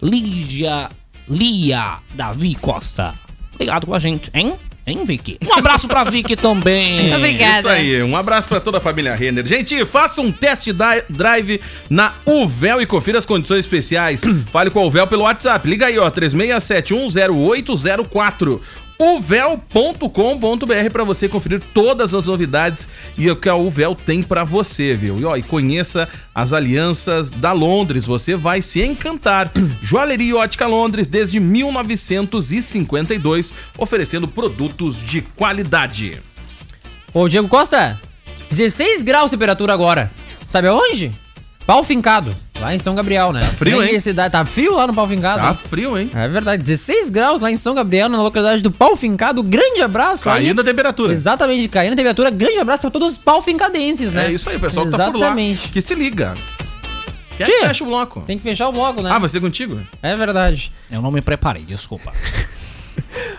Lígia. 0.00 0.88
Lia 1.28 1.98
Davi 2.14 2.54
Costa. 2.54 3.14
Ligado 3.58 3.86
com 3.86 3.94
a 3.94 3.98
gente, 3.98 4.30
hein? 4.32 4.54
Hein, 4.90 5.04
Vicky? 5.04 5.36
Um 5.46 5.58
abraço 5.58 5.86
pra 5.88 6.04
Vicky 6.04 6.36
também. 6.36 7.00
Muito 7.02 7.16
obrigada. 7.16 7.58
Isso 7.58 7.68
aí, 7.68 8.02
um 8.02 8.16
abraço 8.16 8.48
pra 8.48 8.60
toda 8.60 8.78
a 8.78 8.80
família 8.80 9.14
Renner. 9.14 9.46
Gente, 9.46 9.84
faça 9.84 10.20
um 10.20 10.32
test 10.32 10.66
drive 11.08 11.60
na 11.88 12.14
Uvel 12.26 12.80
e 12.80 12.86
confira 12.86 13.18
as 13.18 13.26
condições 13.26 13.60
especiais. 13.60 14.22
Fale 14.50 14.70
com 14.70 14.80
a 14.80 14.84
Uvel 14.84 15.06
pelo 15.06 15.22
WhatsApp. 15.22 15.68
Liga 15.68 15.86
aí, 15.86 15.96
ó, 15.98 16.10
36710804. 16.10 18.60
Uvel.com.br 19.00 20.90
para 20.92 21.04
você 21.04 21.26
conferir 21.26 21.62
todas 21.72 22.12
as 22.12 22.26
novidades 22.26 22.86
e 23.16 23.30
o 23.30 23.36
que 23.36 23.48
a 23.48 23.56
Uvel 23.56 23.94
tem 23.94 24.22
para 24.22 24.44
você, 24.44 24.92
viu? 24.92 25.18
E, 25.18 25.24
ó, 25.24 25.38
e 25.38 25.42
conheça 25.42 26.06
as 26.34 26.52
alianças 26.52 27.30
da 27.30 27.52
Londres, 27.52 28.04
você 28.04 28.36
vai 28.36 28.60
se 28.60 28.82
encantar. 28.82 29.50
Joalheria 29.82 30.36
Ótica 30.36 30.66
Londres 30.66 31.06
desde 31.06 31.40
1952, 31.40 33.54
oferecendo 33.78 34.28
produtos 34.28 34.98
de 34.98 35.22
qualidade. 35.22 36.20
Ô, 37.14 37.26
Diego 37.26 37.48
Costa, 37.48 37.98
16 38.50 39.02
graus 39.02 39.30
de 39.30 39.36
temperatura 39.38 39.72
agora. 39.72 40.12
Sabe 40.46 40.68
aonde? 40.68 41.10
Pau 41.64 41.82
Fincado, 41.82 42.36
lá 42.60 42.74
em 42.74 42.78
São 42.78 42.94
Gabriel, 42.94 43.32
né? 43.32 43.42
frio, 43.42 43.80
Nem 43.80 43.94
hein? 43.94 44.00
Cidade, 44.00 44.32
tá 44.32 44.44
frio 44.44 44.74
lá 44.74 44.86
no 44.86 44.94
Pau 44.94 45.08
Fincado. 45.08 45.40
Tá 45.40 45.50
hein? 45.50 45.58
frio, 45.68 45.98
hein? 45.98 46.10
É 46.14 46.28
verdade, 46.28 46.62
16 46.62 47.10
graus 47.10 47.40
lá 47.40 47.50
em 47.50 47.56
São 47.56 47.74
Gabriel, 47.74 48.08
na 48.08 48.22
localidade 48.22 48.62
do 48.62 48.70
Pau 48.70 48.94
Fincado. 48.96 49.42
Grande 49.42 49.82
abraço 49.82 50.28
aí. 50.28 50.44
Caindo 50.44 50.60
a 50.60 50.64
temperatura. 50.64 51.12
Exatamente, 51.12 51.68
caindo 51.68 51.94
a 51.94 51.96
temperatura. 51.96 52.30
Grande 52.30 52.58
abraço 52.58 52.82
pra 52.82 52.90
todos 52.90 53.12
os 53.12 53.18
pau 53.18 53.42
fincadenses, 53.42 54.12
né? 54.12 54.26
É 54.26 54.32
isso 54.32 54.48
aí, 54.48 54.58
pessoal 54.58 54.86
que 54.86 54.92
tá 54.92 55.10
por 55.10 55.18
lá. 55.18 55.26
Exatamente. 55.26 55.68
Que 55.68 55.80
se 55.80 55.94
liga. 55.94 56.34
Quer 57.36 57.44
Tia. 57.44 57.58
que 57.60 57.66
fecha 57.68 57.84
o 57.84 57.86
bloco? 57.86 58.20
Tem 58.26 58.36
que 58.36 58.42
fechar 58.42 58.68
o 58.68 58.72
bloco, 58.72 59.00
né? 59.00 59.10
Ah, 59.10 59.18
vai 59.18 59.28
ser 59.28 59.40
contigo? 59.40 59.80
É 60.02 60.14
verdade. 60.14 60.70
Eu 60.90 61.00
não 61.00 61.10
me 61.10 61.22
preparei, 61.22 61.64
desculpa. 61.64 62.12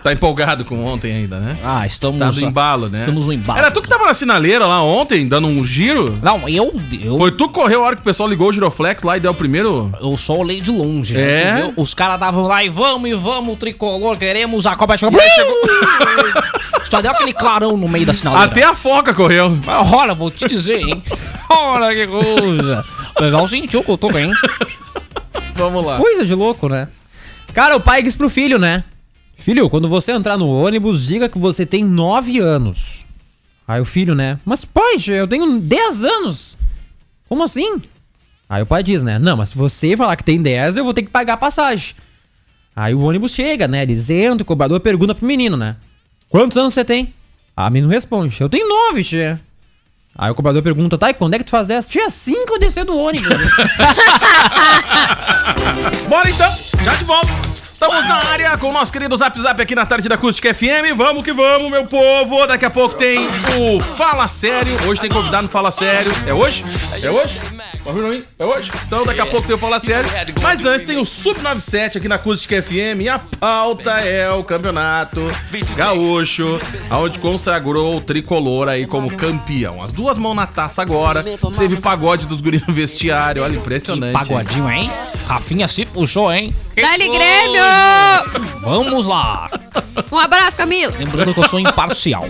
Tá 0.02 0.12
empolgado 0.12 0.64
com 0.64 0.84
ontem 0.84 1.12
ainda, 1.14 1.38
né? 1.38 1.56
Ah, 1.62 1.86
estamos. 1.86 2.18
Tá 2.18 2.32
no 2.32 2.48
embalo, 2.48 2.88
né? 2.88 2.98
Estamos 2.98 3.26
no 3.26 3.32
embalo. 3.32 3.58
Era 3.60 3.70
tu 3.70 3.80
que 3.80 3.88
tava 3.88 4.04
na 4.04 4.14
sinaleira 4.14 4.66
lá 4.66 4.82
ontem, 4.82 5.28
dando 5.28 5.46
um 5.46 5.64
giro? 5.64 6.18
Não, 6.20 6.48
eu. 6.48 6.74
Eu, 7.00 7.16
Foi 7.16 7.30
tu 7.30 7.46
que 7.46 7.54
correu 7.54 7.82
a 7.84 7.86
hora 7.86 7.96
que 7.96 8.02
o 8.02 8.04
pessoal 8.04 8.28
ligou 8.28 8.48
o 8.48 8.52
giroflex 8.52 9.04
lá 9.04 9.16
e 9.16 9.20
deu 9.20 9.30
o 9.30 9.34
primeiro... 9.34 9.92
eu 10.00 10.16
só 10.16 10.36
olhei 10.36 10.60
de 10.60 10.72
longe, 10.72 11.14
né? 11.14 11.42
É? 11.42 11.54
Viu? 11.62 11.74
Os 11.76 11.94
caras 11.94 12.18
davam 12.18 12.42
lá 12.42 12.64
e 12.64 12.68
vamos, 12.68 13.08
e 13.08 13.14
vamos, 13.14 13.56
tricolor, 13.58 14.18
queremos 14.18 14.66
a 14.66 14.74
Copa 14.74 14.96
de 14.96 15.06
Só 16.90 17.00
deu 17.00 17.12
aquele 17.12 17.32
clarão 17.32 17.76
no 17.76 17.88
meio 17.88 18.04
da 18.04 18.12
sinaleira. 18.12 18.50
Até 18.50 18.64
a 18.64 18.74
foca 18.74 19.14
correu. 19.14 19.56
Olha, 19.92 20.14
vou 20.14 20.32
te 20.32 20.48
dizer, 20.48 20.80
hein? 20.80 21.00
Olha 21.48 21.94
que 21.94 22.08
coisa. 22.08 22.84
O 23.10 23.14
pessoal 23.14 23.46
sentiu 23.46 23.84
que 23.84 23.90
eu 23.90 23.98
tô 23.98 24.10
bem. 24.10 24.32
Vamos 25.54 25.86
lá. 25.86 25.98
Coisa 25.98 26.26
de 26.26 26.34
louco, 26.34 26.68
né? 26.68 26.88
Cara, 27.54 27.76
o 27.76 27.80
pai 27.80 28.02
diz 28.02 28.16
pro 28.16 28.28
filho, 28.28 28.58
né? 28.58 28.82
Filho, 29.42 29.68
quando 29.68 29.88
você 29.88 30.12
entrar 30.12 30.38
no 30.38 30.48
ônibus, 30.48 31.04
diga 31.04 31.28
que 31.28 31.36
você 31.36 31.66
tem 31.66 31.82
9 31.82 32.38
anos. 32.38 33.04
Aí 33.66 33.80
o 33.80 33.84
filho, 33.84 34.14
né? 34.14 34.38
Mas 34.44 34.64
pai, 34.64 34.94
eu 35.08 35.26
tenho 35.26 35.58
10 35.58 36.04
anos. 36.04 36.56
Como 37.28 37.42
assim? 37.42 37.82
Aí 38.48 38.62
o 38.62 38.66
pai 38.66 38.84
diz, 38.84 39.02
né? 39.02 39.18
Não, 39.18 39.36
mas 39.36 39.48
se 39.48 39.58
você 39.58 39.96
falar 39.96 40.14
que 40.14 40.22
tem 40.22 40.40
10, 40.40 40.76
eu 40.76 40.84
vou 40.84 40.94
ter 40.94 41.02
que 41.02 41.10
pagar 41.10 41.34
a 41.34 41.36
passagem. 41.36 41.96
Aí 42.76 42.94
o 42.94 43.00
ônibus 43.00 43.32
chega, 43.32 43.66
né? 43.66 43.82
Eles 43.82 44.08
entram, 44.10 44.42
o 44.42 44.44
cobrador 44.44 44.78
pergunta 44.78 45.12
pro 45.12 45.26
menino, 45.26 45.56
né? 45.56 45.74
Quantos 46.28 46.56
anos 46.56 46.72
você 46.72 46.84
tem? 46.84 47.12
A 47.56 47.68
menino 47.68 47.92
responde, 47.92 48.40
eu 48.40 48.48
tenho 48.48 48.68
9, 48.68 49.02
tia. 49.02 49.40
Aí 50.16 50.30
o 50.30 50.36
cobrador 50.36 50.62
pergunta, 50.62 50.96
tá, 50.96 51.10
e 51.10 51.14
quando 51.14 51.34
é 51.34 51.38
que 51.38 51.44
tu 51.44 51.50
faz 51.50 51.68
essa? 51.68 51.90
Assim 52.06 52.46
que 52.46 52.52
eu 52.52 52.60
descer 52.60 52.84
do 52.84 52.96
ônibus. 52.96 53.26
Bora 56.08 56.30
então, 56.30 56.54
já 56.84 56.94
de 56.94 57.04
volta. 57.04 57.51
Estamos 57.82 58.04
na 58.04 58.14
área 58.30 58.56
com 58.58 58.68
o 58.68 58.72
nosso 58.72 58.92
querido 58.92 59.16
Zap 59.16 59.36
Zap 59.40 59.60
aqui 59.60 59.74
na 59.74 59.84
tarde 59.84 60.08
da 60.08 60.14
Acústica 60.14 60.54
FM. 60.54 60.94
Vamos 60.96 61.24
que 61.24 61.32
vamos, 61.32 61.68
meu 61.68 61.84
povo. 61.84 62.46
Daqui 62.46 62.64
a 62.64 62.70
pouco 62.70 62.94
tem 62.94 63.18
o 63.58 63.80
Fala 63.80 64.28
Sério. 64.28 64.88
Hoje 64.88 65.00
tem 65.00 65.10
convidado 65.10 65.42
no 65.42 65.48
Fala 65.48 65.72
Sério. 65.72 66.12
É 66.24 66.32
hoje? 66.32 66.64
É 67.02 67.10
hoje? 67.10 67.40
É 68.38 68.44
hoje? 68.44 68.70
Então 68.86 69.04
daqui 69.04 69.20
a 69.20 69.26
pouco 69.26 69.48
tem 69.48 69.56
o 69.56 69.58
Fala 69.58 69.80
Sério. 69.80 70.08
Mas 70.40 70.64
antes 70.64 70.86
tem 70.86 70.96
o 70.96 71.04
Sub-97 71.04 71.96
aqui 71.96 72.06
na 72.06 72.14
Acústica 72.14 72.62
FM. 72.62 73.00
E 73.00 73.08
a 73.08 73.18
pauta 73.18 73.90
é 73.98 74.30
o 74.30 74.44
campeonato 74.44 75.20
gaúcho, 75.74 76.60
onde 76.88 77.18
consagrou 77.18 77.96
o 77.96 78.00
tricolor 78.00 78.68
aí 78.68 78.86
como 78.86 79.10
campeão. 79.10 79.82
As 79.82 79.92
duas 79.92 80.16
mãos 80.16 80.36
na 80.36 80.46
taça 80.46 80.82
agora. 80.82 81.24
Teve 81.58 81.80
pagode 81.80 82.28
dos 82.28 82.40
guris 82.40 82.64
no 82.64 82.72
vestiário. 82.72 83.42
Olha, 83.42 83.56
impressionante. 83.56 84.12
Pagodinho, 84.12 84.70
hein? 84.70 84.88
Rafinha 85.26 85.66
se 85.66 85.84
puxou, 85.84 86.32
hein? 86.32 86.54
Dali. 86.76 87.08
Grêmio! 87.08 87.62
Vamos 88.62 89.06
lá. 89.06 89.50
Um 90.10 90.18
abraço, 90.18 90.56
Camilo! 90.56 90.92
Lembrando 90.98 91.34
que 91.34 91.40
eu 91.40 91.48
sou 91.48 91.60
imparcial. 91.60 92.26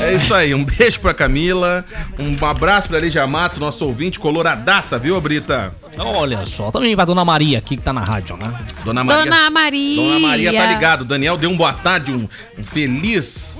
É 0.00 0.14
isso 0.14 0.32
aí, 0.32 0.54
um 0.54 0.64
beijo 0.64 1.00
pra 1.00 1.12
Camila, 1.12 1.84
um 2.18 2.44
abraço 2.46 2.88
pra 2.88 2.98
Lígia 2.98 3.26
Matos, 3.26 3.58
nosso 3.58 3.84
ouvinte 3.84 4.18
coloradaça, 4.18 4.98
viu, 4.98 5.20
Brita? 5.20 5.74
Olha 5.98 6.44
só, 6.44 6.70
também 6.70 6.94
pra 6.94 7.04
Dona 7.04 7.24
Maria 7.24 7.58
aqui 7.58 7.76
que 7.76 7.82
tá 7.82 7.92
na 7.92 8.02
rádio, 8.02 8.36
né? 8.36 8.52
Dona 8.84 9.04
Maria. 9.04 9.24
Dona 9.24 9.50
Maria! 9.50 10.02
Dona 10.02 10.18
Maria 10.20 10.52
tá 10.52 10.66
ligado. 10.66 11.04
Daniel 11.04 11.36
deu 11.36 11.50
um 11.50 11.56
boa 11.56 11.72
tarde, 11.72 12.12
um, 12.12 12.28
um 12.58 12.62
feliz. 12.62 13.58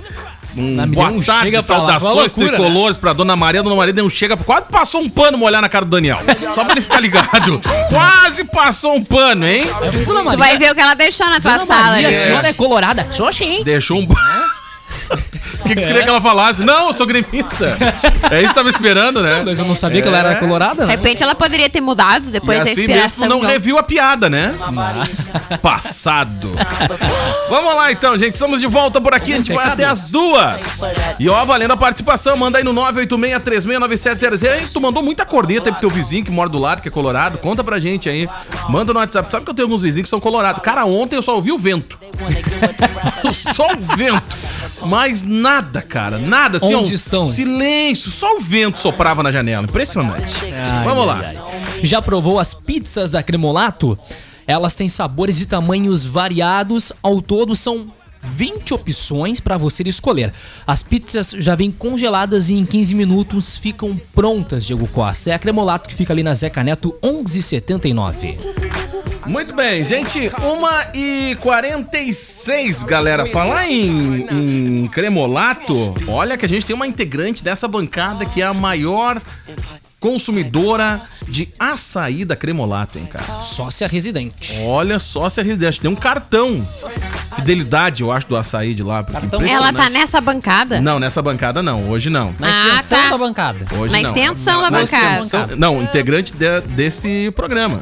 Um 0.55 0.75
Mas 0.75 0.89
boa 0.89 1.09
um 1.09 1.19
tarde, 1.19 1.45
chega 1.45 1.57
lá, 1.57 1.63
saudações 1.63 2.15
loucura, 2.15 2.45
né? 2.45 2.57
tricolores 2.57 2.97
pra 2.97 3.13
Dona 3.13 3.35
Maria. 3.35 3.63
Dona 3.63 3.75
Maria 3.75 3.93
deu 3.93 4.05
um 4.05 4.09
chega, 4.09 4.37
quase 4.37 4.65
passou 4.69 5.01
um 5.01 5.09
pano 5.09 5.37
molhar 5.37 5.61
na 5.61 5.69
cara 5.69 5.85
do 5.85 5.91
Daniel. 5.91 6.19
Só 6.53 6.63
pra 6.63 6.73
ele 6.73 6.81
ficar 6.81 6.99
ligado. 6.99 7.61
quase 7.89 8.43
passou 8.43 8.95
um 8.95 9.03
pano, 9.03 9.45
hein? 9.45 9.63
Tu 10.03 10.37
vai 10.37 10.57
ver 10.57 10.71
o 10.71 10.75
que 10.75 10.81
ela 10.81 10.93
deixou 10.93 11.27
na 11.27 11.39
tua 11.39 11.53
Dona 11.53 11.65
sala 11.65 11.91
Maria, 11.91 12.09
a 12.09 12.13
senhora 12.13 12.47
é 12.47 12.53
colorada? 12.53 13.07
Sou 13.11 13.31
sim. 13.33 13.63
Deixou 13.63 13.99
um. 13.99 14.07
O 15.13 15.63
que, 15.63 15.75
que 15.75 15.81
tu 15.81 15.87
queria 15.87 16.03
que 16.03 16.09
ela 16.09 16.21
falasse? 16.21 16.63
Não, 16.63 16.87
eu 16.87 16.93
sou 16.93 17.05
gremista. 17.05 17.77
É 18.31 18.39
isso 18.39 18.49
que 18.49 18.55
tava 18.55 18.69
esperando, 18.69 19.21
né? 19.21 19.43
Mas 19.45 19.59
eu 19.59 19.65
não 19.65 19.75
sabia 19.75 20.01
que 20.01 20.07
ela 20.07 20.17
era 20.17 20.35
colorada, 20.35 20.81
De 20.83 20.87
né? 20.87 20.95
repente 20.95 21.23
ela 21.23 21.35
poderia 21.35 21.69
ter 21.69 21.81
mudado 21.81 22.27
E 22.29 22.31
depois 22.31 22.57
da 22.57 22.63
assim 22.63 22.81
inspiração. 22.81 23.21
mesmo 23.21 23.35
não 23.35 23.41
não. 23.41 23.49
reviu 23.49 23.77
a 23.77 23.83
piada, 23.83 24.29
né? 24.29 24.53
Passado. 25.61 26.51
Vamos 27.49 27.75
lá 27.75 27.91
então, 27.91 28.17
gente. 28.17 28.33
Estamos 28.33 28.59
de 28.59 28.67
volta 28.67 28.99
por 28.99 29.13
aqui. 29.13 29.33
A 29.33 29.37
gente 29.37 29.53
vai 29.53 29.67
até 29.67 29.85
as 29.85 30.09
duas. 30.09 30.81
E 31.19 31.29
ó, 31.29 31.43
valendo 31.45 31.71
a 31.71 31.77
participação, 31.77 32.35
manda 32.37 32.57
aí 32.57 32.63
no 32.63 32.73
986369700. 32.73 34.43
Hein? 34.61 34.67
Tu 34.71 34.81
mandou 34.81 35.01
muita 35.03 35.25
corneta 35.25 35.69
aí 35.69 35.73
pro 35.73 35.81
teu 35.81 35.89
vizinho 35.89 36.23
que 36.25 36.31
mora 36.31 36.49
do 36.49 36.59
lado, 36.59 36.81
que 36.81 36.87
é 36.87 36.91
colorado. 36.91 37.37
Conta 37.37 37.63
pra 37.63 37.79
gente 37.79 38.09
aí. 38.09 38.27
Manda 38.69 38.93
no 38.93 38.99
WhatsApp. 38.99 39.31
Sabe 39.31 39.45
que 39.45 39.51
eu 39.51 39.55
tenho 39.55 39.67
alguns 39.67 39.81
vizinhos 39.81 40.05
que 40.05 40.09
são 40.09 40.19
colorados. 40.19 40.61
Cara, 40.61 40.85
ontem 40.85 41.15
eu 41.15 41.21
só 41.21 41.35
ouvi 41.35 41.51
o 41.51 41.57
vento. 41.57 41.97
só 43.53 43.67
o 43.73 43.77
vento. 43.95 44.37
Mas 45.03 45.21
nada, 45.21 45.81
cara. 45.81 46.17
Nada. 46.17 46.57
Assim, 46.57 46.73
Onde 46.75 46.93
estão? 46.95 47.27
Silêncio. 47.27 48.09
Só 48.09 48.37
o 48.37 48.39
vento 48.39 48.79
soprava 48.79 49.21
na 49.21 49.31
janela. 49.31 49.63
Impressionante. 49.65 50.33
Ai, 50.45 50.85
Vamos 50.85 51.05
lá. 51.05 51.19
ai, 51.19 51.35
ai. 51.35 51.79
Já 51.83 52.01
provou 52.01 52.39
as 52.39 52.53
pizzas 52.53 53.11
da 53.11 53.21
Cremolato? 53.21 53.99
Elas 54.47 54.75
têm 54.75 54.87
sabores 54.87 55.41
e 55.41 55.45
tamanhos 55.45 56.05
variados. 56.05 56.93
Ao 57.03 57.21
todo 57.21 57.53
são 57.53 57.91
20 58.23 58.73
opções 58.73 59.39
para 59.39 59.57
você 59.57 59.83
escolher. 59.83 60.33
As 60.65 60.81
pizzas 60.81 61.31
já 61.37 61.55
vêm 61.55 61.71
congeladas 61.71 62.49
e 62.49 62.53
em 62.53 62.65
15 62.65 62.95
minutos 62.95 63.57
ficam 63.57 63.99
prontas, 64.15 64.65
Diego 64.65 64.87
Costa. 64.87 65.31
É 65.31 65.33
a 65.33 65.39
Cremolato 65.39 65.89
que 65.89 65.95
fica 65.95 66.13
ali 66.13 66.23
na 66.23 66.33
Zeca 66.33 66.63
Neto 66.63 66.95
1179. 67.03 68.37
Muito 69.25 69.55
bem, 69.55 69.85
gente. 69.85 70.19
1 70.19 70.97
e 70.97 71.35
46 71.35 72.83
galera. 72.83 73.25
Falar 73.25 73.69
em, 73.69 74.83
em 74.83 74.87
cremolato, 74.87 75.95
olha 76.07 76.37
que 76.37 76.45
a 76.45 76.49
gente 76.49 76.65
tem 76.65 76.75
uma 76.75 76.87
integrante 76.87 77.43
dessa 77.43 77.67
bancada 77.67 78.25
que 78.25 78.41
é 78.41 78.45
a 78.45 78.53
maior 78.53 79.21
consumidora 80.07 81.01
de 81.27 81.47
açaí 81.57 82.25
da 82.25 82.35
Cremolato, 82.35 82.99
hein, 82.99 83.05
cara? 83.05 83.41
Sócia 83.41 83.87
residente. 83.87 84.59
Olha 84.65 84.99
só 84.99 85.29
se 85.29 85.39
a 85.39 85.43
residência 85.43 85.81
tem 85.81 85.89
um 85.89 85.95
cartão. 85.95 86.67
Fidelidade, 87.35 88.03
eu 88.03 88.11
acho, 88.11 88.27
do 88.27 88.35
açaí 88.35 88.73
de 88.73 88.83
lá. 88.83 89.01
Porque 89.01 89.19
Cartão? 89.21 89.41
Ela 89.41 89.71
tá 89.71 89.89
nessa 89.89 90.19
bancada? 90.19 90.81
Não, 90.81 90.99
nessa 90.99 91.21
bancada 91.21 91.63
não. 91.63 91.89
Hoje 91.89 92.09
não. 92.09 92.35
Na 92.37 92.47
Ah, 92.47 92.67
extensão 92.79 93.01
tá. 93.03 93.09
da 93.11 93.17
bancada. 93.17 93.65
Hoje 93.77 93.93
Na 93.93 94.01
não. 94.01 94.09
extensão 94.09 94.61
da 94.61 94.71
Na 94.71 94.79
bancada. 94.79 95.15
extensão- 95.15 95.47
Não, 95.57 95.81
integrante 95.81 96.33
de- 96.33 96.61
desse 96.67 97.31
programa. 97.35 97.81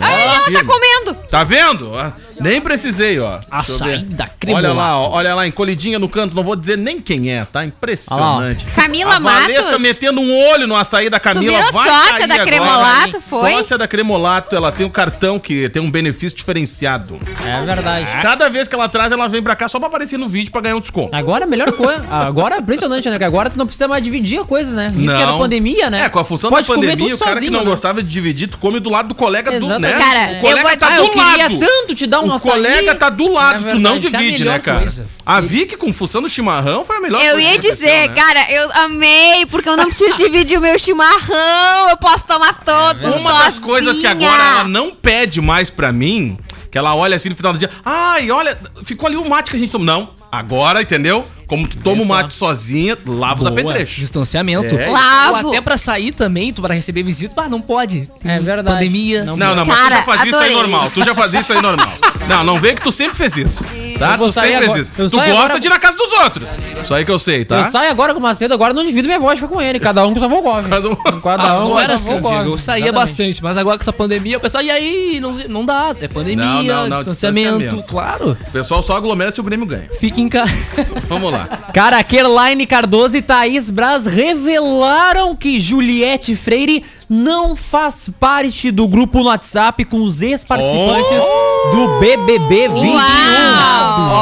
Ai, 0.00 0.22
ela 0.22 0.38
tá 0.40 0.44
Firme. 0.44 0.64
comendo. 0.64 1.14
Tá 1.30 1.44
vendo? 1.44 1.96
Ah, 1.98 2.12
Nem 2.40 2.60
precisei, 2.60 3.18
ó. 3.18 3.34
Eu 3.36 3.40
Açaí 3.50 4.02
da 4.04 4.24
Olha 4.24 4.32
Cremolato. 4.38 4.74
lá, 4.76 5.00
ó, 5.00 5.10
olha 5.10 5.34
lá, 5.34 5.46
encolhidinha 5.46 5.98
no 5.98 6.08
canto, 6.08 6.34
não 6.36 6.42
vou 6.42 6.54
dizer 6.56 6.78
nem 6.78 7.00
quem 7.00 7.30
é, 7.32 7.44
tá? 7.44 7.64
Impressionante. 7.64 8.64
Camila 8.74 9.16
a 9.16 9.18
Valesca 9.18 9.62
Matos. 9.64 9.80
metendo 9.82 10.20
um 10.20 10.34
olho 10.50 10.66
no 10.66 10.76
açaí 10.76 11.10
da 11.10 11.18
Camila. 11.20 11.56
virou 11.58 11.72
vai 11.72 11.88
sócia 11.88 12.26
da 12.28 12.34
agora, 12.34 12.46
Cremolato, 12.50 13.16
hein? 13.16 13.22
foi? 13.22 13.50
Sócia 13.52 13.78
da 13.78 13.88
Cremolato, 13.88 14.54
ela 14.56 14.70
tem 14.72 14.86
um 14.86 14.90
cartão 14.90 15.38
que 15.38 15.68
tem 15.68 15.82
um 15.82 15.90
benefício 15.90 16.36
diferenciado. 16.36 17.18
É 17.44 17.64
verdade. 17.64 18.06
Cada 18.22 18.48
vez 18.48 18.68
que 18.68 18.74
ela 18.74 18.88
traz, 18.88 19.10
ela 19.12 19.28
vem 19.28 19.42
pra 19.42 19.56
cá 19.56 19.68
só 19.68 19.78
pra 19.78 19.88
aparecer 19.88 20.18
no 20.18 20.28
vídeo 20.28 20.50
pra 20.52 20.60
ganhar 20.60 20.76
um 20.76 20.80
desconto. 20.80 21.14
Agora 21.14 21.44
a 21.44 21.46
melhor 21.46 21.72
coisa. 21.72 22.04
Agora 22.10 22.56
é 22.56 22.58
impressionante, 22.58 23.06
né? 23.06 23.12
Porque 23.12 23.24
agora 23.24 23.50
tu 23.50 23.58
não 23.58 23.66
precisa 23.66 23.88
mais 23.88 24.02
dividir 24.02 24.40
a 24.40 24.44
coisa, 24.44 24.72
né? 24.72 24.92
Isso 24.96 25.14
que 25.14 25.22
era 25.22 25.32
pandemia, 25.36 25.90
né? 25.90 26.04
É, 26.04 26.08
com 26.08 26.18
a 26.18 26.24
função 26.24 26.50
Pode 26.50 26.66
da 26.66 26.74
comer 26.74 26.86
pandemia, 26.90 27.10
tudo 27.12 27.16
o 27.16 27.18
cara 27.18 27.30
que 27.32 27.36
sozinho, 27.38 27.52
não 27.52 27.60
né? 27.64 27.70
gostava 27.70 28.02
de 28.02 28.08
dividir, 28.08 28.48
tu 28.48 28.58
come 28.58 28.78
do 28.80 28.90
lado 28.90 29.08
do 29.08 29.14
colega 29.14 29.50
do, 29.50 29.56
Exatamente. 29.66 29.94
né? 29.94 29.98
Cara, 29.98 30.30
o 30.30 30.34
eu 30.34 30.40
colega 30.40 30.62
vou 30.68 30.76
tá 30.78 30.86
Ah, 30.88 30.96
do 30.96 31.02
eu 31.04 31.08
queria 31.10 31.42
lado. 31.48 31.58
tanto 31.58 31.94
te 31.94 32.06
dar 32.06 32.20
um 32.20 32.27
O 32.36 32.40
colega 32.40 32.94
tá 32.94 33.10
do 33.10 33.32
lado, 33.32 33.68
É 33.68 33.72
tu 33.72 33.78
não 33.78 33.92
verdade, 34.00 34.16
é 34.16 34.20
divide, 34.20 34.44
né, 34.44 34.58
cara? 34.58 34.78
coisa. 34.78 35.06
A 35.24 35.40
Vicky 35.40 35.76
com 35.76 35.92
função 35.92 36.22
do 36.22 36.28
chimarrão 36.28 36.84
foi 36.84 36.96
a 36.96 37.00
melhor 37.00 37.22
Eu 37.24 37.32
coisa 37.32 37.48
ia 37.48 37.58
dizer, 37.58 38.08
né? 38.08 38.14
cara, 38.14 38.50
eu 38.52 38.70
amei, 38.84 39.46
porque 39.46 39.68
eu 39.68 39.76
não 39.76 39.86
preciso 39.86 40.16
dividir 40.22 40.58
o 40.58 40.60
meu 40.60 40.78
chimarrão, 40.78 41.88
eu 41.90 41.96
posso 41.96 42.26
tomar 42.26 42.62
todo 42.64 43.04
Uma 43.16 43.32
das 43.44 43.58
coisas 43.58 43.98
que 43.98 44.06
agora 44.06 44.42
ela 44.60 44.64
não 44.64 44.90
pede 44.94 45.40
mais 45.40 45.70
pra 45.70 45.92
mim, 45.92 46.38
que 46.70 46.78
ela 46.78 46.94
olha 46.94 47.16
assim 47.16 47.28
no 47.28 47.36
final 47.36 47.52
do 47.52 47.58
dia, 47.58 47.70
ai, 47.84 48.30
olha, 48.30 48.58
ficou 48.84 49.06
ali 49.06 49.16
o 49.16 49.28
mate 49.28 49.50
que 49.50 49.56
a 49.56 49.58
gente 49.60 49.70
tomou. 49.70 49.86
Não, 49.86 50.10
agora, 50.30 50.82
entendeu? 50.82 51.24
Como 51.46 51.66
tu 51.66 51.78
toma 51.78 52.02
o 52.02 52.04
mate 52.04 52.34
sozinha, 52.34 52.96
lava 53.06 53.40
os 53.40 53.46
apetrechos. 53.46 53.96
Distanciamento. 53.96 54.74
É. 54.74 54.90
Lavo. 54.90 55.46
Ou 55.46 55.52
até 55.52 55.62
pra 55.62 55.78
sair 55.78 56.12
também, 56.12 56.52
tu 56.52 56.60
vai 56.60 56.76
receber 56.76 57.02
visita. 57.02 57.40
Ah, 57.40 57.48
não 57.48 57.62
pode. 57.62 58.06
Tem 58.20 58.32
É 58.32 58.38
verdade. 58.38 58.76
Pandemia. 58.76 59.24
Não 59.24 59.34
Não, 59.34 59.54
não, 59.54 59.64
mas 59.64 59.78
Cara, 59.78 59.88
tu 59.88 59.96
já 59.96 60.02
fazia 60.02 60.30
isso 60.30 60.40
aí 60.40 60.52
normal. 60.52 60.90
Tu 60.90 61.04
já 61.04 61.14
fazia 61.14 61.40
isso 61.40 61.52
aí 61.54 61.62
normal. 61.62 61.92
Não, 62.28 62.44
não 62.44 62.60
vê 62.60 62.74
que 62.74 62.82
tu 62.82 62.92
sempre 62.92 63.16
fez 63.16 63.38
isso. 63.38 63.64
Tá? 63.98 64.16
Tu 64.16 64.32
sempre 64.32 64.54
agora- 64.54 64.78
eu 64.78 64.84
Tu 65.10 65.16
gosta 65.16 65.30
agora- 65.44 65.60
de 65.60 65.66
ir 65.66 65.70
na 65.70 65.78
casa 65.78 65.96
dos 65.96 66.12
outros. 66.12 66.48
Isso 66.82 66.94
aí 66.94 67.04
que 67.04 67.10
eu 67.10 67.18
sei, 67.18 67.44
tá? 67.44 67.58
Eu 67.58 67.64
saio 67.64 67.90
agora 67.90 68.12
com 68.14 68.20
o 68.20 68.22
Macedo, 68.22 68.54
agora 68.54 68.72
não 68.72 68.84
divido 68.84 69.08
minha 69.08 69.18
voz, 69.18 69.38
fica 69.38 69.52
com 69.52 69.60
ele. 69.60 69.80
Cada 69.80 70.06
um 70.06 70.12
com 70.12 70.18
sua 70.20 70.28
Volgov. 70.28 70.68
Cada 70.68 70.88
um- 70.88 70.96
Cada 71.20 71.60
um 71.64 71.68
não 71.70 71.80
era 71.80 71.94
assim. 71.94 72.20
Diego. 72.20 72.28
Eu 72.50 72.58
saía 72.58 72.84
Exatamente. 72.84 72.92
bastante, 72.94 73.42
mas 73.42 73.58
agora 73.58 73.76
com 73.76 73.82
essa 73.82 73.92
pandemia, 73.92 74.36
o 74.38 74.40
pessoal, 74.40 74.62
e 74.62 74.70
aí? 74.70 75.18
Não, 75.20 75.32
não 75.48 75.66
dá. 75.66 75.94
É 76.00 76.06
pandemia, 76.08 76.44
Não, 76.44 76.62
não, 76.62 76.88
não, 76.88 76.96
distanciamento, 76.96 77.58
distanciamento. 77.58 77.88
claro. 77.88 78.38
O 78.48 78.50
pessoal 78.52 78.82
só 78.82 78.96
aglomera 78.96 79.32
se 79.32 79.40
o 79.40 79.42
Grêmio 79.44 79.66
ganha. 79.66 79.88
Fica 79.98 80.20
em 80.20 80.28
casa. 80.28 80.52
Vamos 81.08 81.32
lá. 81.32 81.46
Cara, 81.74 82.02
Kerline 82.04 82.66
Cardoso 82.66 83.16
e 83.16 83.22
Thaís 83.22 83.68
Braz 83.70 84.06
revelaram 84.06 85.34
que 85.34 85.58
Juliette 85.60 86.36
Freire 86.36 86.84
não 87.08 87.56
faz 87.56 88.10
parte 88.20 88.70
do 88.70 88.86
grupo 88.86 89.18
no 89.18 89.24
WhatsApp 89.24 89.84
com 89.86 90.02
os 90.02 90.20
ex-participantes 90.22 91.24
do 91.72 91.98
BBB 92.00 92.68
21. 92.68 92.94
Uau! 92.94 93.02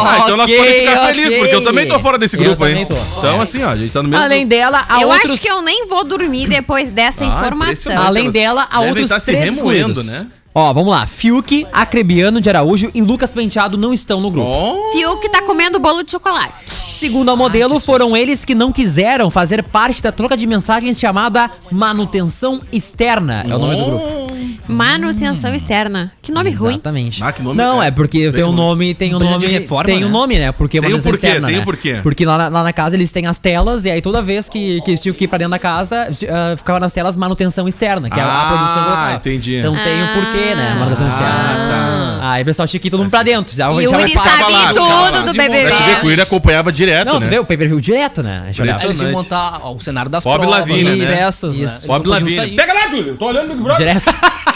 Ah, 0.06 0.18
então 0.24 0.36
nós 0.36 0.50
podemos 0.50 0.74
ficar 0.76 0.92
ok. 1.02 1.14
felizes, 1.14 1.38
porque 1.38 1.54
eu 1.54 1.64
também 1.64 1.88
tô 1.88 1.98
fora 1.98 2.18
desse 2.18 2.36
grupo, 2.36 2.56
tô. 2.56 2.66
Então, 2.66 3.40
assim, 3.40 3.62
ó, 3.62 3.70
a 3.70 3.76
gente 3.76 3.92
tá 3.92 4.02
no 4.02 4.08
mesmo 4.08 4.24
Além 4.24 4.46
dela, 4.46 4.84
há 4.88 5.02
Eu 5.02 5.08
outros... 5.08 5.30
acho 5.32 5.40
que 5.40 5.48
eu 5.48 5.62
nem 5.62 5.86
vou 5.86 6.04
dormir 6.04 6.48
depois 6.48 6.90
dessa 6.90 7.24
Ah, 7.24 7.26
informação. 7.26 7.92
Além 8.00 8.30
dela, 8.30 8.66
há 8.70 8.78
devem 8.78 8.88
outros 8.88 9.04
estar 9.04 9.20
se 9.20 9.32
três 9.32 9.56
remoendo, 9.56 9.90
excluídos. 9.92 10.06
né? 10.06 10.26
Ó, 10.58 10.72
vamos 10.72 10.90
lá. 10.90 11.06
Fiuk, 11.06 11.66
Acrebiano 11.70 12.40
de 12.40 12.48
Araújo 12.48 12.90
e 12.94 13.02
Lucas 13.02 13.30
Penteado 13.30 13.76
não 13.76 13.92
estão 13.92 14.22
no 14.22 14.30
grupo. 14.30 14.48
Oh, 14.48 14.90
Fiuk 14.92 15.28
tá 15.28 15.42
comendo 15.42 15.78
bolo 15.78 16.02
de 16.02 16.10
chocolate. 16.10 16.54
Segundo 16.66 17.30
a 17.30 17.36
modelo, 17.36 17.78
foram 17.78 18.16
eles 18.16 18.42
que 18.42 18.54
não 18.54 18.72
quiseram 18.72 19.30
fazer 19.30 19.62
parte 19.62 20.02
da 20.02 20.10
troca 20.10 20.34
de 20.34 20.46
mensagens 20.46 20.98
chamada 20.98 21.50
manutenção 21.70 22.62
externa. 22.72 23.44
É 23.46 23.54
o 23.54 23.58
nome 23.58 23.76
do 23.76 23.84
grupo. 23.84 24.26
Manutenção 24.68 25.54
externa. 25.54 26.10
Que 26.22 26.32
nome 26.32 26.50
ruim. 26.50 26.74
Exatamente. 26.74 27.22
Ah, 27.22 27.32
que 27.32 27.42
nome- 27.42 27.56
não, 27.56 27.82
é, 27.82 27.88
é 27.88 27.90
porque 27.90 28.30
tem 28.32 28.44
um 28.44 28.52
nome, 28.52 28.94
tem 28.94 29.14
um 29.14 29.18
nome, 29.18 29.38
de 29.38 29.46
reforma, 29.46 29.84
tem 29.84 29.98
um 30.04 30.06
né? 30.06 30.12
nome, 30.12 30.38
né? 30.38 30.52
Porque 30.52 30.80
Tem 30.80 30.88
um 30.88 30.92
manutenção 30.92 31.12
porquê, 31.12 31.26
externa, 31.26 31.46
tem 31.48 31.56
um 31.56 31.60
né? 31.60 31.64
porquê. 31.64 32.00
Porque 32.02 32.24
lá 32.26 32.36
na, 32.38 32.48
lá 32.48 32.62
na 32.64 32.72
casa 32.72 32.96
eles 32.96 33.10
têm 33.12 33.26
as 33.26 33.38
telas 33.38 33.84
e 33.84 33.90
aí 33.90 34.00
toda 34.02 34.20
vez 34.22 34.48
que, 34.48 34.80
que 34.82 34.90
eles 34.90 35.02
tinham 35.02 35.14
que 35.14 35.24
ir 35.24 35.28
pra 35.28 35.38
dentro 35.38 35.52
da 35.52 35.58
casa, 35.58 36.08
ah, 36.30 36.56
ficava 36.56 36.80
nas 36.80 36.92
telas 36.92 37.16
manutenção 37.16 37.68
externa, 37.68 38.10
que 38.10 38.18
é 38.18 38.22
a 38.22 38.26
Ah, 38.26 38.46
produção 38.48 38.84
local. 38.90 39.12
entendi. 39.14 39.56
Então 39.56 39.74
tem 39.74 40.02
um 40.02 40.06
porquê, 40.14 40.54
né? 40.54 40.74
Manutenção 40.78 41.08
externa. 41.08 42.18
Aí 42.22 42.42
o 42.42 42.44
pessoal 42.44 42.66
tinha 42.66 42.80
que 42.80 42.88
ir 42.88 42.90
todo 42.90 43.00
mundo 43.00 43.10
pra 43.10 43.22
dentro. 43.22 43.56
Já, 43.56 43.66
já 43.68 43.74
vai 43.74 43.84
Yuri 43.84 44.14
lá, 44.14 44.22
sabe 44.22 44.36
ficava 44.36 44.50
lá. 44.52 44.68
tudo 44.68 45.24
do 45.26 45.34
Pra 45.36 45.44
te 45.44 45.50
ver 45.50 45.66
que 45.66 45.72
o 45.72 45.76
BBB. 45.76 46.08
Yuri 46.10 46.20
acompanhava 46.22 46.72
direto, 46.72 47.06
Não, 47.06 47.20
né? 47.20 47.26
tu 47.26 47.30
vê 47.30 47.38
o 47.38 47.44
pay-per-view 47.44 47.80
direto, 47.80 48.22
né? 48.22 48.50
Eu 48.56 48.62
olhar. 48.64 48.76
Aí 48.76 48.84
eles 48.84 49.00
iam 49.00 49.12
montar 49.12 49.60
ó, 49.62 49.72
o 49.74 49.80
cenário 49.80 50.10
das 50.10 50.24
Bob 50.24 50.40
provas, 50.40 50.58
Lavigne, 50.60 50.84
das 50.90 50.98
né? 50.98 51.06
festas, 51.06 51.56
né? 51.56 51.64
Isso. 51.64 51.74
Eles 51.76 51.84
Bob 51.86 52.04
não 52.06 52.12
podiam 52.18 52.28
Lavigne. 52.28 52.34
sair. 52.34 52.56
Pega 52.56 52.72
lá, 52.72 52.88
Júlio. 52.88 53.16
Tô 53.16 53.26
olhando 53.26 53.44
o 53.46 53.48
Big 53.54 53.62
Brother. 53.62 53.86
Direto. 53.86 54.14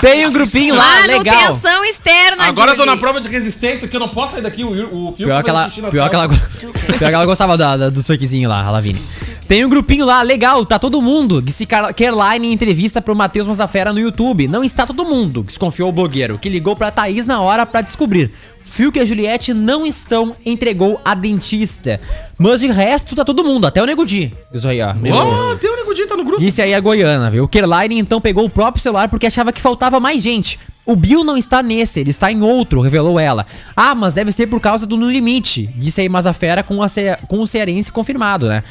tem 0.00 0.26
um 0.26 0.30
grupinho 0.30 0.74
lá, 0.74 1.06
legal. 1.06 1.34
Manutenção 1.34 1.84
externa, 1.84 2.44
Agora 2.44 2.72
eu 2.72 2.76
tô 2.76 2.86
na 2.86 2.96
prova 2.96 3.20
de 3.20 3.28
resistência 3.28 3.88
que 3.88 3.96
eu 3.96 4.00
não 4.00 4.08
posso 4.08 4.32
sair 4.32 4.42
daqui. 4.42 4.64
O, 4.64 5.08
o 5.08 5.12
Pior 5.12 5.42
que, 5.42 5.50
ela, 5.50 5.68
pior, 5.68 6.08
que 6.08 6.16
ela, 6.16 6.28
pior 6.98 6.98
que 6.98 7.04
ela 7.04 7.26
gostava 7.26 7.56
da, 7.56 7.76
da, 7.76 7.90
dos 7.90 8.06
lá, 8.46 8.64
a 8.64 8.70
Lavigne. 8.70 9.02
Tem 9.50 9.64
um 9.64 9.68
grupinho 9.68 10.06
lá, 10.06 10.22
legal, 10.22 10.64
tá 10.64 10.78
todo 10.78 11.02
mundo. 11.02 11.42
Disse 11.42 11.66
Caroline 11.66 12.46
em 12.46 12.52
entrevista 12.52 13.02
pro 13.02 13.16
Matheus 13.16 13.48
Massafera 13.48 13.92
no 13.92 13.98
YouTube. 13.98 14.46
Não 14.46 14.62
está 14.62 14.86
todo 14.86 15.04
mundo, 15.04 15.42
desconfiou 15.42 15.88
o 15.88 15.92
blogueiro, 15.92 16.38
que 16.38 16.48
ligou 16.48 16.76
pra 16.76 16.92
Thaís 16.92 17.26
na 17.26 17.40
hora 17.40 17.66
pra 17.66 17.80
descobrir. 17.80 18.30
Fiuk 18.62 18.96
e 18.96 19.02
a 19.02 19.04
Juliette 19.04 19.52
não 19.52 19.84
estão, 19.84 20.36
entregou 20.46 21.00
a 21.04 21.16
dentista. 21.16 22.00
Mas 22.38 22.60
de 22.60 22.68
resto, 22.68 23.16
tá 23.16 23.24
todo 23.24 23.42
mundo, 23.42 23.66
até 23.66 23.82
o 23.82 23.86
Nego 23.86 24.06
Di. 24.06 24.32
Isso 24.54 24.68
aí, 24.68 24.80
ó. 24.80 24.92
Oh, 24.92 25.56
tem 25.56 25.68
o 25.68 25.76
Nego 25.78 25.94
Di, 25.96 26.06
tá 26.06 26.16
no 26.16 26.22
grupo. 26.22 26.40
Disse 26.40 26.62
aí 26.62 26.72
a 26.72 26.78
Goiana, 26.78 27.28
viu? 27.28 27.42
O 27.42 27.48
Kerline 27.48 27.98
então 27.98 28.20
pegou 28.20 28.44
o 28.44 28.50
próprio 28.50 28.80
celular 28.80 29.08
porque 29.08 29.26
achava 29.26 29.52
que 29.52 29.60
faltava 29.60 29.98
mais 29.98 30.22
gente. 30.22 30.60
O 30.86 30.96
Bill 30.96 31.22
não 31.22 31.36
está 31.36 31.62
nesse, 31.62 32.00
ele 32.00 32.10
está 32.10 32.32
em 32.32 32.42
outro, 32.42 32.80
revelou 32.80 33.20
ela. 33.20 33.46
Ah, 33.76 33.94
mas 33.94 34.14
deve 34.14 34.32
ser 34.32 34.46
por 34.48 34.60
causa 34.60 34.86
do 34.86 34.96
No 34.96 35.08
Limite, 35.10 35.68
disse 35.76 36.00
aí 36.00 36.08
Mazafera 36.08 36.62
com, 36.62 36.82
a 36.82 36.88
Ce- 36.88 37.16
com 37.28 37.38
o 37.40 37.46
cearense 37.46 37.92
confirmado, 37.92 38.48
né? 38.48 38.64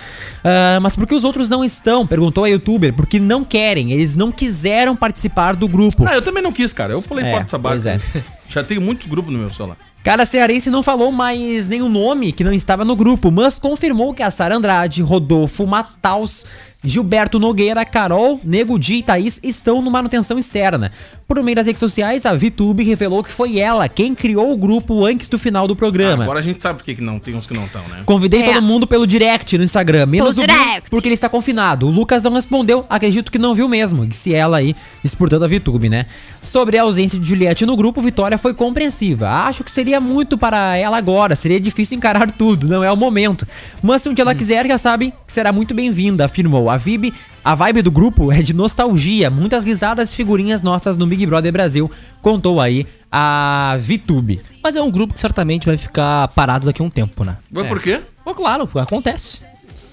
Ah, 0.43 0.79
mas 0.81 0.95
por 0.95 1.07
que 1.07 1.15
os 1.15 1.23
outros 1.23 1.47
não 1.49 1.63
estão? 1.63 2.05
Perguntou 2.05 2.43
a 2.43 2.47
youtuber. 2.49 2.93
Porque 2.93 3.19
não 3.19 3.43
querem, 3.45 3.91
eles 3.91 4.15
não 4.15 4.31
quiseram 4.31 4.95
participar 4.95 5.55
do 5.55 5.67
grupo. 5.67 6.03
Ah, 6.07 6.15
eu 6.15 6.21
também 6.21 6.43
não 6.43 6.51
quis, 6.51 6.73
cara. 6.73 6.93
Eu 6.93 7.01
pulei 7.01 7.25
É, 7.25 7.31
fora 7.31 7.43
dessa 7.43 7.57
barca. 7.57 7.77
pois 7.81 7.85
é. 7.85 7.99
Já 8.49 8.63
tenho 8.63 8.81
muitos 8.81 9.07
grupos 9.07 9.31
no 9.31 9.39
meu 9.39 9.53
celular. 9.53 9.77
Cara 10.03 10.25
cearense 10.25 10.69
não 10.71 10.81
falou 10.81 11.11
mais 11.11 11.67
nenhum 11.67 11.89
nome 11.89 12.31
que 12.31 12.43
não 12.43 12.53
estava 12.53 12.83
no 12.85 12.95
grupo, 12.95 13.29
mas 13.29 13.59
confirmou 13.59 14.13
que 14.13 14.23
a 14.23 14.31
Sara 14.31 14.55
Andrade, 14.55 15.01
Rodolfo 15.01 15.67
Mataus, 15.67 16.45
Gilberto 16.81 17.39
Nogueira, 17.39 17.83
Carol, 17.83 18.39
Nego 18.41 18.79
Di 18.79 18.95
e 18.99 19.03
Thaís 19.03 19.39
estão 19.43 19.81
no 19.81 19.91
manutenção 19.91 20.37
externa. 20.37 20.91
Por 21.27 21.43
meio 21.43 21.55
das 21.55 21.67
redes 21.67 21.79
sociais, 21.79 22.25
a 22.25 22.33
VTube 22.33 22.83
revelou 22.83 23.21
que 23.21 23.31
foi 23.31 23.59
ela 23.59 23.87
quem 23.89 24.15
criou 24.15 24.51
o 24.51 24.57
grupo 24.57 25.05
antes 25.05 25.27
do 25.27 25.37
final 25.37 25.67
do 25.67 25.75
programa. 25.75 26.23
Agora 26.23 26.39
a 26.39 26.41
gente 26.41 26.63
sabe 26.63 26.79
por 26.79 26.85
que 26.85 26.95
que 26.95 27.01
não 27.01 27.19
tem 27.19 27.35
uns 27.35 27.45
que 27.45 27.53
não 27.53 27.65
estão, 27.65 27.81
né? 27.89 28.01
Convidei 28.05 28.41
É. 28.43 28.53
todo 28.53 28.61
mundo 28.63 28.87
pelo 28.87 29.05
direct 29.05 29.57
no 29.57 29.63
Instagram, 29.63 30.05
menos 30.05 30.33
Pelo 30.33 30.41
o 30.41 30.47
Bruno, 30.47 30.59
direct. 30.65 30.89
porque 30.89 31.07
ele 31.07 31.13
está 31.15 31.27
confinado. 31.27 31.85
O 31.85 31.91
Lucas 31.91 32.23
não 32.23 32.33
respondeu, 32.33 32.85
acredito 32.89 33.29
que 33.31 33.37
não 33.37 33.53
viu 33.53 33.67
mesmo, 33.67 34.07
disse 34.07 34.33
ela 34.33 34.57
aí, 34.57 34.73
exportando 35.03 35.43
a 35.43 35.47
VTube, 35.49 35.89
né? 35.89 36.05
Sobre 36.41 36.77
a 36.77 36.83
ausência 36.83 37.19
de 37.19 37.27
Juliette 37.27 37.65
no 37.65 37.75
grupo, 37.75 38.01
Vitória 38.01 38.37
foi 38.37 38.53
compreensiva. 38.53 39.29
Acho 39.29 39.63
que 39.65 39.71
seria 39.71 39.99
muito 39.99 40.37
para 40.37 40.77
ela 40.77 40.97
agora, 40.97 41.35
seria 41.35 41.59
difícil 41.59 41.97
encarar 41.97 42.31
tudo, 42.31 42.67
não 42.69 42.81
é 42.83 42.91
o 42.91 42.95
momento. 42.97 43.45
Mas 43.83 44.01
se 44.01 44.09
um 44.09 44.13
dia 44.13 44.23
ela 44.23 44.33
quiser, 44.33 44.65
já 44.65 44.77
sabe 44.77 45.13
que 45.27 45.33
será 45.33 45.51
muito 45.51 45.73
bem-vinda, 45.75 46.23
afirmou. 46.25 46.68
A 46.69 46.77
vibe, 46.77 47.13
a 47.43 47.55
vibe 47.55 47.81
do 47.81 47.91
grupo 47.91 48.31
é 48.31 48.41
de 48.41 48.53
nostalgia, 48.53 49.29
muitas 49.29 49.63
risadas 49.63 50.13
e 50.13 50.15
figurinhas 50.15 50.61
nossas 50.61 50.97
no 50.97 51.05
Big 51.05 51.25
Brother 51.25 51.51
Brasil, 51.51 51.89
contou 52.21 52.61
aí 52.61 52.85
a 53.11 53.77
VTube. 53.79 54.41
Mas 54.63 54.75
é 54.75 54.81
um 54.81 54.91
grupo 54.91 55.13
que 55.13 55.19
certamente 55.19 55.65
vai 55.65 55.77
ficar 55.77 56.27
parado 56.29 56.65
daqui 56.65 56.81
a 56.81 56.85
um 56.85 56.89
tempo, 56.89 57.23
né? 57.23 57.37
Mas 57.51 57.67
por 57.67 57.81
quê? 57.81 58.01
Pô, 58.23 58.33
claro, 58.35 58.69
acontece. 58.75 59.48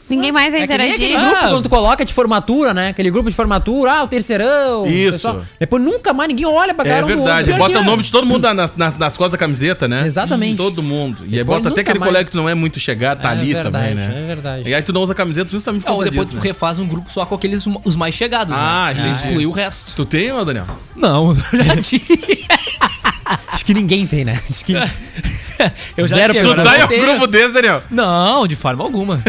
Ninguém 0.09 0.31
mais 0.31 0.53
vai 0.53 0.63
É 0.63 0.67
que 0.67 0.79
nem 0.79 0.89
interagir. 0.89 1.17
aquele 1.17 1.27
grupo 1.31 1.45
Ah. 1.45 1.49
quando 1.51 1.63
tu 1.65 1.69
coloca 1.69 2.05
de 2.05 2.15
formatura, 2.15 2.73
né? 2.73 2.89
Aquele 2.91 3.11
grupo 3.11 3.29
de 3.29 3.35
formatura, 3.35 3.93
ah, 3.93 4.03
o 4.05 4.09
terceirão. 4.09 4.87
Isso. 4.87 5.13
pessoal. 5.19 5.43
Depois 5.59 5.83
nunca 5.83 6.13
mais 6.13 6.29
ninguém 6.29 6.47
olha 6.47 6.73
pra 6.73 6.85
cara 6.85 6.99
É 6.99 7.05
um 7.05 7.09
do 7.09 7.25
verdade. 7.25 7.53
Bota 7.55 7.81
o 7.81 7.85
nome 7.85 8.03
de 8.05 8.13
todo 8.13 8.25
mundo 8.27 8.53
nas, 8.55 8.71
nas, 8.77 8.97
nas 8.97 9.17
costas 9.17 9.33
da 9.33 9.39
camiseta, 9.39 9.89
né? 9.89 10.07
Exatamente. 10.07 10.57
Todo 10.57 10.83
mundo. 10.83 11.19
E 11.23 11.25
aí 11.25 11.31
Depois 11.39 11.59
bota 11.61 11.71
até 11.71 11.81
aquele 11.81 11.99
mais. 11.99 12.09
colega 12.13 12.31
que 12.31 12.37
não 12.37 12.49
é 12.49 12.55
muito 12.55 12.79
chegado, 12.79 13.21
tá 13.21 13.31
É 13.31 13.33
ali 13.33 13.53
verdade, 13.53 13.73
também, 13.73 13.95
né? 13.95 14.15
é 14.23 14.27
verdade. 14.27 14.69
E 14.69 14.75
aí 14.75 14.83
tu 14.83 14.93
não 14.93 15.03
usa 15.03 15.15
camiseta 15.15 15.51
justamente 15.51 15.83
por 15.83 15.91
Ou 15.91 15.97
conta 15.99 16.11
depois 16.11 16.29
disso, 16.29 16.39
tu 16.41 16.43
né? 16.45 16.49
refaz 16.51 16.79
um 16.79 16.87
grupo 16.87 17.11
só 17.13 17.27
com 17.27 17.35
aqueles 17.35 17.67
os 17.85 17.97
mais 17.97 18.15
chegados, 18.15 18.55
Ah, 18.57 18.93
né? 18.95 19.01
E 19.03 19.09
entendi. 19.09 19.15
exclui 19.17 19.47
o 19.47 19.51
resto. 19.51 19.93
Tu 19.97 20.05
tem, 20.05 20.31
ô 20.31 20.45
Daniel? 20.45 20.67
Não, 20.95 21.31
eu 21.53 21.65
já 21.65 21.77
tive. 21.83 22.47
Acho 23.49 23.65
que 23.65 23.75
ninguém 23.75 24.07
tem, 24.07 24.25
né? 24.25 24.39
Acho 24.49 24.65
que. 24.65 24.73
Eu 25.97 26.07
já 26.07 26.17
Zero 26.17 26.35
tive. 26.35 26.49
Tu 26.49 26.55
tá 26.63 26.95
em 26.95 27.01
um 27.01 27.07
grupo 27.07 27.27
desse, 27.27 27.51
Daniel? 27.51 27.83
Não, 27.91 28.47
de 28.47 28.55
forma 28.55 28.85
alguma. 28.85 29.23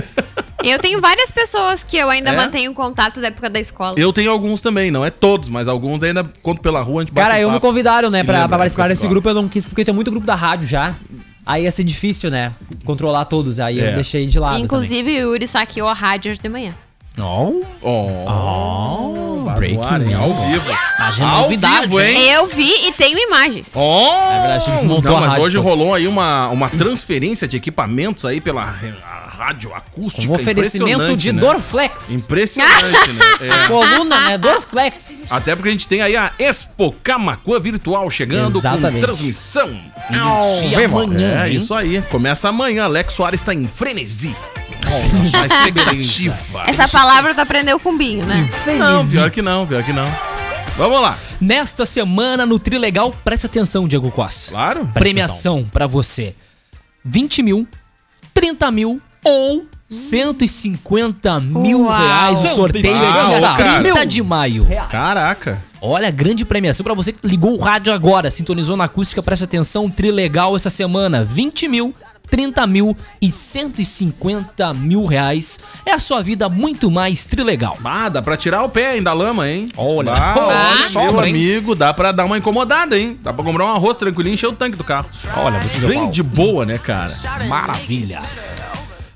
Eu 0.64 0.80
tenho 0.80 1.00
várias 1.00 1.32
pessoas 1.32 1.84
que 1.84 1.98
eu 1.98 2.10
ainda 2.10 2.32
É? 2.32 2.36
mantenho 2.36 2.74
contato 2.74 3.22
da 3.22 3.28
época 3.28 3.50
da 3.50 3.60
escola. 3.60 3.96
Eu 3.98 4.12
tenho 4.12 4.32
alguns 4.32 4.60
também, 4.60 4.90
não 4.92 5.06
é 5.06 5.10
todos, 5.10 5.50
mas 5.50 5.68
alguns 5.68 6.02
ainda 6.04 6.24
conto 6.42 6.62
pela 6.62 6.82
rua, 6.82 7.02
a 7.02 7.06
gente 7.06 7.14
bate 7.14 7.28
Cara, 7.28 7.38
um 7.40 7.42
eu 7.44 7.52
me 7.52 7.60
convidaram, 7.60 8.10
né, 8.10 8.24
pra, 8.24 8.48
pra 8.48 8.58
participar 8.58 8.90
desse 8.90 9.08
grupo. 9.08 9.30
Eu 9.30 9.36
não 9.36 9.48
quis, 9.48 9.66
porque 9.66 9.86
tem 9.86 9.94
muito 9.94 10.10
grupo 10.12 10.26
da 10.26 10.36
rádio 10.36 10.68
já. 10.68 10.96
Aí 11.46 11.64
ia 11.64 11.72
ser 11.72 11.84
difícil, 11.86 12.30
né? 12.30 12.52
Controlar 12.84 13.24
todos. 13.26 13.60
Aí 13.60 13.80
É. 13.80 13.92
eu 13.92 13.96
deixei 13.96 14.26
de 14.28 14.38
lado. 14.38 14.60
Inclusive, 14.60 15.10
o 15.24 15.32
Yuri 15.34 15.48
saqueou 15.48 15.88
a 15.88 15.94
rádio 15.94 16.32
hoje 16.32 16.42
de 16.42 16.50
manhã. 16.50 16.74
Não. 17.18 17.62
Oh, 17.82 19.44
breaking 19.56 19.78
Barbaridade, 19.78 20.14
ao 20.14 20.34
vivo. 20.34 20.72
Imagina 21.00 21.30
Ao 21.30 21.42
novidade, 21.42 21.88
vivo, 21.88 22.00
hein? 22.00 22.30
Eu 22.30 22.48
vi 22.48 22.88
e 22.88 22.92
tenho 22.92 23.18
imagens. 23.18 23.72
Oh, 23.74 24.12
É 24.32 24.40
verdade, 24.42 24.86
não, 24.86 25.18
a 25.18 25.22
mas 25.22 25.30
rádio 25.30 25.44
hoje 25.46 25.58
rolou 25.58 25.94
aí 25.96 26.08
uma, 26.08 26.48
uma 26.50 26.70
transferência 26.70 27.48
de 27.48 27.58
equipamentos 27.58 28.24
aí 28.24 28.40
pela 28.40 28.64
rádio 29.30 29.74
acústica. 29.74 30.28
Um 30.28 30.36
oferecimento 30.36 30.90
impressionante, 30.92 31.22
de 31.22 31.32
né? 31.32 31.42
Dorflex. 31.42 32.12
Impressionante, 32.12 33.12
né? 33.14 33.26
É. 33.64 33.68
Coluna, 33.68 34.20
né? 34.22 34.38
Dorflex. 34.38 35.28
Até 35.32 35.56
porque 35.56 35.70
a 35.70 35.72
gente 35.72 35.88
tem 35.88 36.02
aí 36.02 36.16
a 36.16 36.32
Expo 36.40 36.92
Camacuã 37.04 37.60
Virtual 37.60 38.10
chegando 38.10 38.58
Exatamente. 38.58 38.96
com 38.96 39.02
transmissão. 39.02 39.80
E 40.10 40.76
amanhã, 40.84 41.44
É 41.44 41.50
hein? 41.50 41.56
isso 41.56 41.74
aí. 41.74 42.02
Começa 42.10 42.50
amanhã. 42.50 42.84
Alex 42.86 43.14
Soares 43.14 43.42
tá 43.42 43.54
em 43.54 43.68
frenesi. 43.68 44.36
Expectativa. 45.24 46.38
Essa 46.68 46.88
palavra 46.88 47.34
tu 47.34 47.42
aprendeu 47.42 47.80
com 47.80 47.90
o 47.94 47.98
Binho, 47.98 48.26
né? 48.26 48.50
Não, 48.78 49.08
pior 49.08 49.30
que 49.32 49.42
não, 49.42 49.66
pior 49.68 49.84
que 49.84 49.94
não. 49.94 50.06
Vamos 50.78 51.02
lá. 51.02 51.18
Nesta 51.42 51.86
semana 51.86 52.46
no 52.46 52.60
Trilegal, 52.60 53.12
preste 53.24 53.46
atenção, 53.48 53.88
Diego 53.88 54.12
Costa. 54.12 54.52
Claro. 54.52 54.90
Premiação 54.94 55.68
pra 55.72 55.88
você: 55.88 56.36
20 57.04 57.42
mil, 57.44 57.68
30 58.34 58.72
mil 58.72 59.02
ou 59.24 59.66
150 59.90 61.40
mil 61.40 61.82
Uau. 61.84 61.98
reais. 62.00 62.40
O 62.44 62.48
sorteio 62.48 62.86
é 62.96 63.12
dia 63.12 63.40
Uau, 63.42 63.58
cara. 63.58 63.82
30 63.82 64.06
de 64.06 64.22
maio. 64.22 64.68
Caraca. 64.90 65.62
Olha, 65.82 66.10
grande 66.12 66.44
premiação 66.44 66.84
pra 66.84 66.94
você 66.94 67.12
que 67.12 67.28
ligou 67.28 67.56
o 67.56 67.60
rádio 67.60 67.94
agora, 67.94 68.32
sintonizou 68.32 68.76
na 68.76 68.86
acústica, 68.86 69.22
preste 69.22 69.44
atenção, 69.44 69.90
Trilegal 69.90 70.56
essa 70.56 70.70
semana. 70.70 71.24
20 71.24 71.68
mil, 71.68 71.94
30 72.30 72.68
mil 72.68 72.96
e 73.22 73.32
150 73.32 74.74
mil 74.74 75.06
reais. 75.06 75.60
É 75.86 75.92
a 75.94 76.00
sua 76.00 76.22
vida 76.22 76.50
muito 76.50 76.90
mais 76.92 77.26
Trilegal. 77.26 77.78
Ah, 77.84 78.10
dá 78.10 78.22
pra 78.22 78.36
tirar 78.38 78.64
o 78.64 78.70
pé 78.70 78.98
hein, 78.98 79.04
da 79.04 79.14
lama, 79.14 79.50
hein? 79.50 79.70
Olha. 79.78 80.12
Ah, 80.14 80.34
Ah, 80.34 80.40
olha, 80.48 80.76
meu 80.80 80.90
sobra, 80.90 81.28
hein? 81.28 81.34
amigo, 81.36 81.74
dá 81.76 81.94
pra 81.94 82.12
dar 82.12 82.26
uma 82.26 82.38
incomodada, 82.38 82.98
hein? 82.98 83.18
Dá 83.24 83.32
pra 83.34 83.44
comprar 83.44 83.66
um 83.66 83.70
arroz 83.76 83.96
tranquilinho 83.98 84.34
e 84.34 84.36
encher 84.36 84.48
o 84.48 84.54
tanque 84.54 84.78
do 84.78 84.84
carro. 84.84 85.10
Olha, 85.36 85.60
vou 85.60 85.70
te 85.70 85.74
dizer 85.76 85.88
Bem 85.88 86.00
qual. 86.00 86.12
de 86.12 86.24
boa, 86.24 86.66
né, 86.66 86.78
cara? 86.78 87.14
Maravilha. 87.48 88.22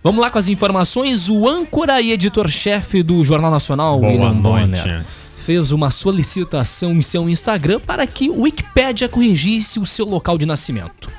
Vamos 0.03 0.20
lá 0.22 0.30
com 0.32 0.39
as 0.39 0.47
informações. 0.47 1.30
O 1.30 1.47
âncora 1.47 2.01
e 2.01 2.12
editor-chefe 2.12 3.03
do 3.03 3.24
Jornal 3.24 3.51
Nacional, 3.51 3.99
William 3.99 4.34
Bonner, 4.34 5.05
fez 5.38 5.72
uma 5.72 5.89
solicitação 5.91 6.91
em 6.93 7.01
seu 7.01 7.30
Instagram 7.30 7.80
para 7.80 8.05
que 8.07 8.30
o 8.30 8.41
Wikipédia 8.41 9.07
corrigisse 9.07 9.80
o 9.80 9.86
seu 9.86 10.05
local 10.07 10.38
de 10.38 10.45
nascimento. 10.45 11.09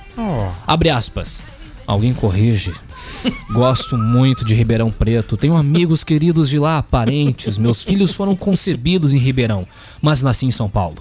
Abre 0.66 0.90
aspas. 0.90 1.42
Alguém 1.86 2.14
corrige. 2.14 2.72
Gosto 3.52 3.96
muito 3.96 4.44
de 4.44 4.54
Ribeirão 4.54 4.90
Preto. 4.90 5.36
Tenho 5.36 5.56
amigos 5.56 6.02
queridos 6.04 6.48
de 6.48 6.58
lá, 6.58 6.82
parentes. 6.82 7.58
Meus 7.58 7.82
filhos 7.82 8.14
foram 8.14 8.34
concebidos 8.34 9.14
em 9.14 9.18
Ribeirão, 9.18 9.66
mas 10.00 10.22
nasci 10.22 10.46
em 10.46 10.50
São 10.50 10.68
Paulo. 10.68 10.98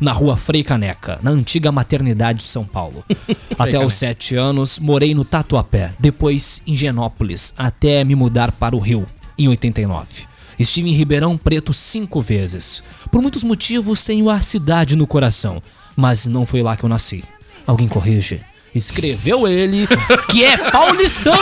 Na 0.00 0.12
rua 0.12 0.36
Frei 0.36 0.64
Caneca, 0.64 1.20
na 1.22 1.30
antiga 1.30 1.70
maternidade 1.70 2.38
de 2.38 2.44
São 2.44 2.64
Paulo. 2.64 3.04
Até 3.58 3.84
os 3.84 3.94
sete 3.94 4.34
anos, 4.34 4.78
morei 4.78 5.14
no 5.14 5.24
Tatuapé, 5.24 5.94
depois 5.98 6.60
em 6.66 6.74
Genópolis, 6.74 7.54
até 7.56 8.02
me 8.02 8.16
mudar 8.16 8.50
para 8.50 8.74
o 8.74 8.80
Rio, 8.80 9.06
em 9.38 9.46
89. 9.48 10.24
Estive 10.58 10.90
em 10.90 10.94
Ribeirão 10.94 11.36
Preto 11.36 11.72
cinco 11.72 12.20
vezes. 12.20 12.82
Por 13.10 13.22
muitos 13.22 13.44
motivos 13.44 14.04
tenho 14.04 14.28
a 14.28 14.40
cidade 14.40 14.96
no 14.96 15.06
coração, 15.06 15.62
mas 15.96 16.26
não 16.26 16.44
foi 16.44 16.62
lá 16.62 16.76
que 16.76 16.84
eu 16.84 16.88
nasci. 16.88 17.22
Alguém 17.66 17.88
corrige. 17.88 18.40
Escreveu 18.74 19.46
ele, 19.46 19.86
que 20.28 20.44
é 20.44 20.56
paulistano. 20.56 21.38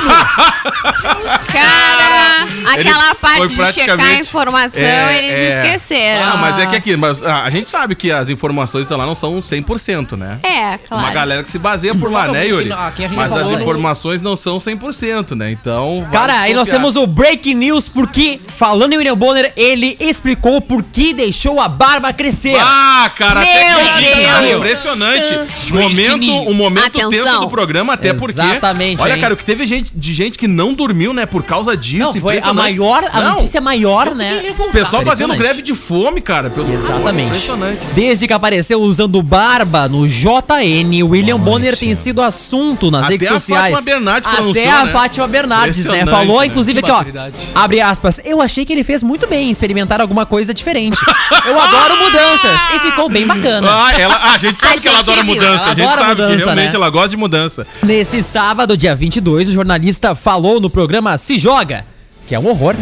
Cara, 1.52 2.46
aquela 2.72 3.14
foi 3.14 3.16
parte 3.16 3.48
de 3.48 3.72
checar 3.72 3.94
a 3.94 3.96
praticamente- 3.96 4.20
informação, 4.20 4.80
É, 4.82 5.18
eles 5.18 5.30
é. 5.32 5.48
esqueceram. 5.76 6.24
Ah, 6.24 6.36
mas 6.36 6.58
é 6.58 6.66
que 6.66 6.76
aqui, 6.76 6.96
mas, 6.96 7.22
ah, 7.22 7.42
a 7.44 7.50
gente 7.50 7.70
sabe 7.70 7.94
que 7.94 8.10
as 8.10 8.28
informações 8.28 8.88
lá 8.88 9.06
não 9.06 9.14
são 9.14 9.40
100%, 9.42 10.16
né? 10.16 10.38
É, 10.42 10.78
claro. 10.78 11.04
Uma 11.04 11.12
galera 11.12 11.42
que 11.42 11.50
se 11.50 11.58
baseia 11.58 11.94
por 11.94 12.10
lá, 12.12 12.28
né, 12.28 12.46
Yuri? 12.46 12.72
Aqui 12.72 13.04
a 13.04 13.08
gente 13.08 13.16
Mas 13.16 13.30
já 13.30 13.36
as 13.36 13.42
falou, 13.42 13.56
né? 13.56 13.62
informações 13.62 14.20
não 14.20 14.36
são 14.36 14.58
100%, 14.58 15.34
né? 15.34 15.50
Então. 15.50 16.06
Cara, 16.12 16.40
aí 16.40 16.54
nós 16.54 16.68
temos 16.68 16.96
o 16.96 17.06
Breaking 17.06 17.54
News, 17.54 17.88
porque, 17.88 18.40
falando 18.58 18.92
em 18.92 18.98
William 18.98 19.16
Bonner, 19.16 19.52
ele 19.56 19.96
explicou 20.00 20.60
por 20.60 20.82
que 20.82 21.12
deixou 21.14 21.60
a 21.60 21.68
barba 21.68 22.12
crescer. 22.12 22.56
Ah, 22.60 23.10
cara, 23.16 23.40
Meu 23.40 23.48
até 23.48 24.02
que 24.02 24.26
cara, 24.26 24.40
Deus. 24.42 24.56
impressionante. 24.60 25.72
Momento, 25.72 26.32
um 26.50 26.54
momento 26.54 27.00
Atenção. 27.00 27.21
Do 27.24 27.48
programa, 27.48 27.92
até 27.94 28.12
porque. 28.14 28.40
Exatamente, 28.40 29.00
Olha, 29.02 29.14
hein? 29.14 29.20
cara, 29.20 29.34
o 29.34 29.36
que 29.36 29.44
teve 29.44 29.66
gente, 29.66 29.92
de 29.94 30.14
gente 30.14 30.38
que 30.38 30.48
não 30.48 30.72
dormiu, 30.74 31.12
né, 31.12 31.26
por 31.26 31.42
causa 31.42 31.76
disso. 31.76 32.12
Não, 32.14 32.20
foi 32.20 32.38
a 32.38 32.52
maior, 32.52 33.04
a 33.12 33.22
Não, 33.22 33.34
notícia 33.34 33.60
maior, 33.60 34.14
né? 34.14 34.42
O 34.58 34.70
pessoal 34.70 35.02
fazendo 35.02 35.34
greve 35.36 35.62
de 35.62 35.74
fome, 35.74 36.20
cara. 36.20 36.50
Pelo 36.50 36.72
Exatamente. 36.72 37.26
Impressionante. 37.28 37.78
Desde 37.94 38.26
que 38.26 38.32
apareceu 38.32 38.80
usando 38.80 39.22
barba 39.22 39.88
no 39.88 40.06
JN, 40.08 41.02
William 41.04 41.38
Bonner 41.38 41.76
tem 41.76 41.94
sido 41.94 42.22
assunto 42.22 42.90
nas 42.90 43.04
Até 43.04 43.12
redes 43.12 43.28
a 43.28 43.32
sociais. 43.32 43.74
Fátima 43.74 43.82
Bernardes 43.82 44.30
pronunciou, 44.30 44.64
Até 44.68 44.80
a 44.80 44.84
né? 44.84 44.92
Fátima 44.92 45.28
Bernardes, 45.28 45.84
né? 45.86 46.06
Falou, 46.06 46.40
né? 46.40 46.46
inclusive, 46.46 46.78
Que 46.80 46.84
aqui, 46.84 46.90
ó. 46.90 46.94
maturidade. 46.98 47.34
Abre 47.54 47.80
aspas. 47.80 48.20
Eu 48.24 48.40
achei 48.40 48.64
que 48.64 48.72
ele 48.72 48.84
fez 48.84 49.02
muito 49.02 49.26
bem 49.26 49.48
em 49.48 49.50
experimentar 49.50 50.00
alguma 50.00 50.26
coisa 50.26 50.52
diferente. 50.54 50.98
Eu 51.46 51.60
adoro 51.60 51.96
mudanças. 51.98 52.60
E 52.74 52.78
ficou 52.80 53.08
bem 53.08 53.26
bacana. 53.26 53.68
Ah, 53.70 53.92
ela, 53.98 54.14
ah, 54.14 54.32
a 54.34 54.38
gente 54.38 54.58
sabe 54.60 54.74
A 54.74 54.80
que 54.80 54.88
ela 54.88 54.96
gente 54.98 55.10
adora 55.10 55.24
viu. 55.26 55.34
mudança. 55.34 55.64
A 55.64 55.74
gente 55.74 55.82
Adora 55.82 55.96
sabe 55.98 56.14
que 56.16 56.22
mudança, 56.22 56.44
realmente 56.44 56.70
né? 56.70 56.76
ela 56.76 56.90
gosta 56.90 57.08
de 57.12 57.16
mudança. 57.16 57.66
Nesse 57.82 58.22
sábado, 58.22 58.76
dia 58.76 58.94
22, 58.94 59.48
o 59.48 59.52
jornalista 59.52 60.14
falou 60.14 60.60
no 60.60 60.68
programa 60.68 61.16
Se 61.16 61.38
Joga, 61.38 61.84
que 62.26 62.34
é 62.34 62.38
um 62.38 62.48
horror. 62.48 62.74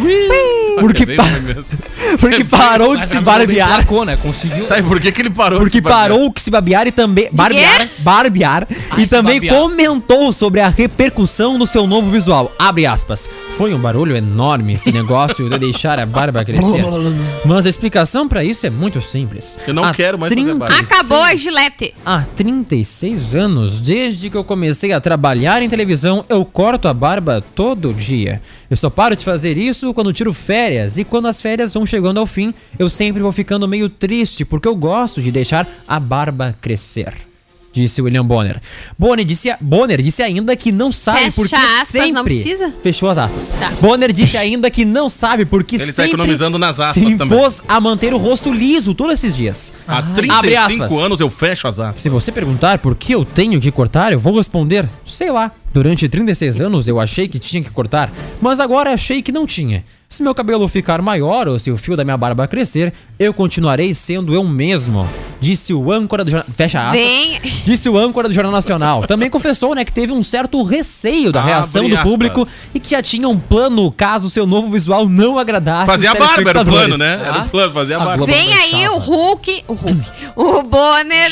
Porque, 0.81 1.03
É 1.05 1.17
pa- 1.17 1.25
porque 2.19 2.45
parou 2.45 2.97
de 2.97 3.07
se 3.07 3.21
barbear. 3.21 3.69
placou, 3.69 4.05
né? 4.05 4.17
Conseguiu. 4.17 4.67
Tá, 4.67 4.79
e 4.79 4.83
por 4.83 5.01
que, 5.01 5.13
que 5.13 5.23
ele 5.23 5.31
parou? 5.31 5.59
Porque 5.61 5.79
de 5.79 5.81
barbear? 5.81 6.11
parou 6.11 6.33
que 6.33 6.41
se 6.41 6.51
babear 6.51 6.87
e 6.87 6.93
também. 6.93 7.29
Barbear. 7.33 7.89
Barbear. 8.01 8.67
Ah, 8.91 9.01
e 9.01 9.07
também 9.07 9.41
barbear. 9.41 9.55
comentou 9.57 10.33
sobre 10.33 10.61
a 10.61 10.69
repercussão 10.69 11.59
no 11.59 11.67
seu 11.67 11.87
novo 11.87 12.11
visual. 12.11 12.53
Abre 12.59 12.87
aspas. 12.87 13.29
Foi 13.57 13.75
um 13.75 13.79
barulho 13.79 14.17
enorme 14.17 14.75
esse 14.75 14.91
negócio 14.91 15.49
de 15.51 15.59
deixar 15.59 15.99
a 15.99 16.07
barba 16.07 16.45
crescer. 16.45 16.83
Mas 17.45 17.67
a 17.67 17.69
explicação 17.69 18.27
pra 18.29 18.43
isso 18.43 18.67
é 18.67 18.71
muito 18.71 19.01
simples. 19.03 19.59
Eu 19.67 19.75
não 19.75 19.85
Há 19.85 19.93
quero 19.95 20.19
mais 20.19 20.33
fazer 20.33 20.47
barba. 20.55 20.67
36 20.75 20.91
Acabou 21.01 21.23
a 21.23 21.35
gilete. 21.37 21.95
Há 22.05 22.23
36 22.35 23.35
anos, 23.35 23.81
desde 23.81 24.31
que 24.31 24.37
eu 24.37 24.45
comecei 24.45 24.93
a 24.93 25.01
trabalhar 25.01 25.63
em 25.63 25.69
televisão, 25.69 26.25
eu 26.29 26.45
corto 26.45 26.89
a 26.89 26.95
barba 26.95 27.45
todo 27.55 27.93
dia. 27.93 28.41
Eu 28.71 28.77
só 28.77 28.89
paro 28.89 29.17
de 29.17 29.25
fazer 29.25 29.59
isso 29.59 29.93
quando 29.93 30.13
tiro 30.13 30.33
férias, 30.33 30.97
e 30.97 31.03
quando 31.03 31.27
as 31.27 31.43
férias 31.43 31.75
vão 31.75 31.85
chegando 31.85 32.21
ao 32.21 32.27
fim, 32.27 32.55
eu 32.79 32.89
sempre 32.89 33.21
vou 33.21 33.33
ficando 33.33 33.67
meio 33.67 33.89
triste 33.89 34.45
porque 34.45 34.69
eu 34.69 34.77
gosto 34.77 35.21
de 35.21 35.33
deixar 35.33 35.67
a 35.89 35.99
barba 35.99 36.57
crescer. 36.61 37.30
Disse 37.73 38.03
William 38.03 38.25
Bonner. 38.25 38.61
Bonner 38.99 39.25
disse, 39.25 39.55
Bonner 39.61 40.03
disse 40.03 40.23
ainda 40.23 40.57
que 40.57 40.73
não 40.73 40.91
sabe 40.91 41.21
Fecha 41.21 41.37
por 41.37 41.49
que 41.49 41.55
aspas, 41.55 41.89
sempre... 41.89 42.13
não 42.13 42.25
precisa? 42.25 42.75
Fechou 42.83 43.09
as 43.09 43.19
aspas. 43.19 43.51
Tá. 43.51 43.71
Bonner 43.81 44.13
disse 44.13 44.37
ainda 44.37 44.69
que 44.71 44.85
não 44.85 45.09
sabe 45.09 45.45
por 45.45 45.63
que 45.63 45.77
Ele 45.77 45.87
tá 45.87 45.93
sempre 45.93 46.11
economizando 46.11 46.59
nas 46.59 46.81
aspas 46.81 47.03
se 47.03 47.17
também. 47.17 47.39
impôs 47.39 47.63
a 47.69 47.81
manter 47.81 48.13
o 48.13 48.19
rosto 48.19 48.53
liso 48.53 48.93
todos 48.95 49.15
esses 49.15 49.37
dias. 49.37 49.73
Há 49.87 49.99
Abre 49.99 50.29
35 50.29 50.85
aspas. 50.85 50.99
anos 51.01 51.21
eu 51.21 51.31
fecho 51.31 51.69
as 51.69 51.79
aspas. 51.79 52.03
Se 52.03 52.09
você 52.09 52.33
perguntar 52.33 52.79
por 52.79 52.95
que 52.97 53.15
eu 53.15 53.25
tenho 53.25 53.61
que 53.61 53.71
cortar, 53.71 54.13
eu 54.13 54.19
vou 54.19 54.37
responder, 54.37 54.89
sei 55.07 55.31
lá. 55.31 55.53
Durante 55.73 56.09
36 56.09 56.61
anos 56.61 56.89
eu 56.89 56.99
achei 56.99 57.29
que 57.29 57.39
tinha 57.39 57.63
que 57.63 57.71
cortar, 57.71 58.11
mas 58.41 58.59
agora 58.59 58.93
achei 58.93 59.23
que 59.23 59.31
não 59.31 59.47
tinha. 59.47 59.85
Se 60.13 60.25
meu 60.25 60.35
cabelo 60.35 60.67
ficar 60.67 61.01
maior 61.01 61.47
ou 61.47 61.57
se 61.57 61.71
o 61.71 61.77
fio 61.77 61.97
da 61.97 62.03
minha 62.03 62.17
barba 62.17 62.49
crescer, 62.49 62.93
eu 63.17 63.33
continuarei 63.33 63.95
sendo 63.95 64.35
eu 64.35 64.43
mesmo. 64.43 65.09
Disse 65.41 65.73
o 65.73 65.93
âncora 65.93 66.25
do 66.25 66.31
jornal. 66.33 66.53
Fecha 66.53 66.81
aspas. 66.81 67.01
Vem. 67.01 67.41
Disse 67.65 67.89
o 67.89 67.97
âncora 67.97 68.27
do 68.27 68.35
Jornal 68.35 68.51
Nacional. 68.51 69.07
Também 69.07 69.31
confessou, 69.31 69.73
né, 69.73 69.85
que 69.85 69.93
teve 69.93 70.13
um 70.13 70.21
certo 70.25 70.61
receio 70.65 71.31
da 71.31 71.39
Abre 71.39 71.53
reação 71.53 71.89
do 71.89 71.95
aspas. 71.95 72.11
público 72.11 72.49
e 72.75 72.81
que 72.81 72.91
já 72.91 73.01
tinha 73.01 73.29
um 73.29 73.39
plano 73.39 73.89
caso 73.93 74.29
seu 74.29 74.49
novo 74.49 74.69
visual 74.69 75.09
não 75.09 75.39
agradasse. 75.39 75.87
Fazia 75.87 76.11
a 76.11 76.15
barba, 76.17 76.51
era 76.51 76.61
o 76.61 76.65
plano, 76.65 76.99
né? 76.99 77.23
Era 77.25 77.43
o 77.43 77.49
plano, 77.49 77.73
fazia 77.73 77.97
a 77.97 78.01
barba. 78.05 78.27
Vem 78.27 78.53
aí 78.53 78.89
o 78.89 78.99
Hulk. 78.99 79.65
O 79.69 79.75
Hulk. 79.75 80.11
O 80.35 80.63
Bonner 80.65 81.31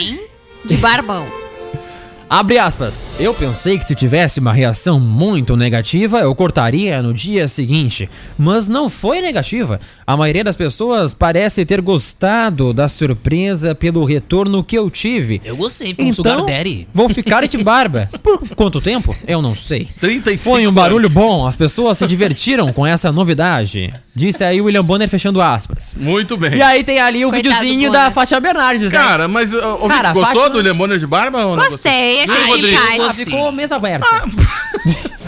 de 0.64 0.76
barbão. 0.76 1.26
Abre 2.30 2.58
aspas. 2.58 3.06
Eu 3.18 3.32
pensei 3.32 3.78
que 3.78 3.86
se 3.86 3.94
tivesse 3.94 4.38
uma 4.38 4.52
reação 4.52 5.00
muito 5.00 5.56
negativa, 5.56 6.18
eu 6.20 6.34
cortaria 6.34 7.00
no 7.02 7.14
dia 7.14 7.48
seguinte. 7.48 8.08
Mas 8.36 8.68
não 8.68 8.90
foi 8.90 9.22
negativa. 9.22 9.80
A 10.06 10.14
maioria 10.14 10.44
das 10.44 10.54
pessoas 10.56 11.14
parece 11.14 11.64
ter 11.64 11.80
gostado 11.80 12.74
da 12.74 12.86
surpresa 12.86 13.74
pelo 13.74 14.04
retorno 14.04 14.62
que 14.62 14.76
eu 14.76 14.90
tive. 14.90 15.40
Eu 15.42 15.56
gostei, 15.56 15.88
ficou 15.88 16.04
um 16.06 16.12
sugar 16.12 16.44
daddy. 16.44 16.86
vou 16.92 17.08
ficar 17.08 17.46
de 17.48 17.56
barba. 17.64 18.10
Por 18.22 18.40
quanto 18.54 18.78
tempo? 18.78 19.16
Eu 19.26 19.40
não 19.40 19.56
sei. 19.56 19.88
35 19.98 20.44
Foi 20.50 20.66
um 20.66 20.72
barulho 20.72 21.06
anos. 21.06 21.14
bom, 21.14 21.46
as 21.46 21.56
pessoas 21.56 21.96
se 21.96 22.06
divertiram 22.06 22.72
com 22.74 22.86
essa 22.86 23.10
novidade. 23.10 23.92
Disse 24.14 24.44
aí 24.44 24.60
William 24.60 24.84
Bonner 24.84 25.08
fechando 25.08 25.40
aspas. 25.40 25.94
Muito 25.98 26.36
bem. 26.36 26.56
E 26.56 26.62
aí 26.62 26.84
tem 26.84 26.98
ali 27.00 27.24
o 27.24 27.30
Coitado 27.30 27.54
videozinho 27.54 27.90
da. 27.90 28.10
Fátima 28.10 28.40
Bernardes, 28.40 28.90
né? 28.90 28.98
Cara, 28.98 29.28
mas 29.28 29.54
ô, 29.54 29.58
ô, 29.84 29.88
Cara, 29.88 30.12
gostou 30.12 30.34
Fátima- 30.34 30.50
do 30.50 30.56
William 30.58 30.76
Bonner 30.76 30.98
de 30.98 31.06
barba 31.06 31.46
ou 31.46 31.56
Gostei, 32.26 32.44
achei 32.44 32.76
Ai, 32.76 32.90
simpático. 32.90 33.04
Ah, 33.04 33.12
ficou 33.12 33.52
mesa 33.52 33.76
aberta. 33.76 34.06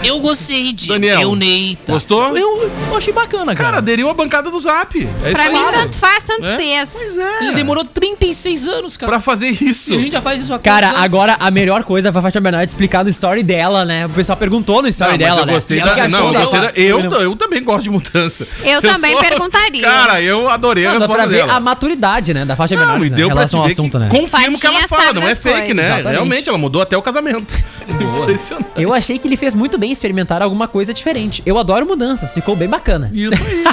Eu 0.03 0.18
gostei 0.20 0.72
de 0.72 0.88
Daniel, 0.88 1.20
Euneita. 1.20 1.92
gostou? 1.92 2.34
Eu, 2.36 2.70
eu 2.90 2.96
achei 2.96 3.12
bacana, 3.12 3.55
cara. 3.55 3.68
Cara, 3.70 3.78
aderiu 3.78 4.09
a 4.09 4.14
bancada 4.14 4.51
do 4.51 4.59
Zap. 4.59 4.98
É 5.24 5.30
Pra 5.32 5.51
mim, 5.51 5.59
tanto 5.72 5.98
faz, 5.98 6.24
tanto 6.24 6.48
É? 6.48 6.57
fez. 6.57 6.90
Pois 6.94 7.18
é. 7.18 7.38
Ele 7.42 7.53
demorou 7.53 7.84
36 7.84 8.66
anos, 8.66 8.96
cara. 8.96 9.12
Pra 9.12 9.20
fazer 9.20 9.48
isso. 9.62 9.92
E 9.92 9.96
a 9.96 9.98
gente 9.98 10.12
já 10.12 10.22
faz 10.22 10.40
isso 10.42 10.55
há 10.55 10.59
Cara, 10.59 10.88
anos? 10.88 11.03
agora 11.03 11.36
a 11.38 11.51
melhor 11.51 11.84
coisa 11.84 12.11
foi 12.11 12.18
a 12.18 12.22
Fátima 12.22 12.40
Bernardes 12.40 12.72
explicar 12.72 13.05
no 13.05 13.11
story 13.11 13.42
dela, 13.42 13.84
né? 13.84 14.07
O 14.07 14.11
pessoal 14.11 14.38
perguntou 14.38 14.80
no 14.80 14.88
story 14.88 15.12
Não, 15.12 15.18
dela, 15.18 15.30
mas 15.32 15.40
eu 15.40 15.46
né? 15.46 15.53
gostei 15.53 15.78
E 15.78 15.80
da, 15.82 16.09
não, 16.09 16.26
eu, 16.26 16.32
dela. 16.32 16.44
gostei 16.46 16.61
da, 16.61 16.72
eu, 16.74 17.01
eu 17.20 17.36
também 17.36 17.62
gosto 17.62 17.82
de 17.84 17.90
mudança. 17.90 18.48
Eu 18.64 18.80
também 18.80 19.14
perguntaria. 19.18 19.82
Cara, 19.82 20.22
eu 20.22 20.48
adorei 20.48 20.86
a 20.86 20.92
Não, 20.94 20.98
dá 21.01 21.07
pra 21.07 21.16
resposta 21.16 21.30
ver 21.30 21.46
dela. 21.46 21.59
a 21.59 21.61
maturidade, 21.61 22.32
né? 22.32 22.44
Da 22.46 22.57
Fátima 22.57 22.80
Não, 22.80 22.86
e 22.86 23.01
Bernardes 23.01 23.11
né, 23.11 23.16
deu 23.18 23.26
em 23.26 23.30
pra 23.30 23.38
relação 23.40 23.61
ao 23.61 23.66
assunto, 23.66 23.92
que 23.98 23.98
né? 23.98 24.09
confirma 24.09 24.57
o 24.57 24.61
que 24.61 24.66
ela 24.66 24.88
fala, 24.88 25.12
não 25.12 25.28
é 25.28 25.34
fake, 25.34 25.74
né? 25.74 26.01
Realmente, 26.03 26.48
ela 26.48 26.57
mudou 26.59 26.80
até 26.80 26.96
o 26.96 27.03
casamento. 27.03 27.55
Impressionante. 27.90 28.66
Eu 28.76 28.94
achei 28.94 29.18
que 29.18 29.28
ele 29.28 29.36
fez 29.36 29.55
muito 29.55 29.76
bem 29.76 29.89
experimentar 29.93 30.43
alguma 30.43 30.66
coisa 30.68 30.93
diferente. 30.95 31.43
Eu 31.47 31.59
adoro 31.59 31.86
mudanças, 31.86 32.32
ficou 32.32 32.55
bem 32.57 32.68
bacana. 32.68 33.11
Isso 33.12 33.43
aí. 33.43 33.64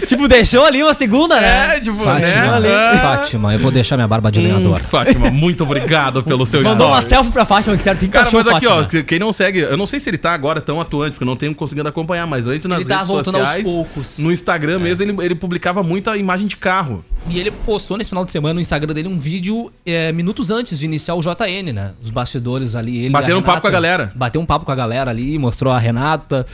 tipo, 0.06 0.28
deixou 0.28 0.64
ali 0.64 0.82
uma 0.82 0.94
segunda, 0.94 1.40
né? 1.40 1.76
É, 1.76 1.80
tipo, 1.80 1.96
Fátima, 1.96 2.60
né? 2.60 2.96
Fátima, 2.98 3.52
eu 3.52 3.58
vou 3.58 3.70
deixar 3.70 3.96
minha 3.96 4.08
barba 4.08 4.30
de 4.30 4.40
lenhador. 4.40 4.80
Fátima, 4.82 5.30
muito 5.30 5.62
obrigado 5.64 6.22
pelo 6.22 6.46
seu 6.46 6.62
Mandou 6.62 6.86
uma 6.88 6.98
story. 6.98 7.08
selfie 7.16 7.32
pra 7.32 7.44
Fátima, 7.44 7.76
que 7.76 7.82
certo, 7.82 8.00
tem 8.00 8.08
Cara, 8.08 8.24
cachorro, 8.24 8.44
mas 8.44 8.54
aqui, 8.56 8.66
Fátima. 8.66 8.82
ó, 8.82 8.88
que- 8.88 9.02
quem 9.02 9.18
não 9.18 9.32
segue, 9.32 9.60
eu 9.60 9.76
não 9.76 9.86
sei 9.86 10.00
se 10.00 10.08
ele 10.10 10.18
tá 10.18 10.32
agora 10.32 10.60
tão 10.60 10.80
atuante, 10.80 11.12
porque 11.12 11.24
eu 11.24 11.26
não 11.26 11.36
tenho 11.36 11.54
conseguido 11.54 11.88
acompanhar, 11.88 12.26
mas 12.26 12.46
antes 12.46 12.66
nas 12.68 12.80
Ele 12.80 12.88
tá 12.88 12.96
redes 12.96 13.08
voltando 13.08 13.36
aos 13.36 13.44
sociais, 13.48 13.64
poucos. 13.68 14.18
no 14.18 14.32
Instagram 14.32 14.78
mesmo, 14.78 15.02
ele, 15.02 15.16
ele 15.24 15.34
publicava 15.34 15.82
muita 15.82 16.16
imagem 16.16 16.46
de 16.46 16.56
carro. 16.56 17.04
E 17.28 17.38
ele 17.38 17.50
postou 17.50 17.96
nesse 17.96 18.10
final 18.10 18.24
de 18.24 18.32
semana 18.32 18.54
no 18.54 18.60
Instagram 18.60 18.92
dele 18.92 19.08
um 19.08 19.18
vídeo 19.18 19.72
é, 19.86 20.12
minutos 20.12 20.50
antes 20.50 20.78
de 20.78 20.84
iniciar 20.84 21.14
o 21.14 21.22
JN, 21.22 21.72
né? 21.72 21.92
Os 22.02 22.10
bastidores 22.10 22.76
ali. 22.76 22.98
Ele 23.04 23.10
Batendo 23.10 23.38
um 23.38 23.42
papo 23.42 23.62
com 23.62 23.66
a 23.66 23.70
galera. 23.70 24.12
Bateu 24.14 24.40
um 24.40 24.46
papo 24.46 24.66
com 24.66 24.72
a 24.72 24.74
galera 24.74 24.83
ali, 25.08 25.38
mostrou 25.38 25.72
a 25.72 25.78
Renata. 25.78 26.46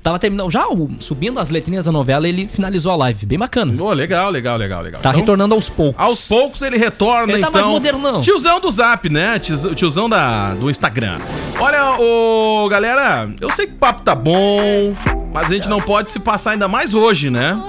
Tava 0.00 0.18
terminando, 0.18 0.48
já 0.50 0.66
o- 0.68 0.88
subindo 1.00 1.40
as 1.40 1.50
letrinhas 1.50 1.84
da 1.86 1.92
novela, 1.92 2.26
ele 2.28 2.46
finalizou 2.48 2.92
a 2.92 2.96
live. 2.96 3.26
Bem 3.26 3.38
bacana. 3.38 3.82
Ô, 3.82 3.92
legal, 3.92 4.30
legal, 4.30 4.56
legal, 4.56 4.80
legal. 4.80 5.00
Tá 5.02 5.10
Então, 5.10 5.20
retornando 5.20 5.54
aos 5.54 5.68
poucos. 5.68 6.00
Aos 6.02 6.28
poucos 6.28 6.62
ele 6.62 6.78
retorna, 6.78 7.32
Ele 7.32 7.42
tá 7.42 7.48
então. 7.48 7.52
mais 7.52 7.66
modernão. 7.66 8.20
Tiozão 8.20 8.60
do 8.60 8.70
Zap, 8.70 9.10
né? 9.10 9.38
Tiozão, 9.40 9.74
tiozão 9.74 10.08
da, 10.08 10.54
do 10.54 10.70
Instagram. 10.70 11.18
Olha, 11.58 11.98
ô, 11.98 12.68
galera, 12.70 13.28
eu 13.40 13.50
sei 13.50 13.66
que 13.66 13.72
o 13.72 13.76
papo 13.76 14.02
tá 14.02 14.14
bom, 14.14 14.94
mas 15.32 15.50
a 15.50 15.54
gente 15.54 15.68
não 15.68 15.80
pode 15.80 16.12
se 16.12 16.20
passar 16.20 16.52
ainda 16.52 16.68
mais 16.68 16.94
hoje, 16.94 17.28
né? 17.28 17.60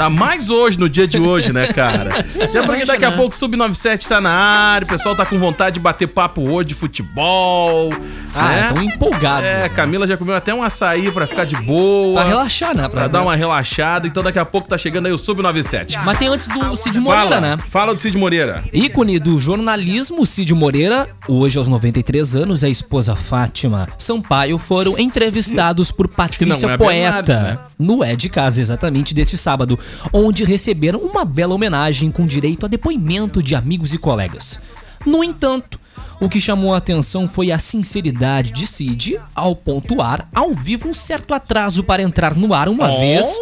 Ainda 0.00 0.08
mais 0.08 0.48
hoje, 0.48 0.78
no 0.78 0.88
dia 0.88 1.06
de 1.06 1.18
hoje, 1.18 1.52
né, 1.52 1.66
cara? 1.66 2.24
Até 2.24 2.62
porque 2.62 2.86
daqui 2.86 3.04
a 3.04 3.12
pouco 3.12 3.34
o 3.34 3.38
Sub-97 3.38 4.08
tá 4.08 4.18
na 4.18 4.30
área, 4.30 4.86
o 4.86 4.88
pessoal 4.88 5.14
tá 5.14 5.26
com 5.26 5.38
vontade 5.38 5.74
de 5.74 5.80
bater 5.80 6.06
papo 6.06 6.40
hoje 6.48 6.68
de 6.68 6.74
futebol. 6.74 7.90
Ah, 8.34 8.48
né? 8.48 8.72
tão 8.72 8.82
empolgados. 8.82 9.46
É, 9.46 9.62
né? 9.62 9.68
Camila 9.68 10.06
já 10.06 10.16
comeu 10.16 10.34
até 10.34 10.54
um 10.54 10.62
açaí 10.62 11.10
pra 11.10 11.26
ficar 11.26 11.44
de 11.44 11.54
boa. 11.56 12.22
Pra 12.22 12.28
relaxar, 12.30 12.74
né? 12.74 12.88
Pra 12.88 13.08
dar 13.08 13.20
uma 13.20 13.36
relaxada. 13.36 14.06
Então 14.06 14.22
daqui 14.22 14.38
a 14.38 14.44
pouco 14.46 14.68
tá 14.68 14.78
chegando 14.78 15.04
aí 15.04 15.12
o 15.12 15.18
Sub-97. 15.18 15.98
Mas 16.02 16.18
tem 16.18 16.28
antes 16.28 16.48
do 16.48 16.74
Cid 16.76 16.98
Moreira, 16.98 17.28
Fala, 17.28 17.40
né? 17.40 17.58
fala 17.68 17.94
do 17.94 18.00
Cid 18.00 18.16
Moreira. 18.16 18.64
Ícone 18.72 19.18
do 19.18 19.36
jornalismo, 19.36 20.24
Cid 20.24 20.54
Moreira, 20.54 21.10
hoje 21.28 21.58
aos 21.58 21.68
93 21.68 22.36
anos, 22.36 22.64
a 22.64 22.70
esposa 22.70 23.14
Fátima 23.14 23.86
Sampaio 23.98 24.56
foram 24.56 24.98
entrevistados 24.98 25.92
por 25.92 26.08
Patrícia 26.08 26.66
é 26.66 26.78
Poeta 26.78 27.22
Bernardes, 27.22 27.36
né? 27.36 27.58
no 27.78 28.04
É 28.04 28.16
de 28.16 28.28
Casa, 28.28 28.60
exatamente 28.60 29.12
deste 29.12 29.36
sábado, 29.36 29.78
onde 30.12 30.44
receberam 30.44 31.00
uma 31.00 31.24
bela 31.24 31.54
homenagem 31.54 32.10
com 32.10 32.26
direito 32.26 32.66
a 32.66 32.68
depoimento 32.68 33.42
de 33.42 33.54
amigos 33.54 33.92
e 33.94 33.98
colegas. 33.98 34.60
No 35.04 35.24
entanto, 35.24 35.80
o 36.20 36.28
que 36.28 36.38
chamou 36.38 36.74
a 36.74 36.76
atenção 36.76 37.26
foi 37.26 37.50
a 37.50 37.58
sinceridade 37.58 38.52
de 38.52 38.66
Cid 38.66 39.18
ao 39.34 39.56
pontuar 39.56 40.28
ao 40.34 40.52
vivo 40.52 40.88
um 40.88 40.94
certo 40.94 41.32
atraso 41.32 41.82
para 41.82 42.02
entrar 42.02 42.36
no 42.36 42.52
ar 42.52 42.68
uma 42.68 42.92
Oh. 42.92 42.98
vez 43.00 43.38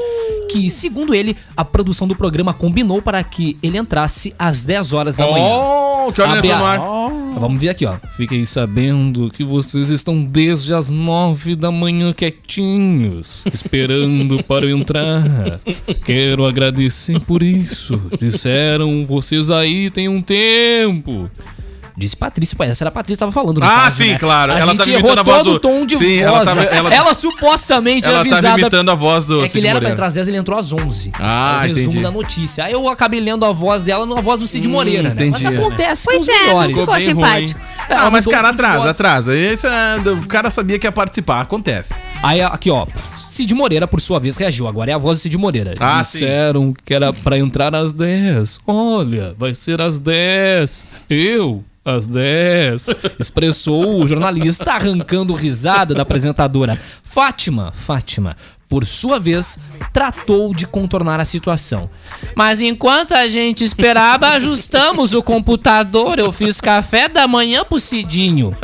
que, 0.51 0.71
segundo 0.71 1.15
ele, 1.15 1.37
a 1.57 1.65
produção 1.65 2.07
do 2.07 2.15
programa 2.15 2.55
combinou 2.55 3.03
para 3.03 3.23
que 3.25 3.59
ele 3.63 3.77
entrasse 3.77 4.33
às 4.39 4.65
10 4.65 4.93
horas 4.93 5.17
da 5.17 5.29
manhã. 5.31 5.45
Oh, 5.59 5.88
que 6.13 6.21
ele 6.21 6.33
Abre 6.33 6.49
entrou 6.49 6.59
no 6.59 6.67
ar? 6.67 7.39
Vamos 7.39 7.61
ver 7.61 7.69
aqui, 7.69 7.87
ó. 7.87 7.97
Fiquem 8.17 8.45
sabendo 8.45 9.31
que 9.31 9.45
vocês 9.45 9.91
estão 9.91 10.23
desde 10.23 10.75
as 10.75 10.91
9 10.91 11.55
da 11.55 11.71
manhã 11.71 12.13
quietinhos, 12.13 13.43
esperando 13.53 14.43
para 14.45 14.67
eu 14.67 14.77
entrar. 14.77 15.61
Quero 16.05 16.45
agradecer 16.45 17.21
por 17.21 17.43
isso. 17.43 18.01
Disseram 18.19 19.07
vocês 19.07 19.51
aí 19.51 19.91
tem 19.91 20.09
um 20.09 20.21
tempo. 20.21 21.31
Disse 21.99 22.17
Patrícia, 22.17 22.57
pô, 22.57 22.63
essa 22.63 22.85
era 22.85 22.91
a 22.91 22.93
Patrícia 22.93 23.17
que 23.17 23.21
tava 23.21 23.33
falando. 23.33 23.59
no 23.59 23.67
Ah, 23.67 23.71
caso, 23.85 23.97
sim, 23.97 24.13
né? 24.13 24.19
claro. 24.19 24.53
A 24.53 24.59
Ela 24.59 24.73
gente 24.73 24.89
errou 24.91 25.17
todo 25.17 25.43
do- 25.43 25.51
o 25.55 25.59
tom 25.59 25.85
de 25.85 25.97
Sim, 25.97 26.05
voz. 26.05 26.21
ela 26.21 26.45
tava- 26.45 26.61
né? 26.61 26.69
ela- 26.71 26.95
Ela 26.95 27.13
supostamente 27.15 28.09
Ela 28.09 28.21
avisada. 28.21 28.43
tava 28.43 28.61
imitando 28.61 28.91
a 28.91 28.95
voz 28.95 29.25
do 29.25 29.41
É 29.41 29.43
que 29.45 29.49
Cid 29.49 29.59
ele 29.59 29.67
era 29.69 29.81
pra 29.81 29.91
entrar 29.91 30.07
às 30.07 30.15
10, 30.15 30.29
ele 30.29 30.37
entrou 30.37 30.57
às 30.57 30.73
11. 30.73 31.11
Ah, 31.19 31.63
é 31.63 31.65
o 31.65 31.75
resumo 31.75 31.89
entendi. 31.91 32.03
da 32.05 32.11
notícia. 32.13 32.65
Aí 32.65 32.73
eu 32.73 32.89
acabei 32.89 33.19
lendo 33.21 33.45
a 33.45 33.51
voz 33.51 33.83
dela 33.83 34.07
na 34.07 34.21
voz 34.21 34.41
do 34.41 34.47
Cid 34.47 34.69
Hum, 34.69 34.71
Moreira, 34.71 35.03
né? 35.13 35.29
Mas 35.31 35.41
entendi. 35.43 35.57
acontece 35.59 36.07
com 36.07 36.13
Pois 36.15 36.23
os 36.23 36.29
é, 36.29 36.33
não 36.39 36.47
melhores. 36.47 36.79
ficou 36.79 36.95
bem 36.95 37.09
simpático. 37.09 37.59
ruim. 37.61 37.69
É, 37.89 37.95
Ah, 37.95 38.11
mas 38.11 38.27
cara, 38.27 38.51
atrasa, 38.51 38.91
atrasa. 38.91 39.35
Esse 39.35 39.67
é- 39.67 39.97
o 40.13 40.27
cara 40.29 40.51
sabia 40.53 40.79
que 40.79 40.87
ia 40.87 40.93
participar, 40.93 41.41
acontece. 41.41 41.95
Aí 42.23 42.41
aqui, 42.43 42.71
ó. 42.71 42.87
Cid 43.17 43.53
Moreira, 43.55 43.89
por 43.89 44.01
sua 44.01 44.21
vez, 44.21 44.37
reagiu. 44.37 44.69
Agora 44.69 44.91
é 44.91 44.95
a 44.95 44.99
voz 44.99 45.19
do 45.19 45.23
Cid 45.23 45.37
Moreira. 45.37 45.73
Ah, 45.81 46.03
Disseram 46.03 46.73
que 46.85 46.95
era 46.95 47.13
pra 47.13 47.39
entrar 47.39 47.75
às 47.75 47.93
10. 47.93 48.61
Olha, 48.67 49.35
vai 49.39 49.55
ser 49.55 49.81
às 49.81 49.99
10. 49.99 50.85
Eu. 51.09 51.65
Às 51.97 52.07
10. 52.07 52.87
Expressou 53.19 54.03
o 54.03 54.07
jornalista 54.07 54.73
arrancando 54.73 55.35
risada 55.35 55.95
da 55.95 56.03
apresentadora. 56.03 56.79
Fátima, 57.03 57.73
Fátima, 57.73 58.37
por 58.69 58.85
sua 58.85 59.19
vez, 59.19 59.59
tratou 59.93 60.55
de 60.55 60.67
contornar 60.67 61.19
a 61.19 61.25
situação. 61.25 61.89
Mas 62.37 62.61
enquanto 62.61 63.13
a 63.13 63.27
gente 63.29 63.65
esperava, 63.65 64.29
ajustamos 64.29 65.15
o 65.15 65.23
computador. 65.23 66.19
Eu 66.19 66.31
fiz 66.31 66.61
café 66.61 67.09
da 67.09 67.27
manhã 67.27 67.65
pro 67.65 67.79
Cidinho. 67.79 68.55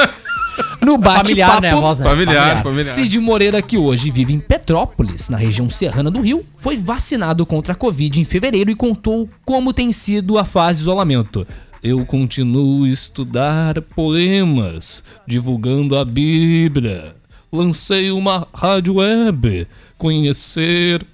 No 0.81 1.01
Familiar, 1.01 1.61
né, 1.61 1.71
bate-papo, 1.71 1.81
voz, 1.81 1.99
né? 1.99 2.09
Familiar, 2.09 2.63
familiar. 2.63 2.85
Cid 2.85 3.19
Moreira, 3.19 3.61
que 3.61 3.77
hoje 3.77 4.11
vive 4.11 4.33
em 4.33 4.39
Petrópolis, 4.39 5.29
na 5.29 5.37
região 5.37 5.69
serrana 5.69 6.11
do 6.11 6.21
Rio, 6.21 6.45
foi 6.57 6.77
vacinado 6.77 7.45
contra 7.45 7.73
a 7.73 7.77
Covid 7.77 8.21
em 8.21 8.25
fevereiro 8.25 8.71
e 8.71 8.75
contou 8.75 9.29
como 9.45 9.73
tem 9.73 9.91
sido 9.91 10.39
a 10.39 10.45
fase 10.45 10.79
de 10.79 10.83
isolamento. 10.83 11.47
Eu 11.85 12.05
continuo 12.07 12.85
a 12.85 12.89
estudar 12.89 13.83
poemas, 13.83 15.05
divulgando 15.27 15.99
a 15.99 16.03
Bíblia. 16.03 17.15
Lancei 17.53 18.11
uma 18.11 18.49
rádio 18.55 18.95
web, 18.95 19.67
conhecer.com.br. 19.99 21.05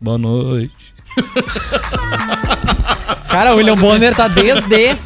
Boa 0.00 0.18
noite. 0.18 0.92
Cara, 3.30 3.54
o 3.54 3.58
William 3.58 3.76
Bonner 3.76 4.12
tá 4.12 4.26
desde. 4.26 4.96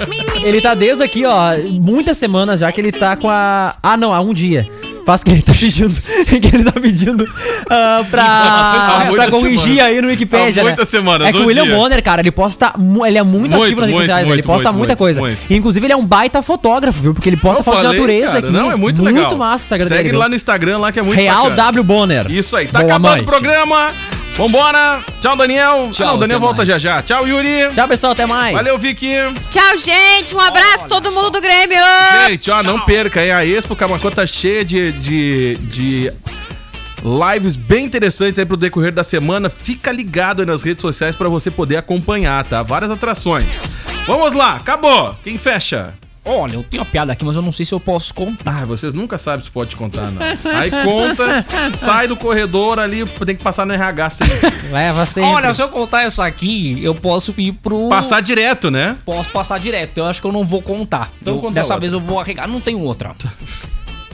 Ele 0.42 0.62
tá 0.62 0.74
desde 0.74 1.02
aqui, 1.02 1.26
ó, 1.26 1.58
muitas 1.72 2.16
semanas 2.16 2.60
já 2.60 2.72
que 2.72 2.80
ele 2.80 2.90
tá 2.90 3.16
com 3.16 3.28
a. 3.28 3.76
Ah, 3.82 3.98
não, 3.98 4.14
há 4.14 4.20
um 4.20 4.32
dia. 4.32 4.66
Faz 5.04 5.22
que 5.22 5.30
ele 5.30 5.42
tá 5.42 5.52
pedindo. 5.52 5.94
que 6.26 6.56
ele 6.56 6.64
tá 6.64 6.72
pedindo 6.80 7.28
há 7.68 8.04
pra, 8.10 9.06
pra 9.14 9.30
corrigir 9.30 9.76
semanas. 9.76 9.86
aí 9.86 10.00
no 10.00 10.08
Wikipedia. 10.08 10.48
Há 10.48 10.54
né? 10.56 10.62
muitas 10.62 10.88
semanas, 10.88 11.28
É 11.28 11.32
que 11.32 11.38
o 11.38 11.46
William 11.46 11.64
dia. 11.64 11.74
Bonner, 11.74 12.02
cara, 12.02 12.22
ele 12.22 12.30
posta. 12.30 12.72
Ele 13.06 13.18
é 13.18 13.22
muito, 13.22 13.52
Muito, 13.52 13.64
ativo 13.64 13.80
nas 13.80 13.90
redes 13.90 13.98
muito, 13.98 14.00
sociais, 14.00 14.26
ele 14.26 14.34
muito, 14.34 14.46
posta 14.46 14.68
muito, 14.70 14.78
muita 14.78 14.96
coisa. 14.96 15.20
E, 15.48 15.56
inclusive, 15.56 15.86
ele 15.86 15.92
é 15.92 15.96
um 15.96 16.06
baita 16.06 16.40
fotógrafo, 16.42 17.00
viu? 17.00 17.14
Porque 17.14 17.28
ele 17.28 17.36
posta 17.36 17.62
fotos 17.62 17.82
de 17.82 17.88
natureza 17.88 18.26
cara, 18.26 18.38
aqui. 18.38 18.50
Não, 18.50 18.72
é 18.72 18.76
muito 18.76 19.02
legal. 19.02 19.24
Muito 19.24 19.36
massa 19.36 19.62
o 19.62 19.66
Instagram 19.66 19.88
Segue 19.88 20.02
dele. 20.04 20.16
lá 20.16 20.24
viu? 20.24 20.30
no 20.30 20.36
Instagram 20.36 20.78
lá 20.78 20.92
que 20.92 20.98
é 20.98 21.02
muito 21.02 21.18
Real 21.18 21.44
bacana. 21.44 21.56
W 21.56 21.84
Bonner. 21.84 22.30
Isso 22.30 22.56
aí, 22.56 22.66
tá 22.66 22.80
Boa 22.80 22.90
acabando 22.90 23.22
o 23.22 23.26
programa. 23.26 23.90
Vambora. 24.36 25.00
Tchau, 25.22 25.36
Daniel. 25.36 25.88
Tchau, 25.92 26.06
Ah, 26.06 26.10
não, 26.10 26.16
o 26.16 26.20
Daniel 26.20 26.40
volta 26.40 26.58
mais. 26.64 26.68
já 26.68 26.78
já. 26.78 27.02
Tchau, 27.02 27.26
Yuri. 27.26 27.68
Tchau, 27.74 27.86
pessoal, 27.88 28.12
até 28.12 28.26
mais. 28.26 28.54
Valeu, 28.54 28.76
Vicky. 28.78 29.12
Tchau, 29.50 29.76
gente. 29.78 30.34
Um 30.34 30.40
abraço 30.40 30.88
todo 30.88 31.10
mundo 31.12 31.30
do 31.30 31.40
Grêmio. 31.40 31.78
Gente, 32.26 32.50
ó, 32.50 32.62
não 32.62 32.80
perca, 32.80 33.24
hein? 33.24 33.30
A 33.30 33.44
Expo 33.46 33.76
Camacô 33.76 34.10
tá 34.10 34.26
cheia 34.26 34.64
de, 34.64 34.90
de, 34.92 35.56
de 35.62 36.12
lives 37.32 37.54
bem 37.56 37.84
interessantes 37.84 38.38
aí 38.38 38.44
pro 38.46 38.56
decorrer 38.56 38.90
da 38.92 39.04
semana. 39.04 39.48
Fica 39.48 39.92
ligado 39.92 40.40
aí 40.40 40.46
nas 40.46 40.62
redes 40.62 40.82
sociais 40.82 41.14
pra 41.14 41.28
você 41.28 41.50
poder 41.50 41.76
acompanhar, 41.76 42.44
tá? 42.44 42.62
Várias 42.62 42.90
atrações. 42.90 43.60
Vamos 44.06 44.34
lá, 44.34 44.56
acabou. 44.56 45.14
Quem 45.22 45.38
fecha? 45.38 45.94
Olha, 46.26 46.54
eu 46.54 46.62
tenho 46.62 46.82
uma 46.82 46.88
piada 46.88 47.12
aqui, 47.12 47.22
mas 47.24 47.36
eu 47.36 47.42
não 47.42 47.52
sei 47.52 47.66
se 47.66 47.74
eu 47.74 47.78
posso 47.80 48.14
contar. 48.14 48.62
Ah, 48.62 48.64
vocês 48.64 48.94
nunca 48.94 49.18
sabem 49.18 49.44
se 49.44 49.50
pode 49.50 49.76
contar, 49.76 50.10
não. 50.10 50.22
Aí 50.58 50.70
conta, 50.70 51.44
sai 51.76 52.08
do 52.08 52.16
corredor 52.16 52.78
ali, 52.78 53.04
tem 53.26 53.36
que 53.36 53.42
passar 53.42 53.66
no 53.66 53.74
RH 53.74 54.10
sempre. 54.10 54.50
Leva 54.72 55.04
sempre. 55.04 55.30
Olha, 55.30 55.52
se 55.52 55.60
eu 55.62 55.68
contar 55.68 56.06
isso 56.06 56.22
aqui, 56.22 56.82
eu 56.82 56.94
posso 56.94 57.34
ir 57.36 57.52
pro. 57.52 57.90
Passar 57.90 58.22
direto, 58.22 58.70
né? 58.70 58.96
Posso 59.04 59.30
passar 59.30 59.60
direto. 59.60 59.98
Eu 59.98 60.06
acho 60.06 60.20
que 60.22 60.26
eu 60.26 60.32
não 60.32 60.44
vou 60.44 60.62
contar. 60.62 61.10
Então 61.20 61.34
Eu- 61.34 61.40
conta 61.40 61.54
dessa 61.54 61.74
outra. 61.74 61.80
vez 61.80 61.92
eu 61.92 62.00
vou 62.00 62.18
arregar. 62.18 62.48
Não 62.48 62.60
tem 62.60 62.74
outra. 62.74 63.14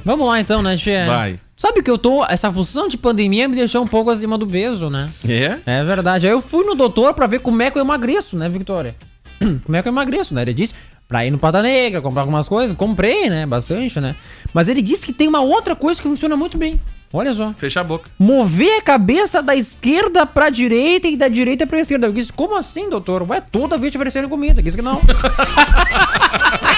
Vamos 0.04 0.26
lá 0.26 0.40
então, 0.40 0.62
né, 0.62 0.76
Tchê? 0.76 1.04
Vai. 1.06 1.38
Sabe 1.56 1.82
que 1.82 1.90
eu 1.90 1.98
tô. 1.98 2.24
Essa 2.24 2.50
função 2.50 2.88
de 2.88 2.96
pandemia 2.96 3.46
me 3.46 3.54
deixou 3.54 3.82
um 3.82 3.86
pouco 3.86 4.10
acima 4.10 4.36
do 4.36 4.46
peso, 4.46 4.88
né? 4.90 5.10
É? 5.28 5.58
É 5.66 5.84
verdade. 5.84 6.26
Aí 6.26 6.32
eu 6.32 6.40
fui 6.40 6.64
no 6.64 6.74
doutor 6.74 7.14
pra 7.14 7.26
ver 7.28 7.38
como 7.40 7.60
é 7.62 7.70
que 7.70 7.78
eu 7.78 7.82
emagreço, 7.82 8.36
né, 8.36 8.48
Victoria? 8.48 8.96
como 9.64 9.76
é 9.76 9.82
que 9.82 9.86
eu 9.88 9.92
emagreço, 9.92 10.34
né? 10.34 10.42
Ele 10.42 10.54
disse 10.54 10.72
pra 11.10 11.26
ir 11.26 11.32
no 11.32 11.38
Pata 11.38 11.60
Negra, 11.60 12.00
comprar 12.00 12.22
algumas 12.22 12.46
coisas. 12.46 12.74
Comprei, 12.76 13.28
né? 13.28 13.44
Bastante, 13.44 14.00
né? 14.00 14.14
Mas 14.54 14.68
ele 14.68 14.80
disse 14.80 15.04
que 15.04 15.12
tem 15.12 15.26
uma 15.26 15.40
outra 15.40 15.74
coisa 15.74 16.00
que 16.00 16.06
funciona 16.06 16.36
muito 16.36 16.56
bem. 16.56 16.80
Olha 17.12 17.34
só. 17.34 17.52
Fecha 17.58 17.80
a 17.80 17.84
boca. 17.84 18.08
Mover 18.16 18.78
a 18.78 18.82
cabeça 18.82 19.42
da 19.42 19.56
esquerda 19.56 20.24
pra 20.24 20.50
direita 20.50 21.08
e 21.08 21.16
da 21.16 21.26
direita 21.26 21.66
pra 21.66 21.80
esquerda. 21.80 22.06
Eu 22.06 22.12
disse, 22.12 22.32
como 22.32 22.56
assim, 22.56 22.88
doutor? 22.88 23.28
Ué, 23.28 23.40
toda 23.40 23.76
vez 23.76 23.90
te 23.90 23.98
oferecendo 23.98 24.28
comida. 24.28 24.62
Disse 24.62 24.76
que 24.76 24.84
não. 24.84 25.00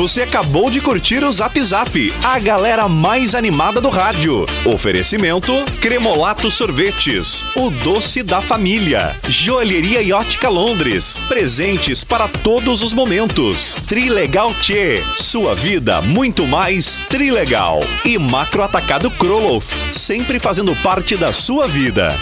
Você 0.00 0.22
acabou 0.22 0.70
de 0.70 0.80
curtir 0.80 1.22
o 1.22 1.30
Zap 1.30 1.60
Zap, 1.60 2.14
a 2.24 2.38
galera 2.38 2.88
mais 2.88 3.34
animada 3.34 3.82
do 3.82 3.90
rádio. 3.90 4.46
Oferecimento: 4.64 5.52
Cremolato 5.78 6.50
Sorvetes, 6.50 7.44
o 7.54 7.68
doce 7.68 8.22
da 8.22 8.40
família. 8.40 9.14
Joalheria 9.28 10.00
e 10.00 10.10
Ótica 10.10 10.48
Londres, 10.48 11.20
presentes 11.28 12.02
para 12.02 12.28
todos 12.28 12.82
os 12.82 12.94
momentos. 12.94 13.74
Trilegal 13.86 14.54
Tchê, 14.54 15.04
sua 15.18 15.54
vida 15.54 16.00
muito 16.00 16.46
mais 16.46 17.02
trilegal. 17.10 17.80
E 18.02 18.16
Macro 18.16 18.62
Atacado 18.62 19.10
Kroloff, 19.10 19.68
sempre 19.92 20.40
fazendo 20.40 20.74
parte 20.76 21.14
da 21.14 21.30
sua 21.30 21.68
vida. 21.68 22.18